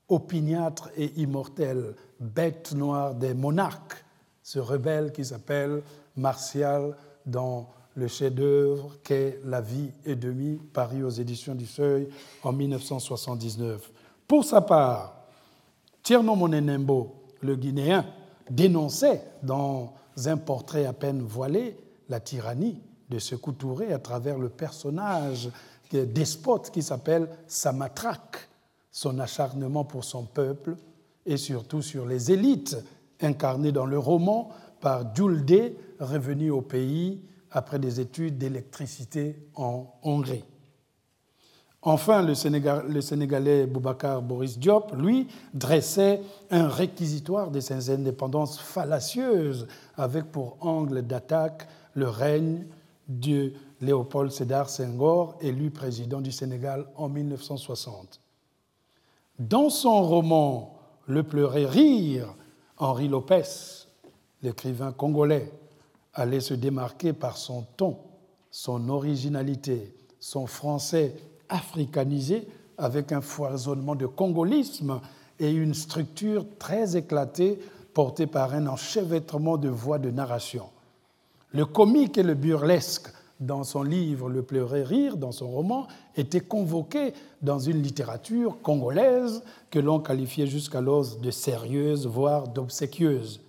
opiniâtre 0.09 0.91
et 0.97 1.13
immortel, 1.21 1.95
bête 2.21 2.73
noire 2.73 3.15
des 3.15 3.35
monarques, 3.35 4.05
ce 4.43 4.59
rebelle 4.59 5.13
qui 5.13 5.25
s'appelle 5.25 5.83
Martial 6.17 6.97
dans 7.27 7.69
le 7.95 8.09
chef-d'œuvre 8.09 8.97
qu'est 9.03 9.41
La 9.45 9.61
vie 9.61 9.91
et 10.05 10.15
demie, 10.15 10.59
paru 10.73 11.05
aux 11.05 11.11
éditions 11.11 11.55
du 11.55 11.67
Seuil 11.67 12.09
en 12.43 12.53
1979. 12.53 13.91
Pour 14.27 14.45
sa 14.45 14.61
part, 14.61 15.15
Tierno 16.03 16.35
Monenembo, 16.35 17.15
le 17.43 17.57
Guinéen, 17.57 18.07
dénonçait 18.51 19.23
dans 19.43 19.93
un 20.25 20.37
portrait 20.37 20.87
à 20.87 20.93
peine 20.93 21.21
voilé 21.21 21.77
la 22.09 22.21
tyrannie 22.21 22.81
de 23.11 23.19
ce 23.19 23.35
Touré 23.35 23.93
à 23.93 23.99
travers 23.99 24.39
le 24.39 24.49
personnage 24.49 25.51
despote 25.93 26.71
qui 26.71 26.83
s'appelle 26.83 27.29
Samatrak, 27.47 28.48
son 28.99 29.21
acharnement 29.21 29.85
pour 29.85 30.03
son 30.03 30.25
peuple 30.25 30.75
et 31.25 31.37
surtout 31.37 31.83
sur 31.83 32.05
les 32.05 32.33
élites 32.33 32.77
incarnées 33.21 33.71
dans 33.71 33.87
le 33.87 33.97
roman 33.97 34.49
par 34.81 35.15
Djulde, 35.15 35.73
revenu 36.01 36.51
au 36.51 36.63
pays 36.63 37.21
après 37.53 37.79
des 37.79 38.01
études 38.01 38.39
d'électricité 38.39 39.37
en 39.55 39.87
Hongrie. 40.03 40.43
Enfin, 41.81 42.23
le, 42.23 42.35
Sénégalais 43.01 43.67
Boubacar 43.69 44.21
Boris 44.21 44.59
Diop, 44.59 44.93
lui, 44.97 45.29
dressait 45.55 46.21
un 46.51 46.67
réquisitoire 46.67 47.53
de 47.53 47.61
ses 47.61 47.91
indépendances 47.91 48.59
fallacieuses 48.59 49.69
avec 49.97 50.25
pour 50.33 50.57
angle 50.59 51.03
d'attaque 51.03 51.69
le 51.95 52.09
règne 52.09 52.67
de 53.07 53.53
Léopold 53.81 54.33
Sédar 54.33 54.69
Senghor, 54.69 55.37
élu 55.41 55.71
président 55.71 56.21
du 56.21 56.33
Sénégal 56.33 56.85
en 56.97 57.09
1960. 57.09 58.19
Dans 59.39 59.71
son 59.71 60.03
roman 60.03 60.75
Le 61.07 61.23
pleurer 61.23 61.65
rire, 61.65 62.35
Henri 62.77 63.07
Lopez, 63.09 63.87
l'écrivain 64.43 64.93
congolais, 64.93 65.53
allait 66.13 66.41
se 66.41 66.55
démarquer 66.55 67.13
par 67.13 67.37
son 67.37 67.65
ton, 67.77 67.99
son 68.51 68.89
originalité, 68.89 69.95
son 70.19 70.47
français 70.47 71.15
africanisé 71.49 72.49
avec 72.77 73.13
un 73.13 73.21
foisonnement 73.21 73.95
de 73.95 74.07
congolisme 74.07 75.01
et 75.39 75.51
une 75.51 75.75
structure 75.75 76.45
très 76.59 76.97
éclatée 76.97 77.61
portée 77.95 78.27
par 78.27 78.55
un 78.55 78.67
enchevêtrement 78.67 79.57
de 79.57 79.69
voix 79.69 79.99
de 79.99 80.11
narration. 80.11 80.67
Le 81.53 81.65
comique 81.65 82.19
et 82.19 82.23
le 82.25 82.35
burlesque 82.35 83.09
dans 83.41 83.63
son 83.63 83.85
livre 83.85 84.29
Le 84.29 84.43
pleurer 84.43 84.83
rire, 84.83 85.17
dans 85.17 85.33
son 85.33 85.49
roman, 85.49 85.87
étaient 86.19 86.41
convoqués 86.41 87.15
dans 87.43 87.59
une 87.59 87.83
littérature 87.83 88.61
congolaise 88.63 89.43
que 89.71 89.79
l'on 89.79 90.01
qualifiait 90.01 90.47
jusqu'alors 90.47 91.17
de 91.17 91.31
sérieuse, 91.31 92.07
voire 92.07 92.49
d'obséquieuse. 92.49 93.41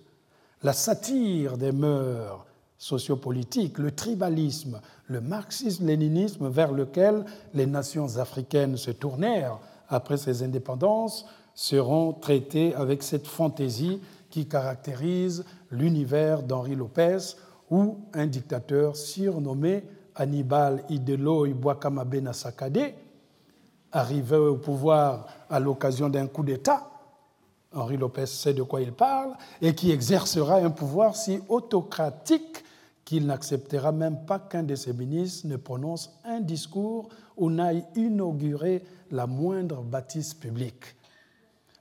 La 0.62 0.72
satire 0.72 1.56
des 1.56 1.72
mœurs 1.72 2.46
sociopolitiques, 2.78 3.78
le 3.78 3.90
tribalisme, 3.90 4.80
le 5.06 5.20
marxisme-léninisme 5.20 6.48
vers 6.48 6.72
lequel 6.72 7.24
les 7.54 7.66
nations 7.66 8.16
africaines 8.16 8.76
se 8.76 8.90
tournèrent 8.90 9.58
après 9.88 10.16
ces 10.16 10.42
indépendances 10.42 11.26
seront 11.54 12.12
traités 12.12 12.74
avec 12.74 13.02
cette 13.02 13.26
fantaisie 13.26 14.00
qui 14.30 14.46
caractérise 14.46 15.44
l'univers 15.70 16.42
d'Henri 16.42 16.76
Lopez, 16.76 17.18
où 17.70 17.98
un 18.14 18.26
dictateur 18.26 18.96
surnommé 18.96 19.84
Hannibal 20.20 20.84
Idelo 20.90 21.46
Ibwakama 21.46 22.04
Sakade 22.32 22.94
arrivait 23.90 24.36
au 24.36 24.56
pouvoir 24.56 25.26
à 25.48 25.58
l'occasion 25.58 26.10
d'un 26.10 26.26
coup 26.26 26.42
d'État. 26.42 26.90
Henri 27.72 27.96
Lopez 27.96 28.26
sait 28.26 28.52
de 28.52 28.62
quoi 28.62 28.82
il 28.82 28.92
parle, 28.92 29.34
et 29.62 29.74
qui 29.74 29.90
exercera 29.92 30.56
un 30.56 30.70
pouvoir 30.70 31.16
si 31.16 31.40
autocratique 31.48 32.64
qu'il 33.04 33.26
n'acceptera 33.26 33.92
même 33.92 34.26
pas 34.26 34.38
qu'un 34.38 34.62
de 34.62 34.74
ses 34.74 34.92
ministres 34.92 35.48
ne 35.48 35.56
prononce 35.56 36.10
un 36.24 36.40
discours 36.40 37.08
ou 37.36 37.48
n'aille 37.48 37.84
inaugurer 37.96 38.84
la 39.10 39.26
moindre 39.26 39.82
bâtisse 39.82 40.34
publique. 40.34 40.84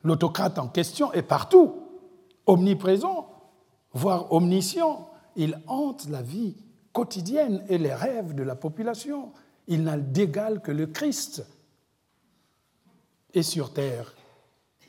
L'autocrate 0.04 0.58
en 0.58 0.70
question 0.70 1.12
est 1.12 1.24
partout, 1.24 1.76
omniprésent, 2.46 3.28
voire 3.94 4.32
omniscient. 4.32 5.10
Il 5.36 5.60
hante 5.68 6.08
la 6.10 6.22
vie 6.22 6.56
quotidienne 6.94 7.64
et 7.70 7.78
les 7.78 7.94
rêves 7.94 8.34
de 8.34 8.44
la 8.44 8.56
population. 8.56 9.32
Il 9.68 9.84
n'a 9.84 9.98
d'égal 9.98 10.62
que 10.62 10.72
le 10.72 10.88
Christ. 10.88 11.46
Et 13.34 13.44
sur 13.44 13.74
terre, 13.74 14.14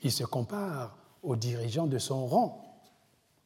il 0.02 0.10
se 0.10 0.24
compare 0.24 0.96
aux 1.22 1.36
dirigeants 1.36 1.86
de 1.86 1.98
son 1.98 2.26
rang, 2.26 2.82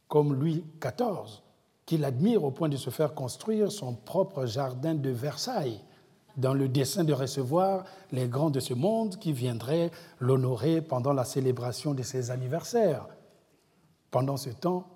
comme 0.07 0.35
Louis 0.35 0.65
XIV 0.81 1.43
qu'il 1.87 2.05
admire 2.05 2.45
au 2.45 2.51
point 2.51 2.69
de 2.69 2.77
se 2.77 2.91
faire 2.91 3.15
construire 3.15 3.71
son 3.71 3.95
propre 3.95 4.47
jardin 4.47 4.95
de 4.95 5.11
Versailles, 5.11 5.81
dans 6.37 6.55
le 6.55 6.69
dessein 6.69 7.05
de 7.05 7.13
recevoir 7.13 7.85
les 8.11 8.27
grands 8.27 8.51
de 8.51 8.61
ce 8.61 8.75
monde 8.75 9.19
qui 9.19 9.33
viendraient 9.33 9.91
l'honorer 10.19 10.81
pendant 10.81 11.13
la 11.13 11.25
célébration 11.25 11.95
de 11.95 12.03
ses 12.03 12.31
anniversaires. 12.31 13.07
Pendant 14.11 14.37
ce 14.37 14.51
temps, 14.51 14.87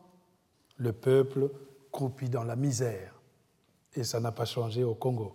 le 0.76 0.92
peuple 0.92 1.50
croupit 1.92 2.28
dans 2.28 2.44
la 2.44 2.56
misère, 2.56 3.17
et 3.95 4.05
ça 4.05 4.20
n'a 4.20 4.32
pas 4.32 4.45
changé 4.45 4.84
au 4.84 4.95
Congo. 4.95 5.34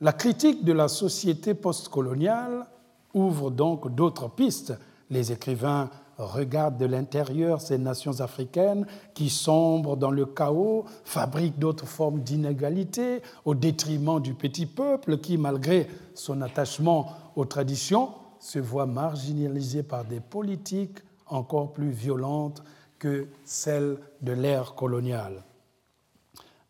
La 0.00 0.12
critique 0.12 0.64
de 0.64 0.72
la 0.72 0.88
société 0.88 1.54
postcoloniale 1.54 2.66
ouvre 3.14 3.50
donc 3.50 3.94
d'autres 3.94 4.28
pistes. 4.28 4.74
Les 5.08 5.32
écrivains 5.32 5.88
regarde 6.18 6.78
de 6.78 6.86
l'intérieur 6.86 7.60
ces 7.60 7.78
nations 7.78 8.20
africaines 8.20 8.86
qui 9.14 9.28
sombrent 9.28 9.96
dans 9.96 10.10
le 10.10 10.26
chaos, 10.26 10.84
fabriquent 11.04 11.58
d'autres 11.58 11.86
formes 11.86 12.20
d'inégalité 12.20 13.22
au 13.44 13.54
détriment 13.54 14.20
du 14.20 14.34
petit 14.34 14.66
peuple 14.66 15.18
qui, 15.18 15.38
malgré 15.38 15.88
son 16.14 16.42
attachement 16.42 17.12
aux 17.36 17.44
traditions, 17.44 18.10
se 18.38 18.58
voit 18.58 18.86
marginalisé 18.86 19.82
par 19.82 20.04
des 20.04 20.20
politiques 20.20 20.98
encore 21.26 21.72
plus 21.72 21.90
violentes 21.90 22.62
que 22.98 23.26
celles 23.44 23.98
de 24.22 24.32
l'ère 24.32 24.74
coloniale. 24.74 25.42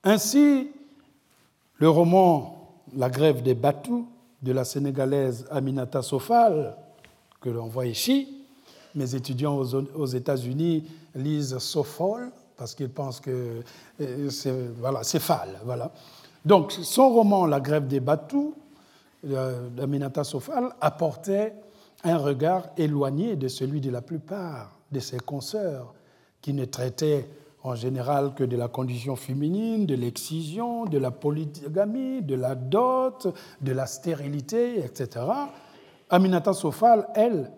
Ainsi, 0.09 0.70
le 1.78 1.90
roman 1.90 2.70
La 2.96 3.11
grève 3.11 3.42
des 3.42 3.54
Batus 3.54 4.04
de 4.40 4.52
la 4.52 4.64
Sénégalaise 4.64 5.48
Aminata 5.50 6.00
Sofal, 6.00 6.76
que 7.40 7.50
l'on 7.50 7.66
voit 7.66 7.86
ici, 7.86 8.44
mes 8.94 9.16
étudiants 9.16 9.57
aux, 9.59 10.07
États-Unis 10.07 10.84
lisent 11.16 11.59
Sofol 11.59 12.30
parce 12.57 12.76
qu'ils 12.76 12.88
pensent 12.88 13.18
que 13.18 13.62
euh, 14.00 14.30
c'est 14.30 14.54
voilà, 14.78 15.02
Voilà. 15.64 15.90
Donc, 16.44 16.70
son 16.70 17.09
roman 17.09 17.44
La 17.44 17.59
grève 17.59 17.88
des 17.88 17.98
Batus 17.98 18.52
euh, 19.28 19.68
d'Aminata 19.70 20.22
Sofal 20.22 20.68
apportait 20.80 21.52
un 22.04 22.18
regard 22.18 22.68
éloigné 22.76 23.34
de 23.34 23.48
celui 23.48 23.80
de 23.80 23.90
la 23.90 24.02
plupart 24.02 24.70
de 24.92 25.00
ses 25.00 25.18
consoeurs, 25.18 25.92
qui 26.40 26.52
ne 26.52 26.64
traitaient 26.64 27.28
en 27.67 27.75
général 27.75 28.35
que 28.35 28.45
de 28.45 28.57
la 28.57 28.69
condition 28.69 29.17
féminine, 29.17 29.87
de 29.87 29.95
l'excision, 29.95 30.85
de 30.85 30.99
la 30.99 31.11
polygamie, 31.11 32.23
de 32.23 32.37
la 32.37 32.55
dot, 32.55 33.35
de 33.61 33.73
la 33.73 33.87
stérilité, 33.87 34.79
etc. 34.85 35.25
Aminata 36.09 36.53
Sofal, 36.53 37.09
elle, 37.14 37.51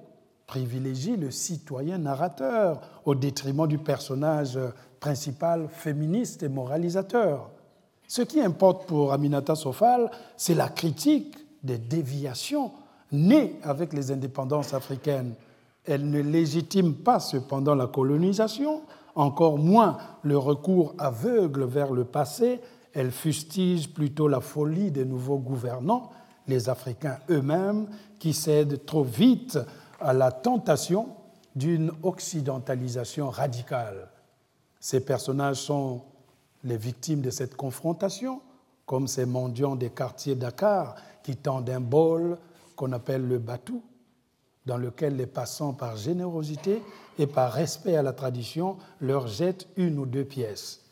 privilégie 0.46 1.16
le 1.16 1.30
citoyen 1.30 1.98
narrateur 1.98 2.80
au 3.04 3.14
détriment 3.14 3.66
du 3.66 3.76
personnage 3.76 4.58
principal 4.98 5.68
féministe 5.68 6.42
et 6.42 6.48
moralisateur. 6.48 7.50
Ce 8.06 8.22
qui 8.22 8.40
importe 8.40 8.86
pour 8.86 9.12
Aminata 9.12 9.54
Sofal, 9.54 10.10
c'est 10.38 10.54
la 10.54 10.70
critique 10.70 11.36
des 11.62 11.76
déviations 11.76 12.72
née 13.12 13.56
avec 13.62 13.92
les 13.92 14.10
indépendances 14.10 14.72
africaines. 14.72 15.34
Elle 15.84 16.08
ne 16.08 16.20
légitime 16.20 16.94
pas 16.94 17.20
cependant 17.20 17.74
la 17.74 17.86
colonisation, 17.86 18.82
encore 19.18 19.58
moins 19.58 19.98
le 20.22 20.38
recours 20.38 20.94
aveugle 20.96 21.64
vers 21.64 21.92
le 21.92 22.04
passé. 22.04 22.60
Elle 22.94 23.10
fustige 23.10 23.92
plutôt 23.92 24.28
la 24.28 24.40
folie 24.40 24.90
des 24.90 25.04
nouveaux 25.04 25.38
gouvernants, 25.38 26.10
les 26.46 26.68
Africains 26.68 27.18
eux-mêmes, 27.28 27.88
qui 28.18 28.32
cèdent 28.32 28.86
trop 28.86 29.02
vite 29.02 29.58
à 30.00 30.12
la 30.12 30.30
tentation 30.32 31.08
d'une 31.54 31.90
occidentalisation 32.02 33.28
radicale. 33.28 34.08
Ces 34.78 35.00
personnages 35.00 35.56
sont 35.62 36.02
les 36.62 36.76
victimes 36.76 37.20
de 37.20 37.30
cette 37.30 37.56
confrontation, 37.56 38.40
comme 38.86 39.08
ces 39.08 39.26
mendiants 39.26 39.74
des 39.76 39.90
quartiers 39.90 40.36
Dakar 40.36 40.94
qui 41.24 41.36
tendent 41.36 41.70
un 41.70 41.80
bol 41.80 42.38
qu'on 42.76 42.92
appelle 42.92 43.26
le 43.26 43.38
batou, 43.38 43.82
dans 44.68 44.76
lequel 44.76 45.16
les 45.16 45.26
passants, 45.26 45.72
par 45.72 45.96
générosité 45.96 46.82
et 47.18 47.26
par 47.26 47.52
respect 47.52 47.96
à 47.96 48.02
la 48.02 48.12
tradition, 48.12 48.76
leur 49.00 49.26
jettent 49.26 49.66
une 49.78 49.98
ou 49.98 50.04
deux 50.04 50.26
pièces. 50.26 50.84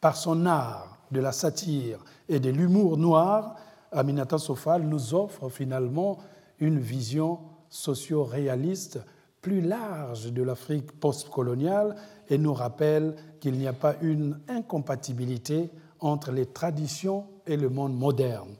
Par 0.00 0.16
son 0.16 0.46
art 0.46 0.96
de 1.12 1.20
la 1.20 1.30
satire 1.30 2.02
et 2.30 2.40
de 2.40 2.48
l'humour 2.48 2.96
noir, 2.96 3.56
Aminata 3.92 4.38
Sofal 4.38 4.84
nous 4.84 5.12
offre 5.12 5.50
finalement 5.50 6.18
une 6.60 6.78
vision 6.78 7.40
socio-réaliste 7.68 9.00
plus 9.42 9.60
large 9.60 10.32
de 10.32 10.42
l'Afrique 10.42 10.90
postcoloniale 10.92 11.96
et 12.30 12.38
nous 12.38 12.54
rappelle 12.54 13.16
qu'il 13.38 13.58
n'y 13.58 13.66
a 13.66 13.74
pas 13.74 13.96
une 14.00 14.40
incompatibilité 14.48 15.70
entre 16.00 16.32
les 16.32 16.46
traditions 16.46 17.26
et 17.46 17.58
le 17.58 17.68
monde 17.68 17.94
moderne. 17.94 18.54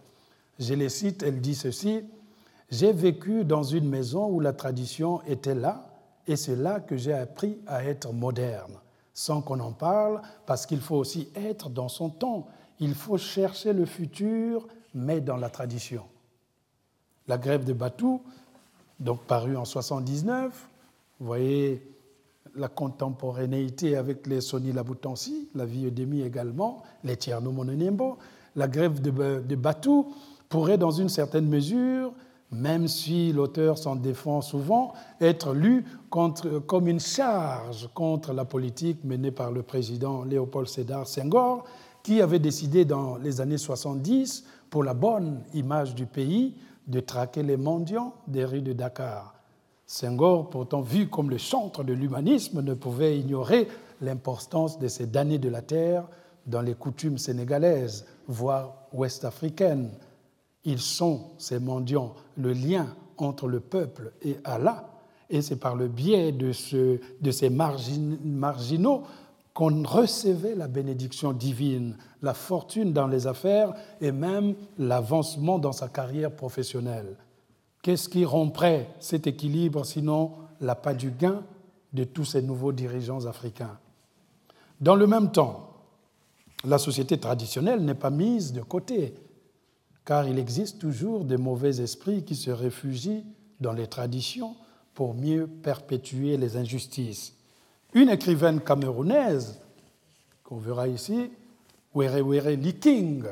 Je 0.58 0.74
les 0.74 0.90
cite, 0.90 1.22
elle 1.22 1.40
dit 1.40 1.54
ceci, 1.54 2.02
J'ai 2.70 2.92
vécu 2.92 3.44
dans 3.44 3.62
une 3.62 3.88
maison 3.88 4.28
où 4.28 4.40
la 4.40 4.52
tradition 4.52 5.22
était 5.22 5.54
là, 5.54 5.86
et 6.26 6.36
c'est 6.36 6.56
là 6.56 6.80
que 6.80 6.96
j'ai 6.96 7.12
appris 7.12 7.58
à 7.66 7.84
être 7.84 8.12
moderne, 8.12 8.74
sans 9.12 9.42
qu'on 9.42 9.58
en 9.60 9.72
parle, 9.72 10.22
parce 10.46 10.66
qu'il 10.66 10.80
faut 10.80 10.96
aussi 10.96 11.28
être 11.34 11.68
dans 11.68 11.88
son 11.88 12.10
temps. 12.10 12.46
Il 12.78 12.94
faut 12.94 13.18
chercher 13.18 13.72
le 13.72 13.86
futur, 13.86 14.68
mais 14.94 15.20
dans 15.20 15.36
la 15.36 15.50
tradition. 15.50 16.04
La 17.26 17.38
grève 17.38 17.64
de 17.64 17.72
Batou, 17.72 18.22
donc 19.00 19.20
parue 19.22 19.56
en 19.56 19.64
79, 19.64 20.68
vous 21.18 21.26
voyez 21.26 21.82
la 22.56 22.68
contemporanéité 22.68 23.96
avec 23.96 24.26
les 24.26 24.40
Soni 24.40 24.72
Laboutansi, 24.72 25.48
la 25.54 25.64
vie 25.64 25.86
Eudémie 25.86 26.22
également, 26.22 26.82
les 27.04 27.16
Tierno 27.16 27.52
Mononembo. 27.52 28.18
La 28.56 28.66
grève 28.66 29.00
de, 29.00 29.54
Batou 29.54 30.12
pourrait, 30.48 30.78
dans 30.78 30.90
une 30.90 31.08
certaine 31.08 31.46
mesure, 31.46 32.12
même 32.52 32.88
si 32.88 33.32
l'auteur 33.32 33.78
s'en 33.78 33.96
défend 33.96 34.40
souvent, 34.40 34.92
être 35.20 35.52
lu 35.54 35.84
comme 36.10 36.88
une 36.88 37.00
charge 37.00 37.88
contre 37.94 38.32
la 38.32 38.44
politique 38.44 39.04
menée 39.04 39.30
par 39.30 39.52
le 39.52 39.62
président 39.62 40.24
Léopold 40.24 40.68
Sédar 40.68 41.06
Senghor, 41.06 41.64
qui 42.02 42.20
avait 42.20 42.38
décidé 42.38 42.84
dans 42.84 43.16
les 43.16 43.40
années 43.40 43.58
70, 43.58 44.44
pour 44.70 44.84
la 44.84 44.94
bonne 44.94 45.42
image 45.54 45.94
du 45.94 46.06
pays, 46.06 46.54
de 46.86 47.00
traquer 47.00 47.42
les 47.42 47.56
mendiants 47.56 48.14
des 48.26 48.44
rues 48.44 48.62
de 48.62 48.72
Dakar. 48.72 49.34
Senghor, 49.86 50.50
pourtant 50.50 50.80
vu 50.80 51.08
comme 51.08 51.30
le 51.30 51.38
centre 51.38 51.84
de 51.84 51.92
l'humanisme, 51.92 52.62
ne 52.62 52.74
pouvait 52.74 53.18
ignorer 53.18 53.68
l'importance 54.00 54.78
de 54.78 54.88
ces 54.88 55.06
damnés 55.06 55.38
de 55.38 55.48
la 55.48 55.62
terre 55.62 56.04
dans 56.46 56.62
les 56.62 56.74
coutumes 56.74 57.18
sénégalaises, 57.18 58.06
voire 58.26 58.74
ouest-africaines. 58.92 59.90
Ils 60.64 60.80
sont, 60.80 61.30
ces 61.38 61.58
mendiants, 61.58 62.14
le 62.36 62.52
lien 62.52 62.94
entre 63.16 63.48
le 63.48 63.60
peuple 63.60 64.12
et 64.22 64.36
Allah, 64.44 64.90
et 65.28 65.42
c'est 65.42 65.56
par 65.56 65.76
le 65.76 65.88
biais 65.88 66.32
de, 66.32 66.52
ce, 66.52 66.98
de 67.20 67.30
ces 67.30 67.50
marginaux 67.50 69.02
qu'on 69.54 69.82
recevait 69.84 70.54
la 70.54 70.68
bénédiction 70.68 71.32
divine, 71.32 71.96
la 72.22 72.34
fortune 72.34 72.92
dans 72.92 73.06
les 73.06 73.26
affaires 73.26 73.72
et 74.00 74.12
même 74.12 74.54
l'avancement 74.78 75.58
dans 75.58 75.72
sa 75.72 75.88
carrière 75.88 76.34
professionnelle. 76.34 77.16
Qu'est-ce 77.82 78.08
qui 78.08 78.24
romprait 78.24 78.88
cet 79.00 79.26
équilibre 79.26 79.84
sinon 79.84 80.32
l'appât 80.60 80.94
du 80.94 81.10
gain 81.10 81.42
de 81.92 82.04
tous 82.04 82.24
ces 82.24 82.42
nouveaux 82.42 82.72
dirigeants 82.72 83.26
africains? 83.26 83.78
Dans 84.80 84.94
le 84.94 85.06
même 85.06 85.30
temps, 85.30 85.74
la 86.64 86.78
société 86.78 87.18
traditionnelle 87.18 87.84
n'est 87.84 87.94
pas 87.94 88.10
mise 88.10 88.52
de 88.52 88.60
côté, 88.60 89.14
car 90.04 90.26
il 90.26 90.38
existe 90.38 90.78
toujours 90.78 91.24
des 91.24 91.36
mauvais 91.36 91.80
esprits 91.80 92.24
qui 92.24 92.34
se 92.34 92.50
réfugient 92.50 93.24
dans 93.60 93.72
les 93.72 93.86
traditions 93.86 94.56
pour 94.94 95.14
mieux 95.14 95.46
perpétuer 95.46 96.36
les 96.36 96.56
injustices. 96.56 97.34
Une 97.94 98.08
écrivaine 98.08 98.60
camerounaise, 98.60 99.60
qu'on 100.44 100.58
verra 100.58 100.88
ici, 100.88 101.30
Were 101.94 102.26
Were 102.26 102.50
Liking, 102.50 103.24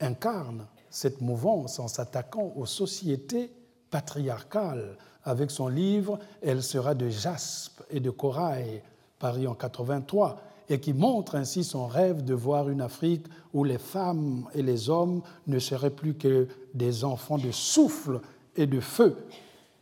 incarne 0.00 0.66
cette 0.90 1.20
mouvance 1.20 1.78
en 1.78 1.88
s'attaquant 1.88 2.52
aux 2.56 2.66
sociétés 2.66 3.50
patriarcales. 3.90 4.96
Avec 5.24 5.50
son 5.50 5.68
livre 5.68 6.18
Elle 6.40 6.62
sera 6.62 6.94
de 6.94 7.08
jaspe 7.08 7.82
et 7.90 8.00
de 8.00 8.10
corail, 8.10 8.82
paru 9.18 9.46
en 9.46 9.54
83, 9.54 10.40
et 10.68 10.80
qui 10.80 10.92
montre 10.92 11.34
ainsi 11.34 11.64
son 11.64 11.86
rêve 11.86 12.24
de 12.24 12.34
voir 12.34 12.68
une 12.68 12.80
Afrique 12.80 13.26
où 13.54 13.64
les 13.64 13.78
femmes 13.78 14.46
et 14.54 14.62
les 14.62 14.90
hommes 14.90 15.22
ne 15.46 15.58
seraient 15.58 15.90
plus 15.90 16.14
que 16.14 16.48
des 16.74 17.04
enfants 17.04 17.38
de 17.38 17.50
souffle 17.50 18.20
et 18.56 18.66
de 18.66 18.80
feu, 18.80 19.16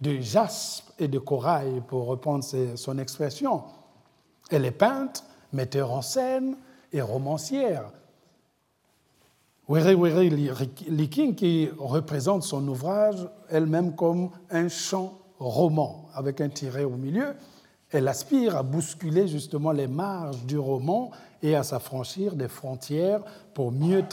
de 0.00 0.20
jaspe 0.20 0.92
et 0.98 1.08
de 1.08 1.18
corail, 1.18 1.82
pour 1.88 2.06
reprendre 2.06 2.44
son 2.76 2.98
expression. 2.98 3.64
Elle 4.50 4.64
est 4.64 4.70
peintre, 4.70 5.24
metteur 5.52 5.90
en 5.92 6.02
scène 6.02 6.56
et 6.92 7.00
romancière. 7.00 7.90
Were 9.68 9.98
Were 9.98 10.22
Liking 10.88 11.34
qui 11.34 11.68
représente 11.76 12.44
son 12.44 12.66
ouvrage 12.68 13.28
elle-même 13.48 13.96
comme 13.96 14.30
un 14.48 14.68
chant 14.68 15.18
roman 15.40 16.08
avec 16.14 16.40
un 16.40 16.48
tiret 16.48 16.84
au 16.84 16.96
milieu. 16.96 17.34
Elle 17.90 18.08
aspire 18.08 18.56
à 18.56 18.62
bousculer 18.62 19.28
justement 19.28 19.72
les 19.72 19.86
marges 19.86 20.44
du 20.44 20.58
roman 20.58 21.10
et 21.42 21.54
à 21.54 21.62
s'affranchir 21.62 22.34
des 22.34 22.48
frontières 22.48 23.22
pour 23.54 23.70
mieux 23.70 24.04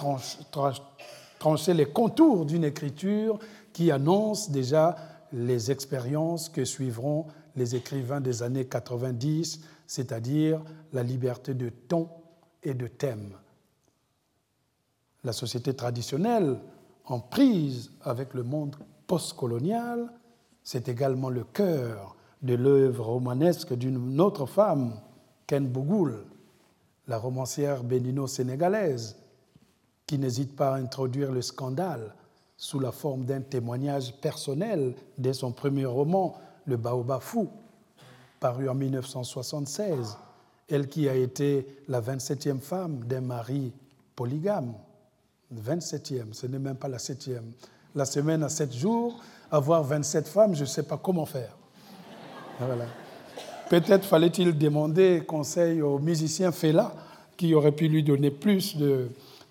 trancher 1.39 1.73
les 1.73 1.87
contours 1.87 2.45
d'une 2.45 2.63
écriture 2.63 3.39
qui 3.71 3.91
annonce 3.91 4.51
déjà 4.51 4.95
les 5.31 5.71
expériences 5.71 6.49
que 6.49 6.63
suivront 6.63 7.25
les 7.55 7.75
écrivains 7.75 8.21
des 8.21 8.43
années 8.43 8.65
90, 8.65 9.61
c'est-à-dire 9.87 10.61
la 10.91 11.03
liberté 11.03 11.53
de 11.53 11.69
ton 11.69 12.09
et 12.61 12.73
de 12.73 12.87
thème. 12.87 13.33
La 15.23 15.33
société 15.33 15.73
traditionnelle 15.73 16.59
en 17.05 17.19
prise 17.19 17.91
avec 18.01 18.33
le 18.33 18.43
monde 18.43 18.75
postcolonial, 19.07 20.11
c'est 20.63 20.87
également 20.87 21.29
le 21.29 21.43
cœur 21.43 22.15
de 22.43 22.55
l'œuvre 22.55 23.05
romanesque 23.05 23.73
d'une 23.73 24.19
autre 24.19 24.45
femme, 24.45 24.99
Ken 25.47 25.67
Bougoul, 25.67 26.25
la 27.07 27.17
romancière 27.17 27.83
bénino-sénégalaise, 27.83 29.15
qui 30.05 30.17
n'hésite 30.17 30.55
pas 30.55 30.75
à 30.75 30.77
introduire 30.77 31.31
le 31.31 31.41
scandale 31.41 32.13
sous 32.57 32.79
la 32.79 32.91
forme 32.91 33.25
d'un 33.25 33.41
témoignage 33.41 34.13
personnel 34.21 34.93
dès 35.17 35.33
son 35.33 35.51
premier 35.51 35.85
roman, 35.85 36.37
Le 36.65 36.77
Baobab 36.77 37.21
fou, 37.21 37.49
paru 38.39 38.69
en 38.69 38.75
1976, 38.75 40.17
elle 40.69 40.87
qui 40.87 41.09
a 41.09 41.15
été 41.15 41.67
la 41.87 42.01
27e 42.01 42.59
femme 42.59 43.03
d'un 43.05 43.21
mari 43.21 43.73
polygame. 44.15 44.73
27e, 45.53 46.33
ce 46.33 46.47
n'est 46.47 46.59
même 46.59 46.77
pas 46.77 46.87
la 46.87 46.97
7e. 46.97 47.41
La 47.95 48.05
semaine 48.05 48.43
à 48.43 48.49
7 48.49 48.73
jours, 48.73 49.21
avoir 49.51 49.83
27 49.83 50.27
femmes, 50.27 50.55
je 50.55 50.61
ne 50.61 50.67
sais 50.67 50.83
pas 50.83 50.97
comment 50.97 51.25
faire. 51.25 51.55
Voilà. 52.65 52.85
Peut-être 53.69 54.05
fallait-il 54.05 54.57
demander 54.57 55.23
conseil 55.25 55.81
au 55.81 55.99
musicien 55.99 56.51
Fela, 56.51 56.93
qui 57.37 57.55
aurait 57.55 57.71
pu 57.71 57.87
lui 57.87 58.03
donner 58.03 58.31
plus 58.31 58.77
de... 58.77 59.09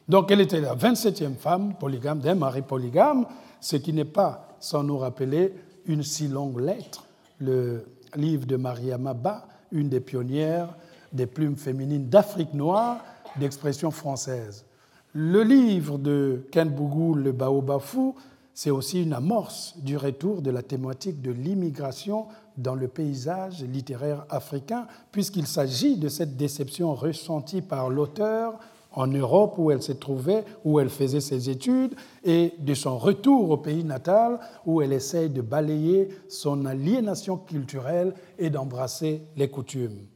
Donc 0.09 0.31
elle 0.31 0.41
était 0.41 0.61
la 0.61 0.75
27e 0.75 1.37
femme 1.37 1.75
polygame 1.79 2.21
d'un 2.21 2.35
mari 2.35 2.63
polygame, 2.63 3.27
ce 3.61 3.77
qui 3.77 3.93
n'est 3.93 4.05
pas, 4.05 4.57
sans 4.61 4.83
nous 4.83 4.99
rappeler, 4.99 5.53
une 5.87 6.03
si 6.03 6.29
longue 6.29 6.61
lettre. 6.61 7.05
Le 7.39 7.85
livre 8.17 8.47
de 8.47 8.57
Mariama 8.57 9.15
Ba, 9.15 9.47
une 9.73 9.89
des 9.89 10.01
pionnières 10.01 10.69
des 11.13 11.27
plumes 11.27 11.57
féminines 11.57 12.09
d'Afrique 12.09 12.55
noire 12.55 12.99
d'expression 13.39 13.91
française. 13.91 14.65
Le 15.13 15.43
livre 15.43 15.99
de 15.99 16.47
Ken 16.51 16.69
Bougou, 16.69 17.15
Le 17.15 17.33
Baobab 17.33 17.81
fou, 17.81 18.15
c'est 18.55 18.71
aussi 18.71 19.03
une 19.03 19.13
amorce 19.13 19.75
du 19.79 19.97
retour 19.97 20.43
de 20.43 20.51
la 20.51 20.63
thématique 20.63 21.21
de 21.23 21.31
l'immigration 21.31 22.27
dans 22.57 22.75
le 22.75 22.89
paysage 22.89 23.63
littéraire 23.63 24.25
africain, 24.31 24.87
puisqu'il 25.11 25.47
s'agit 25.47 25.97
de 25.97 26.09
cette 26.09 26.37
déception 26.37 26.95
ressentie 26.95 27.63
par 27.63 27.91
l'auteur 27.91 28.59
en 28.95 29.07
Europe 29.07 29.55
où 29.59 29.71
elle 29.71 29.83
s'est 29.83 29.97
trouvée, 29.97 30.43
où 30.65 30.79
elle 30.79 30.91
faisait 30.91 31.21
ses 31.21 31.49
études, 31.49 31.95
et 32.25 32.55
de 32.59 32.75
son 32.75 32.99
retour 32.99 33.51
au 33.51 33.57
pays 33.57 33.85
natal 33.85 34.39
où 34.67 34.83
elle 34.83 34.93
essaye 34.93 35.31
de 35.31 35.41
balayer 35.41 36.09
son 36.29 36.67
aliénation 36.67 37.37
culturelle 37.37 38.15
et 38.39 38.51
d'embrasser 38.51 39.23
les 39.37 39.49
coutumes. 39.49 40.07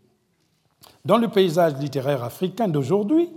Dans 1.05 1.19
le 1.19 1.29
paysage 1.29 1.77
littéraire 1.79 2.23
africain 2.23 2.69
d'aujourd'hui 2.69 3.31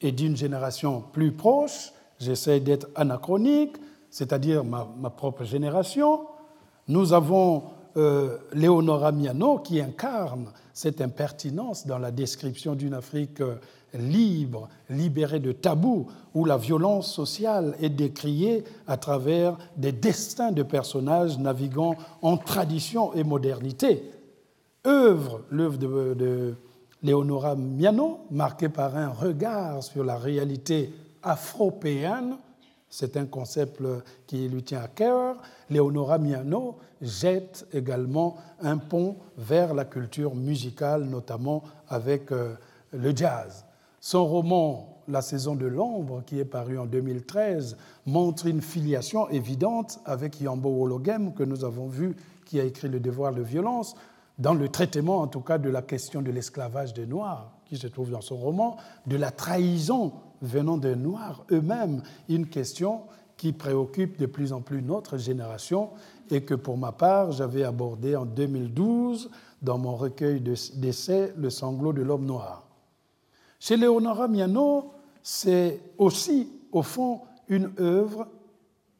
et 0.00 0.12
d'une 0.12 0.36
génération 0.36 1.02
plus 1.12 1.32
proche, 1.32 1.92
j'essaie 2.18 2.60
d'être 2.60 2.88
anachronique, 2.94 3.76
c'est-à-dire 4.10 4.64
ma, 4.64 5.10
propre 5.10 5.44
génération, 5.44 6.20
nous 6.86 7.12
avons 7.12 7.64
euh, 7.96 8.38
Léonora 8.52 9.12
Miano 9.12 9.58
qui 9.58 9.80
incarne 9.80 10.46
cette 10.72 11.00
impertinence 11.00 11.86
dans 11.86 11.98
la 11.98 12.10
description 12.10 12.74
d'une 12.74 12.94
Afrique 12.94 13.40
euh, 13.40 13.56
libre, 13.94 14.68
libérée 14.90 15.38
de 15.38 15.52
tabous, 15.52 16.08
où 16.34 16.44
la 16.44 16.56
violence 16.56 17.12
sociale 17.12 17.76
est 17.80 17.90
décriée 17.90 18.64
à 18.86 18.96
travers 18.96 19.56
des 19.76 19.92
destins 19.92 20.50
de 20.50 20.62
personnages 20.64 21.38
naviguant 21.38 21.94
en 22.22 22.36
tradition 22.36 23.14
et 23.14 23.22
modernité. 23.22 24.10
Œuvre, 24.86 25.42
l'œuvre 25.50 25.78
de, 25.78 26.14
de 26.14 26.54
Léonora 27.02 27.54
Miano, 27.54 28.26
marquée 28.30 28.68
par 28.68 28.96
un 28.96 29.08
regard 29.08 29.82
sur 29.82 30.02
la 30.02 30.16
réalité 30.16 30.92
afropéenne, 31.22 32.36
c'est 32.96 33.16
un 33.16 33.26
concept 33.26 33.82
qui 34.28 34.48
lui 34.48 34.62
tient 34.62 34.80
à 34.80 34.86
cœur. 34.86 35.38
Léonora 35.68 36.18
Miano 36.18 36.76
jette 37.02 37.66
également 37.72 38.36
un 38.62 38.78
pont 38.78 39.16
vers 39.36 39.74
la 39.74 39.84
culture 39.84 40.36
musicale, 40.36 41.02
notamment 41.02 41.64
avec 41.88 42.30
euh, 42.30 42.54
le 42.92 43.14
jazz. 43.14 43.64
Son 43.98 44.24
roman 44.24 45.02
La 45.08 45.22
saison 45.22 45.56
de 45.56 45.66
l'ombre, 45.66 46.22
qui 46.24 46.38
est 46.38 46.44
paru 46.44 46.78
en 46.78 46.86
2013, 46.86 47.76
montre 48.06 48.46
une 48.46 48.62
filiation 48.62 49.28
évidente 49.28 49.98
avec 50.04 50.40
Yambo 50.40 50.70
Wologem, 50.70 51.34
que 51.34 51.42
nous 51.42 51.64
avons 51.64 51.88
vu, 51.88 52.14
qui 52.46 52.60
a 52.60 52.64
écrit 52.64 52.88
Le 52.88 53.00
devoir 53.00 53.34
de 53.34 53.42
violence, 53.42 53.96
dans 54.38 54.54
le 54.54 54.68
traitement 54.68 55.18
en 55.18 55.26
tout 55.26 55.40
cas 55.40 55.58
de 55.58 55.68
la 55.68 55.82
question 55.82 56.22
de 56.22 56.30
l'esclavage 56.30 56.94
des 56.94 57.06
Noirs, 57.06 57.50
qui 57.66 57.76
se 57.76 57.88
trouve 57.88 58.10
dans 58.10 58.20
son 58.20 58.36
roman, 58.36 58.76
de 59.08 59.16
la 59.16 59.32
trahison 59.32 60.12
venant 60.44 60.76
des 60.76 60.96
Noirs 60.96 61.44
eux-mêmes, 61.50 62.02
une 62.28 62.46
question 62.46 63.02
qui 63.36 63.52
préoccupe 63.52 64.18
de 64.18 64.26
plus 64.26 64.52
en 64.52 64.60
plus 64.60 64.82
notre 64.82 65.18
génération 65.18 65.90
et 66.30 66.42
que 66.42 66.54
pour 66.54 66.78
ma 66.78 66.92
part 66.92 67.32
j'avais 67.32 67.64
abordé 67.64 68.16
en 68.16 68.24
2012 68.24 69.30
dans 69.62 69.78
mon 69.78 69.96
recueil 69.96 70.40
d'essais 70.40 71.34
Le 71.36 71.50
sanglot 71.50 71.92
de 71.92 72.02
l'homme 72.02 72.26
noir. 72.26 72.66
Chez 73.58 73.76
Léonora 73.76 74.28
Miano, 74.28 74.92
c'est 75.22 75.80
aussi 75.98 76.48
au 76.70 76.82
fond 76.82 77.22
une 77.48 77.72
œuvre 77.80 78.28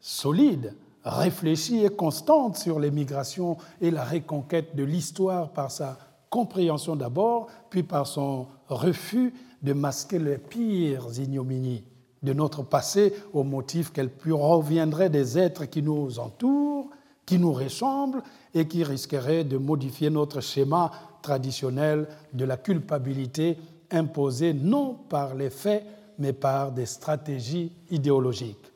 solide, 0.00 0.74
réfléchie 1.04 1.84
et 1.84 1.90
constante 1.90 2.56
sur 2.56 2.80
l'émigration 2.80 3.58
et 3.80 3.90
la 3.90 4.04
reconquête 4.04 4.74
de 4.74 4.84
l'histoire 4.84 5.50
par 5.50 5.70
sa 5.70 5.98
compréhension 6.30 6.96
d'abord, 6.96 7.48
puis 7.70 7.82
par 7.82 8.06
son 8.06 8.46
refus 8.68 9.34
de 9.64 9.72
masquer 9.72 10.18
les 10.20 10.38
pires 10.38 11.08
ignominies 11.18 11.82
de 12.22 12.32
notre 12.32 12.62
passé 12.62 13.14
au 13.32 13.42
motif 13.42 13.92
qu'elle 13.92 14.10
reviendrait 14.26 15.10
des 15.10 15.38
êtres 15.38 15.64
qui 15.64 15.82
nous 15.82 16.18
entourent, 16.18 16.90
qui 17.26 17.38
nous 17.38 17.52
ressemblent 17.52 18.22
et 18.54 18.68
qui 18.68 18.84
risqueraient 18.84 19.44
de 19.44 19.58
modifier 19.58 20.10
notre 20.10 20.40
schéma 20.40 20.92
traditionnel 21.22 22.06
de 22.32 22.44
la 22.44 22.56
culpabilité 22.56 23.58
imposée 23.90 24.54
non 24.54 24.94
par 24.94 25.34
les 25.34 25.50
faits 25.50 25.84
mais 26.18 26.32
par 26.32 26.72
des 26.72 26.86
stratégies 26.86 27.72
idéologiques. 27.90 28.70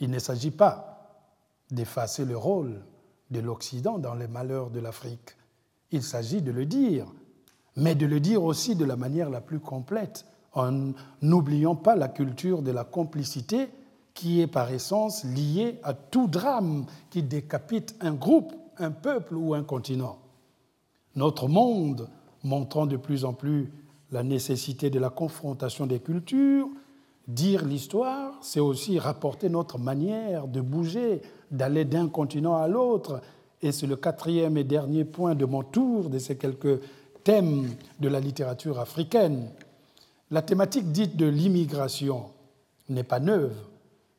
Il 0.00 0.10
ne 0.10 0.18
s'agit 0.18 0.50
pas 0.50 1.24
d'effacer 1.70 2.24
le 2.24 2.36
rôle 2.36 2.80
de 3.30 3.40
l'Occident 3.40 3.98
dans 3.98 4.14
les 4.14 4.28
malheurs 4.28 4.70
de 4.70 4.80
l'Afrique. 4.80 5.36
Il 5.90 6.02
s'agit 6.02 6.42
de 6.42 6.52
le 6.52 6.66
dire 6.66 7.06
mais 7.78 7.94
de 7.94 8.06
le 8.06 8.20
dire 8.20 8.42
aussi 8.42 8.74
de 8.74 8.84
la 8.84 8.96
manière 8.96 9.30
la 9.30 9.40
plus 9.40 9.60
complète, 9.60 10.26
en 10.52 10.92
n'oubliant 11.22 11.76
pas 11.76 11.94
la 11.94 12.08
culture 12.08 12.60
de 12.62 12.72
la 12.72 12.84
complicité 12.84 13.68
qui 14.14 14.40
est 14.40 14.48
par 14.48 14.70
essence 14.72 15.24
liée 15.24 15.78
à 15.84 15.94
tout 15.94 16.26
drame 16.26 16.86
qui 17.08 17.22
décapite 17.22 17.94
un 18.00 18.12
groupe, 18.12 18.52
un 18.78 18.90
peuple 18.90 19.36
ou 19.36 19.54
un 19.54 19.62
continent. 19.62 20.18
Notre 21.14 21.46
monde, 21.46 22.08
montrant 22.42 22.86
de 22.86 22.96
plus 22.96 23.24
en 23.24 23.32
plus 23.32 23.72
la 24.10 24.24
nécessité 24.24 24.90
de 24.90 24.98
la 24.98 25.10
confrontation 25.10 25.86
des 25.86 26.00
cultures, 26.00 26.68
dire 27.28 27.64
l'histoire, 27.64 28.34
c'est 28.40 28.60
aussi 28.60 28.98
rapporter 28.98 29.48
notre 29.48 29.78
manière 29.78 30.48
de 30.48 30.60
bouger, 30.60 31.22
d'aller 31.52 31.84
d'un 31.84 32.08
continent 32.08 32.56
à 32.56 32.66
l'autre. 32.66 33.20
Et 33.62 33.70
c'est 33.70 33.86
le 33.86 33.96
quatrième 33.96 34.56
et 34.56 34.64
dernier 34.64 35.04
point 35.04 35.34
de 35.34 35.44
mon 35.44 35.62
tour 35.62 36.10
de 36.10 36.18
ces 36.18 36.36
quelques 36.36 36.80
thème 37.24 37.74
de 38.00 38.08
la 38.08 38.20
littérature 38.20 38.78
africaine. 38.78 39.48
La 40.30 40.42
thématique 40.42 40.92
dite 40.92 41.16
de 41.16 41.26
l'immigration 41.26 42.26
n'est 42.88 43.04
pas 43.04 43.20
neuve. 43.20 43.54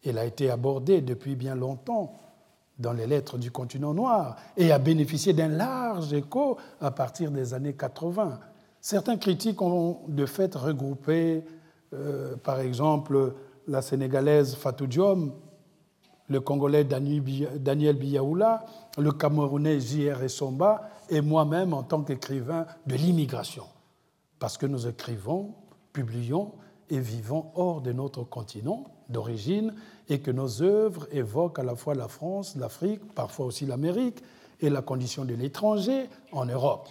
Elle 0.05 0.17
a 0.17 0.25
été 0.25 0.49
abordée 0.49 1.01
depuis 1.01 1.35
bien 1.35 1.55
longtemps 1.55 2.19
dans 2.79 2.93
les 2.93 3.07
lettres 3.07 3.37
du 3.37 3.51
continent 3.51 3.93
noir 3.93 4.37
et 4.55 4.71
a 4.71 4.79
bénéficié 4.79 5.33
d'un 5.33 5.49
large 5.49 6.13
écho 6.13 6.57
à 6.79 6.91
partir 6.91 7.29
des 7.29 7.53
années 7.53 7.73
80. 7.73 8.39
Certains 8.81 9.17
critiques 9.17 9.61
ont 9.61 9.99
de 10.07 10.25
fait 10.25 10.55
regroupé, 10.55 11.43
euh, 11.93 12.37
par 12.37 12.61
exemple, 12.61 13.33
la 13.67 13.81
sénégalaise 13.81 14.55
Fatou 14.55 14.87
Diom, 14.87 15.33
le 16.29 16.39
congolais 16.39 16.83
Daniel 16.83 17.95
Biyaoula, 17.97 18.65
le 18.97 19.11
camerounais 19.11 19.79
J.R. 19.79 20.23
Essomba 20.23 20.89
et 21.09 21.21
moi-même 21.21 21.73
en 21.73 21.83
tant 21.83 22.03
qu'écrivain 22.03 22.65
de 22.85 22.95
l'immigration, 22.95 23.65
parce 24.37 24.57
que 24.57 24.65
nous 24.65 24.87
écrivons, 24.87 25.53
publions 25.91 26.53
et 26.89 26.99
vivons 26.99 27.47
hors 27.55 27.81
de 27.81 27.91
notre 27.91 28.23
continent 28.23 28.85
d'origine 29.09 29.73
et 30.07 30.19
que 30.19 30.31
nos 30.31 30.61
œuvres 30.61 31.07
évoquent 31.11 31.59
à 31.59 31.63
la 31.63 31.75
fois 31.75 31.95
la 31.95 32.07
France, 32.07 32.55
l'Afrique, 32.55 33.13
parfois 33.15 33.47
aussi 33.47 33.65
l'Amérique 33.65 34.21
et 34.61 34.69
la 34.69 34.81
condition 34.81 35.25
de 35.25 35.33
l'étranger 35.33 36.09
en 36.31 36.45
Europe. 36.45 36.87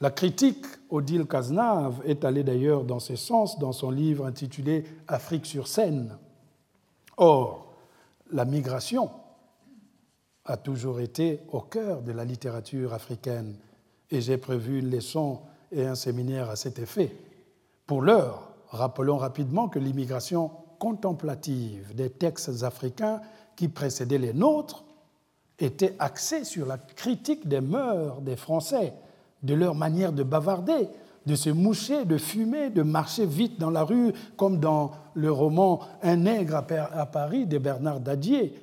La 0.00 0.10
critique, 0.10 0.64
Odile 0.88 1.26
Cazenave, 1.26 2.00
est 2.06 2.24
allée 2.24 2.42
d'ailleurs 2.42 2.84
dans 2.84 3.00
ce 3.00 3.16
sens 3.16 3.58
dans 3.58 3.72
son 3.72 3.90
livre 3.90 4.24
intitulé 4.24 4.84
Afrique 5.08 5.44
sur 5.44 5.68
scène. 5.68 6.16
Or, 7.18 7.69
la 8.32 8.44
migration 8.44 9.10
a 10.44 10.56
toujours 10.56 11.00
été 11.00 11.40
au 11.52 11.60
cœur 11.60 12.02
de 12.02 12.12
la 12.12 12.24
littérature 12.24 12.92
africaine 12.92 13.56
et 14.10 14.20
j'ai 14.20 14.38
prévu 14.38 14.80
une 14.80 14.90
leçon 14.90 15.40
et 15.70 15.86
un 15.86 15.94
séminaire 15.94 16.50
à 16.50 16.56
cet 16.56 16.78
effet. 16.78 17.14
Pour 17.86 18.02
l'heure, 18.02 18.52
rappelons 18.68 19.16
rapidement 19.16 19.68
que 19.68 19.78
l'immigration 19.78 20.50
contemplative 20.78 21.94
des 21.94 22.10
textes 22.10 22.62
africains 22.62 23.20
qui 23.54 23.68
précédaient 23.68 24.18
les 24.18 24.32
nôtres 24.32 24.84
était 25.58 25.94
axée 25.98 26.44
sur 26.44 26.66
la 26.66 26.78
critique 26.78 27.46
des 27.46 27.60
mœurs 27.60 28.22
des 28.22 28.36
Français, 28.36 28.94
de 29.42 29.54
leur 29.54 29.74
manière 29.74 30.12
de 30.12 30.22
bavarder, 30.22 30.88
de 31.26 31.34
se 31.34 31.50
moucher, 31.50 32.04
de 32.04 32.16
fumer, 32.16 32.70
de 32.70 32.82
marcher 32.82 33.26
vite 33.26 33.58
dans 33.58 33.70
la 33.70 33.82
rue, 33.82 34.12
comme 34.36 34.58
dans 34.58 34.92
le 35.14 35.30
roman 35.30 35.80
Un 36.02 36.16
nègre 36.16 36.56
à 36.56 37.06
Paris 37.06 37.46
de 37.46 37.58
Bernard 37.58 38.00
Dadier, 38.00 38.54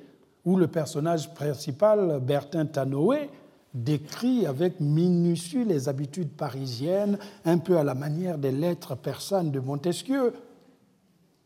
où 0.44 0.56
le 0.56 0.66
personnage 0.66 1.32
principal, 1.34 2.20
Bertin 2.20 2.66
Tanoé, 2.66 3.30
décrit 3.74 4.46
avec 4.46 4.80
minutie 4.80 5.64
les 5.64 5.88
habitudes 5.88 6.30
parisiennes, 6.30 7.18
un 7.44 7.58
peu 7.58 7.78
à 7.78 7.84
la 7.84 7.94
manière 7.94 8.38
des 8.38 8.50
lettres 8.50 8.96
persanes 8.96 9.50
de 9.50 9.60
Montesquieu. 9.60 10.32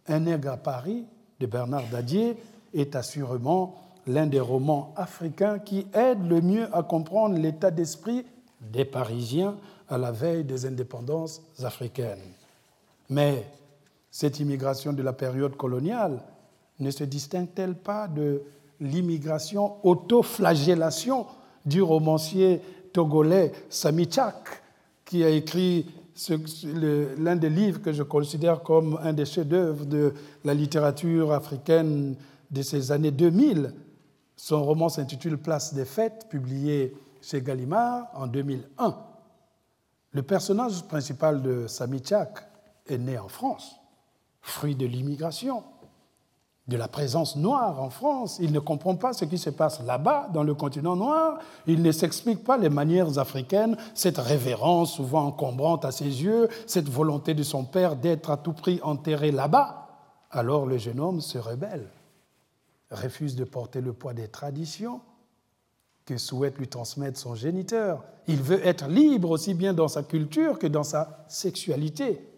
Un 0.06 0.20
nègre 0.20 0.50
à 0.50 0.56
Paris 0.56 1.04
de 1.40 1.46
Bernard 1.46 1.84
Dadier 1.90 2.36
est 2.72 2.96
assurément 2.96 3.74
l'un 4.06 4.26
des 4.26 4.40
romans 4.40 4.92
africains 4.96 5.58
qui 5.58 5.86
aide 5.92 6.26
le 6.28 6.40
mieux 6.40 6.74
à 6.74 6.82
comprendre 6.82 7.36
l'état 7.36 7.70
d'esprit 7.70 8.24
des 8.60 8.84
Parisiens 8.84 9.56
à 9.88 9.98
la 9.98 10.12
veille 10.12 10.44
des 10.44 10.66
indépendances 10.66 11.42
africaines. 11.62 12.18
Mais 13.08 13.46
cette 14.10 14.40
immigration 14.40 14.92
de 14.92 15.02
la 15.02 15.12
période 15.12 15.56
coloniale 15.56 16.22
ne 16.78 16.90
se 16.90 17.04
distingue-t-elle 17.04 17.74
pas 17.74 18.08
de 18.08 18.42
l'immigration 18.80 19.76
autoflagellation 19.86 21.26
du 21.64 21.82
romancier 21.82 22.60
togolais 22.92 23.52
Sami 23.68 24.10
Chak, 24.10 24.62
qui 25.04 25.24
a 25.24 25.28
écrit 25.28 25.86
l'un 27.18 27.36
des 27.36 27.48
livres 27.48 27.80
que 27.80 27.92
je 27.92 28.02
considère 28.02 28.62
comme 28.62 28.98
un 29.02 29.12
des 29.12 29.24
chefs-d'œuvre 29.24 29.86
de 29.86 30.12
la 30.44 30.54
littérature 30.54 31.32
africaine 31.32 32.16
de 32.50 32.62
ces 32.62 32.92
années 32.92 33.10
2000. 33.10 33.72
Son 34.36 34.62
roman 34.64 34.88
s'intitule 34.88 35.38
Place 35.38 35.72
des 35.74 35.84
fêtes, 35.84 36.26
publié 36.28 36.94
chez 37.22 37.40
Gallimard 37.40 38.08
en 38.14 38.26
2001. 38.26 39.11
Le 40.12 40.22
personnage 40.22 40.82
principal 40.84 41.40
de 41.40 41.66
Sami 41.66 42.02
Chak 42.04 42.46
est 42.86 42.98
né 42.98 43.18
en 43.18 43.28
France, 43.28 43.76
fruit 44.42 44.74
de 44.74 44.84
l'immigration, 44.84 45.64
de 46.68 46.76
la 46.76 46.86
présence 46.86 47.36
noire 47.36 47.80
en 47.80 47.88
France. 47.88 48.36
Il 48.38 48.52
ne 48.52 48.60
comprend 48.60 48.94
pas 48.96 49.14
ce 49.14 49.24
qui 49.24 49.38
se 49.38 49.48
passe 49.48 49.80
là-bas, 49.82 50.28
dans 50.34 50.42
le 50.42 50.54
continent 50.54 50.96
noir. 50.96 51.38
Il 51.66 51.82
ne 51.82 51.90
s'explique 51.92 52.44
pas 52.44 52.58
les 52.58 52.68
manières 52.68 53.18
africaines, 53.18 53.76
cette 53.94 54.18
révérence 54.18 54.92
souvent 54.92 55.26
encombrante 55.26 55.86
à 55.86 55.92
ses 55.92 56.04
yeux, 56.04 56.48
cette 56.66 56.90
volonté 56.90 57.32
de 57.32 57.42
son 57.42 57.64
père 57.64 57.96
d'être 57.96 58.30
à 58.30 58.36
tout 58.36 58.52
prix 58.52 58.80
enterré 58.82 59.32
là-bas. 59.32 59.88
Alors 60.30 60.66
le 60.66 60.76
jeune 60.76 61.00
homme 61.00 61.22
se 61.22 61.38
rebelle, 61.38 61.88
refuse 62.90 63.34
de 63.34 63.44
porter 63.44 63.80
le 63.80 63.94
poids 63.94 64.12
des 64.12 64.28
traditions 64.28 65.00
que 66.04 66.16
souhaite 66.16 66.58
lui 66.58 66.68
transmettre 66.68 67.18
son 67.18 67.34
géniteur. 67.34 68.04
Il 68.26 68.42
veut 68.42 68.64
être 68.66 68.88
libre 68.88 69.30
aussi 69.30 69.54
bien 69.54 69.72
dans 69.72 69.88
sa 69.88 70.02
culture 70.02 70.58
que 70.58 70.66
dans 70.66 70.84
sa 70.84 71.24
sexualité. 71.28 72.28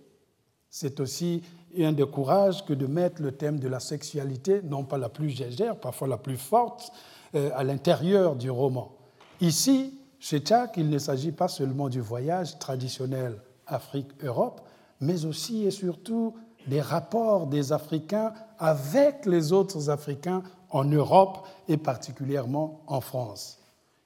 C'est 0.71 1.01
aussi 1.01 1.43
un 1.79 1.93
des 1.93 2.07
courages 2.07 2.65
que 2.65 2.73
de 2.73 2.87
mettre 2.87 3.23
le 3.23 3.33
thème 3.33 3.59
de 3.59 3.69
la 3.69 3.81
sexualité, 3.81 4.61
non 4.63 4.85
pas 4.85 4.99
la 4.99 5.09
plus 5.09 5.39
légère, 5.39 5.77
parfois 5.77 6.09
la 6.09 6.19
plus 6.19 6.37
forte, 6.37 6.93
euh, 7.35 7.51
à 7.55 7.65
l'intérieur 7.65 8.37
du 8.37 8.51
roman. 8.51 8.97
Ici, 9.41 9.99
chez 10.19 10.39
Tchak, 10.39 10.77
il 10.77 10.89
ne 10.89 10.99
s'agit 10.99 11.33
pas 11.33 11.49
seulement 11.49 11.89
du 11.89 12.01
voyage 12.01 12.59
traditionnel 12.59 13.41
Afrique-Europe, 13.67 14.61
mais 15.01 15.25
aussi 15.25 15.65
et 15.65 15.71
surtout 15.71 16.35
des 16.67 16.81
rapports 16.81 17.47
des 17.47 17.73
Africains 17.73 18.33
avec 18.59 19.27
les 19.27 19.53
autres 19.53 19.91
Africains 19.91 20.43
en 20.75 20.85
Europe 20.85 21.47
et 21.69 21.77
particulièrement 21.77 22.83
en 22.89 23.01
France. 23.01 23.61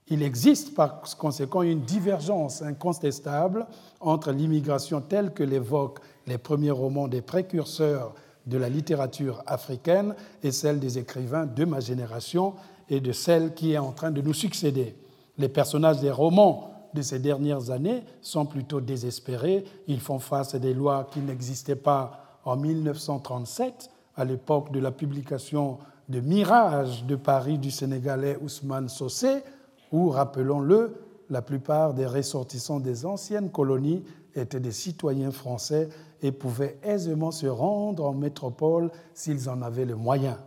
Il 0.08 0.22
existe 0.22 0.74
par 0.74 1.00
conséquent 1.18 1.62
une 1.62 1.80
divergence 1.80 2.62
incontestable 2.62 3.66
entre 4.00 4.32
l'immigration 4.32 5.00
telle 5.00 5.32
que 5.32 5.42
l'évoquent 5.42 6.00
les 6.26 6.38
premiers 6.38 6.70
romans 6.70 7.08
des 7.08 7.22
précurseurs 7.22 8.14
de 8.46 8.58
la 8.58 8.68
littérature 8.68 9.42
africaine 9.46 10.14
et 10.42 10.52
celle 10.52 10.78
des 10.78 10.98
écrivains 10.98 11.46
de 11.46 11.64
ma 11.64 11.80
génération 11.80 12.54
et 12.88 13.00
de 13.00 13.12
celle 13.12 13.54
qui 13.54 13.72
est 13.72 13.78
en 13.78 13.92
train 13.92 14.10
de 14.10 14.22
nous 14.22 14.34
succéder. 14.34 14.94
Les 15.38 15.48
personnages 15.48 16.00
des 16.00 16.10
romans 16.10 16.90
de 16.94 17.02
ces 17.02 17.18
dernières 17.18 17.70
années 17.70 18.02
sont 18.20 18.46
plutôt 18.46 18.80
désespérés. 18.80 19.64
Ils 19.86 20.00
font 20.00 20.18
face 20.18 20.54
à 20.54 20.58
des 20.58 20.74
lois 20.74 21.08
qui 21.10 21.20
n'existaient 21.20 21.76
pas 21.76 22.40
en 22.44 22.56
1937, 22.56 23.90
à 24.16 24.24
l'époque 24.24 24.72
de 24.72 24.80
la 24.80 24.90
publication 24.90 25.78
de 26.08 26.20
Mirage 26.20 27.04
de 27.04 27.16
Paris 27.16 27.58
du 27.58 27.70
Sénégalais 27.70 28.38
Ousmane 28.40 28.88
Sossé, 28.88 29.42
où, 29.92 30.08
rappelons-le, 30.10 30.94
la 31.30 31.42
plupart 31.42 31.92
des 31.92 32.06
ressortissants 32.06 32.80
des 32.80 33.04
anciennes 33.04 33.50
colonies 33.50 34.02
étaient 34.34 34.60
des 34.60 34.72
citoyens 34.72 35.30
français 35.30 35.88
et 36.22 36.32
pouvaient 36.32 36.78
aisément 36.82 37.30
se 37.30 37.46
rendre 37.46 38.04
en 38.06 38.14
métropole 38.14 38.90
s'ils 39.12 39.48
en 39.50 39.60
avaient 39.60 39.84
les 39.84 39.94
moyens. 39.94 40.38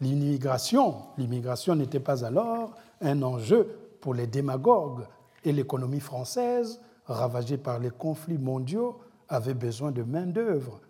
L'immigration, 0.00 0.96
l'immigration 1.18 1.74
n'était 1.74 2.00
pas 2.00 2.24
alors 2.24 2.74
un 3.00 3.22
enjeu 3.22 3.68
pour 4.00 4.14
les 4.14 4.26
démagogues 4.26 5.06
et 5.44 5.52
l'économie 5.52 6.00
française, 6.00 6.80
ravagée 7.06 7.58
par 7.58 7.78
les 7.80 7.90
conflits 7.90 8.38
mondiaux, 8.38 8.98
avait 9.28 9.54
besoin 9.54 9.90
de 9.90 10.02
main-d'œuvre. 10.02 10.80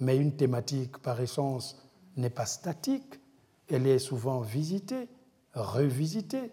Mais 0.00 0.16
une 0.16 0.32
thématique, 0.32 0.98
par 0.98 1.20
essence, 1.20 1.80
n'est 2.16 2.30
pas 2.30 2.46
statique, 2.46 3.20
elle 3.68 3.86
est 3.86 3.98
souvent 3.98 4.40
visitée, 4.40 5.08
revisitée. 5.54 6.50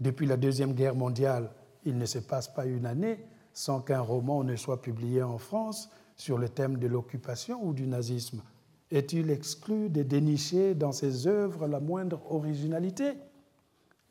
Depuis 0.00 0.26
la 0.26 0.36
Deuxième 0.36 0.72
Guerre 0.72 0.94
mondiale, 0.94 1.50
il 1.84 1.98
ne 1.98 2.06
se 2.06 2.18
passe 2.18 2.48
pas 2.48 2.66
une 2.66 2.86
année 2.86 3.24
sans 3.52 3.80
qu'un 3.80 4.00
roman 4.00 4.44
ne 4.44 4.56
soit 4.56 4.80
publié 4.80 5.22
en 5.22 5.38
France 5.38 5.90
sur 6.16 6.38
le 6.38 6.48
thème 6.48 6.78
de 6.78 6.86
l'occupation 6.86 7.60
ou 7.64 7.72
du 7.72 7.86
nazisme 7.86 8.42
Est-il 8.90 9.30
exclu 9.30 9.88
de 9.88 10.02
dénicher 10.02 10.74
dans 10.74 10.92
ses 10.92 11.26
œuvres 11.26 11.66
la 11.66 11.80
moindre 11.80 12.20
originalité? 12.30 13.14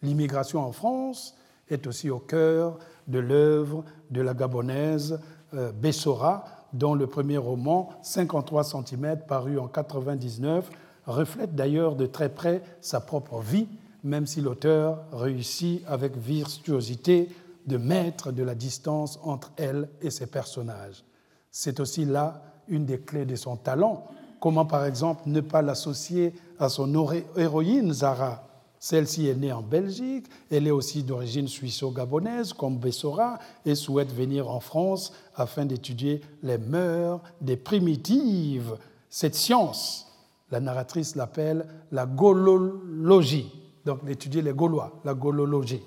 L'immigration 0.01 0.61
en 0.61 0.71
France 0.71 1.35
est 1.69 1.87
aussi 1.87 2.09
au 2.09 2.19
cœur 2.19 2.79
de 3.07 3.19
l'œuvre 3.19 3.83
de 4.09 4.21
la 4.21 4.33
gabonaise 4.33 5.19
euh, 5.53 5.71
Bessora, 5.71 6.45
dont 6.73 6.93
le 6.93 7.07
premier 7.07 7.37
roman, 7.37 7.89
53 8.03 8.63
cm, 8.63 9.19
paru 9.27 9.57
en 9.59 9.67
99, 9.67 10.69
reflète 11.05 11.55
d'ailleurs 11.55 11.95
de 11.95 12.05
très 12.05 12.29
près 12.29 12.61
sa 12.81 12.99
propre 12.99 13.39
vie, 13.39 13.67
même 14.03 14.27
si 14.27 14.41
l'auteur 14.41 15.03
réussit 15.11 15.83
avec 15.87 16.17
virtuosité 16.17 17.29
de 17.65 17.77
mettre 17.77 18.31
de 18.31 18.43
la 18.43 18.55
distance 18.55 19.19
entre 19.23 19.51
elle 19.57 19.89
et 20.01 20.09
ses 20.09 20.27
personnages. 20.27 21.03
C'est 21.51 21.79
aussi 21.79 22.05
là 22.05 22.41
une 22.67 22.85
des 22.85 22.99
clés 22.99 23.25
de 23.25 23.35
son 23.35 23.57
talent. 23.57 24.07
Comment, 24.39 24.65
par 24.65 24.85
exemple, 24.85 25.23
ne 25.25 25.41
pas 25.41 25.61
l'associer 25.61 26.33
à 26.59 26.69
son 26.69 26.93
héroïne 27.35 27.91
Zara? 27.91 28.45
Celle-ci 28.79 29.27
est 29.27 29.35
née 29.35 29.51
en 29.51 29.61
Belgique, 29.61 30.27
elle 30.49 30.65
est 30.65 30.71
aussi 30.71 31.03
d'origine 31.03 31.49
suisse-gabonaise, 31.49 32.53
comme 32.53 32.77
Bessora, 32.77 33.37
et 33.65 33.75
souhaite 33.75 34.13
venir 34.13 34.49
en 34.49 34.61
France 34.61 35.11
afin 35.35 35.65
d'étudier 35.65 36.21
les 36.43 36.57
mœurs 36.57 37.21
des 37.41 37.57
primitives. 37.57 38.77
Cette 39.09 39.35
science, 39.35 40.08
la 40.51 40.59
narratrice 40.59 41.15
l'appelle 41.15 41.65
la 41.91 42.05
golologie, 42.05 43.51
donc 43.85 44.03
d'étudier 44.05 44.41
les 44.41 44.53
Gaulois, 44.53 44.99
la 45.05 45.13
golologie, 45.13 45.83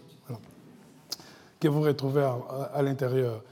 que 1.60 1.68
vous 1.68 1.82
retrouvez 1.82 2.28
à 2.74 2.82
l'intérieur. 2.82 3.42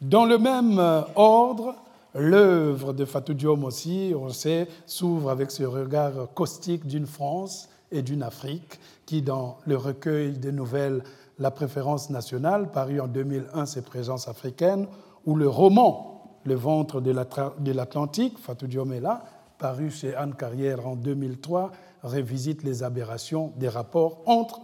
Dans 0.00 0.26
le 0.26 0.38
même 0.38 0.78
euh, 0.78 1.02
ordre, 1.16 1.74
l'œuvre 2.14 2.92
de 2.92 3.04
Fatou 3.04 3.34
Diom 3.34 3.64
aussi, 3.64 4.14
on 4.16 4.28
sait, 4.28 4.68
s'ouvre 4.86 5.30
avec 5.30 5.50
ce 5.50 5.64
regard 5.64 6.12
caustique 6.34 6.86
d'une 6.86 7.06
France 7.06 7.68
et 7.90 8.02
d'une 8.02 8.22
Afrique 8.22 8.78
qui, 9.06 9.22
dans 9.22 9.58
le 9.66 9.76
recueil 9.76 10.38
des 10.38 10.52
nouvelles 10.52 11.02
La 11.40 11.50
préférence 11.50 12.10
nationale, 12.10 12.70
paru 12.70 13.00
en 13.00 13.06
2001, 13.06 13.66
ses 13.66 13.82
présences 13.82 14.28
africaines, 14.28 14.86
ou 15.24 15.34
le 15.34 15.48
roman 15.48 16.40
Le 16.44 16.54
ventre 16.54 17.00
de 17.00 17.72
l'Atlantique, 17.72 18.38
Fatou 18.38 18.66
Diom 18.66 18.92
est 18.92 19.00
là, 19.00 19.24
paru 19.58 19.90
chez 19.90 20.14
Anne 20.14 20.34
Carrière 20.34 20.86
en 20.86 20.96
2003, 20.96 21.72
révisite 22.02 22.62
les 22.62 22.82
aberrations 22.82 23.52
des 23.56 23.68
rapports 23.68 24.22
entre 24.26 24.60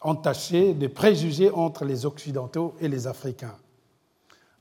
entachés, 0.00 0.74
des 0.74 0.88
préjugés 0.88 1.50
entre 1.50 1.84
les 1.84 2.06
Occidentaux 2.06 2.74
et 2.80 2.88
les 2.88 3.06
Africains. 3.06 3.56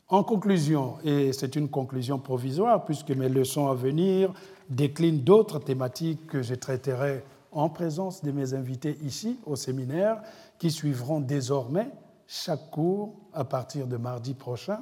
En 0.09 0.23
conclusion, 0.23 0.95
et 1.03 1.33
c'est 1.33 1.55
une 1.55 1.67
conclusion 1.67 2.17
provisoire 2.17 2.85
puisque 2.85 3.11
mes 3.11 3.27
leçons 3.27 3.67
à 3.67 3.73
venir 3.73 4.33
déclinent 4.69 5.21
d'autres 5.23 5.59
thématiques 5.59 6.27
que 6.27 6.41
je 6.41 6.55
traiterai 6.55 7.23
en 7.51 7.69
présence 7.69 8.23
de 8.23 8.31
mes 8.31 8.53
invités 8.53 8.97
ici 9.03 9.39
au 9.45 9.55
séminaire, 9.55 10.21
qui 10.59 10.71
suivront 10.71 11.19
désormais 11.19 11.89
chaque 12.27 12.69
cours 12.71 13.15
à 13.33 13.43
partir 13.43 13.87
de 13.87 13.97
mardi 13.97 14.33
prochain. 14.33 14.79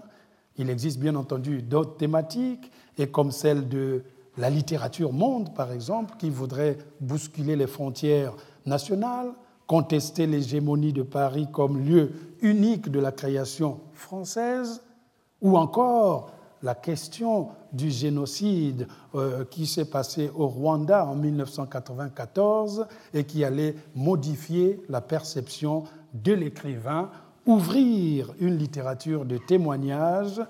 Il 0.57 0.69
existe 0.69 0.99
bien 0.99 1.15
entendu 1.15 1.61
d'autres 1.61 1.97
thématiques, 1.97 2.71
et 2.97 3.07
comme 3.07 3.31
celle 3.31 3.67
de 3.67 4.03
la 4.37 4.49
littérature 4.49 5.13
monde, 5.13 5.53
par 5.53 5.71
exemple, 5.71 6.15
qui 6.17 6.29
voudrait 6.29 6.77
bousculer 6.99 7.55
les 7.55 7.67
frontières 7.67 8.33
nationales, 8.65 9.31
contester 9.67 10.27
l'hégémonie 10.27 10.93
de 10.93 11.03
Paris 11.03 11.47
comme 11.51 11.83
lieu 11.83 12.11
unique 12.41 12.89
de 12.89 12.99
la 12.99 13.11
création 13.11 13.79
française, 13.93 14.81
ou 15.41 15.57
encore 15.57 16.31
la 16.63 16.75
question 16.75 17.49
du 17.73 17.91
génocide 17.91 18.87
euh, 19.13 19.45
qui 19.45 19.67
s'est 19.67 19.85
passé 19.85 20.31
au 20.35 20.47
Rwanda 20.47 21.05
en 21.05 21.15
1994 21.15 22.87
et 23.13 23.23
qui 23.23 23.43
allait 23.43 23.75
modifier 23.95 24.81
la 24.89 25.01
perception 25.01 25.83
de 26.13 26.33
l'écrivain, 26.33 27.11
ouvrir 27.45 28.33
une 28.39 28.57
littérature 28.57 29.25
de 29.25 29.37
témoignage, 29.37 30.41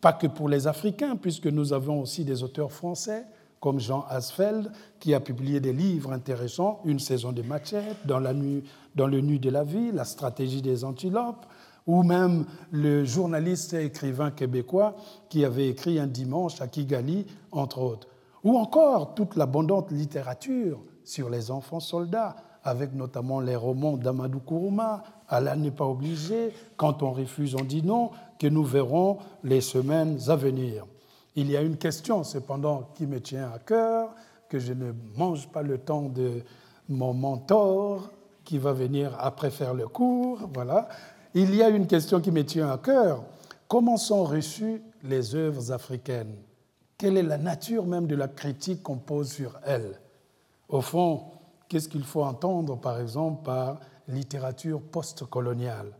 pas 0.00 0.12
que 0.12 0.26
pour 0.26 0.48
les 0.48 0.66
Africains, 0.66 1.16
puisque 1.16 1.46
nous 1.46 1.72
avons 1.72 2.00
aussi 2.00 2.24
des 2.24 2.42
auteurs 2.42 2.72
français 2.72 3.24
comme 3.60 3.80
Jean 3.80 4.04
Asfeld, 4.10 4.70
qui 5.00 5.14
a 5.14 5.20
publié 5.20 5.58
des 5.58 5.72
livres 5.72 6.12
intéressants, 6.12 6.82
Une 6.84 6.98
saison 6.98 7.32
de 7.32 7.40
machette, 7.40 7.96
dans, 8.04 8.20
nuit, 8.34 8.62
le 8.94 9.20
nu 9.20 9.38
de 9.38 9.48
la 9.48 9.64
vie, 9.64 9.90
La 9.90 10.04
stratégie 10.04 10.60
des 10.60 10.84
antilopes, 10.84 11.46
ou 11.86 12.02
même 12.02 12.44
le 12.70 13.06
journaliste 13.06 13.72
et 13.72 13.86
écrivain 13.86 14.30
québécois 14.30 14.96
qui 15.30 15.46
avait 15.46 15.68
écrit 15.68 15.98
un 15.98 16.06
dimanche 16.06 16.60
à 16.60 16.68
Kigali, 16.68 17.24
entre 17.52 17.78
autres, 17.78 18.08
ou 18.42 18.58
encore 18.58 19.14
toute 19.14 19.34
l'abondante 19.34 19.90
littérature 19.90 20.82
sur 21.02 21.30
les 21.30 21.50
enfants 21.50 21.80
soldats, 21.80 22.36
avec 22.62 22.94
notamment 22.94 23.40
les 23.40 23.56
romans 23.56 23.96
d'Amadou 23.96 24.40
Kourouma, 24.40 25.02
Allah 25.28 25.56
n'est 25.56 25.70
pas 25.70 25.86
obligé, 25.86 26.52
Quand 26.76 27.02
on 27.02 27.12
refuse, 27.12 27.54
on 27.54 27.64
dit 27.64 27.82
non, 27.82 28.10
que 28.38 28.46
nous 28.46 28.64
verrons 28.64 29.18
les 29.42 29.60
semaines 29.60 30.18
à 30.28 30.36
venir. 30.36 30.86
Il 31.36 31.50
y 31.50 31.56
a 31.56 31.62
une 31.62 31.76
question 31.76 32.22
cependant 32.22 32.90
qui 32.94 33.06
me 33.06 33.20
tient 33.20 33.50
à 33.52 33.58
cœur, 33.58 34.10
que 34.48 34.58
je 34.58 34.72
ne 34.72 34.92
mange 35.16 35.48
pas 35.48 35.62
le 35.62 35.78
temps 35.78 36.02
de 36.02 36.42
mon 36.88 37.14
mentor 37.14 38.10
qui 38.44 38.58
va 38.58 38.72
venir 38.72 39.16
après 39.18 39.50
faire 39.50 39.74
le 39.74 39.88
cours, 39.88 40.40
voilà, 40.52 40.88
il 41.34 41.54
y 41.54 41.62
a 41.62 41.68
une 41.68 41.86
question 41.86 42.20
qui 42.20 42.30
me 42.30 42.44
tient 42.44 42.70
à 42.70 42.78
cœur. 42.78 43.24
comment 43.66 43.96
sont 43.96 44.24
reçues 44.24 44.82
les 45.02 45.34
œuvres 45.34 45.72
africaines? 45.72 46.36
Quelle 46.96 47.16
est 47.16 47.22
la 47.22 47.38
nature 47.38 47.86
même 47.86 48.06
de 48.06 48.14
la 48.14 48.28
critique 48.28 48.82
qu'on 48.82 48.98
pose 48.98 49.32
sur 49.32 49.58
elles? 49.64 49.98
Au 50.68 50.80
fond, 50.80 51.24
qu'est-ce 51.68 51.88
qu'il 51.88 52.04
faut 52.04 52.22
entendre, 52.22 52.76
par 52.76 53.00
exemple, 53.00 53.42
par 53.42 53.78
littérature 54.08 54.80
postcoloniale 54.80 55.92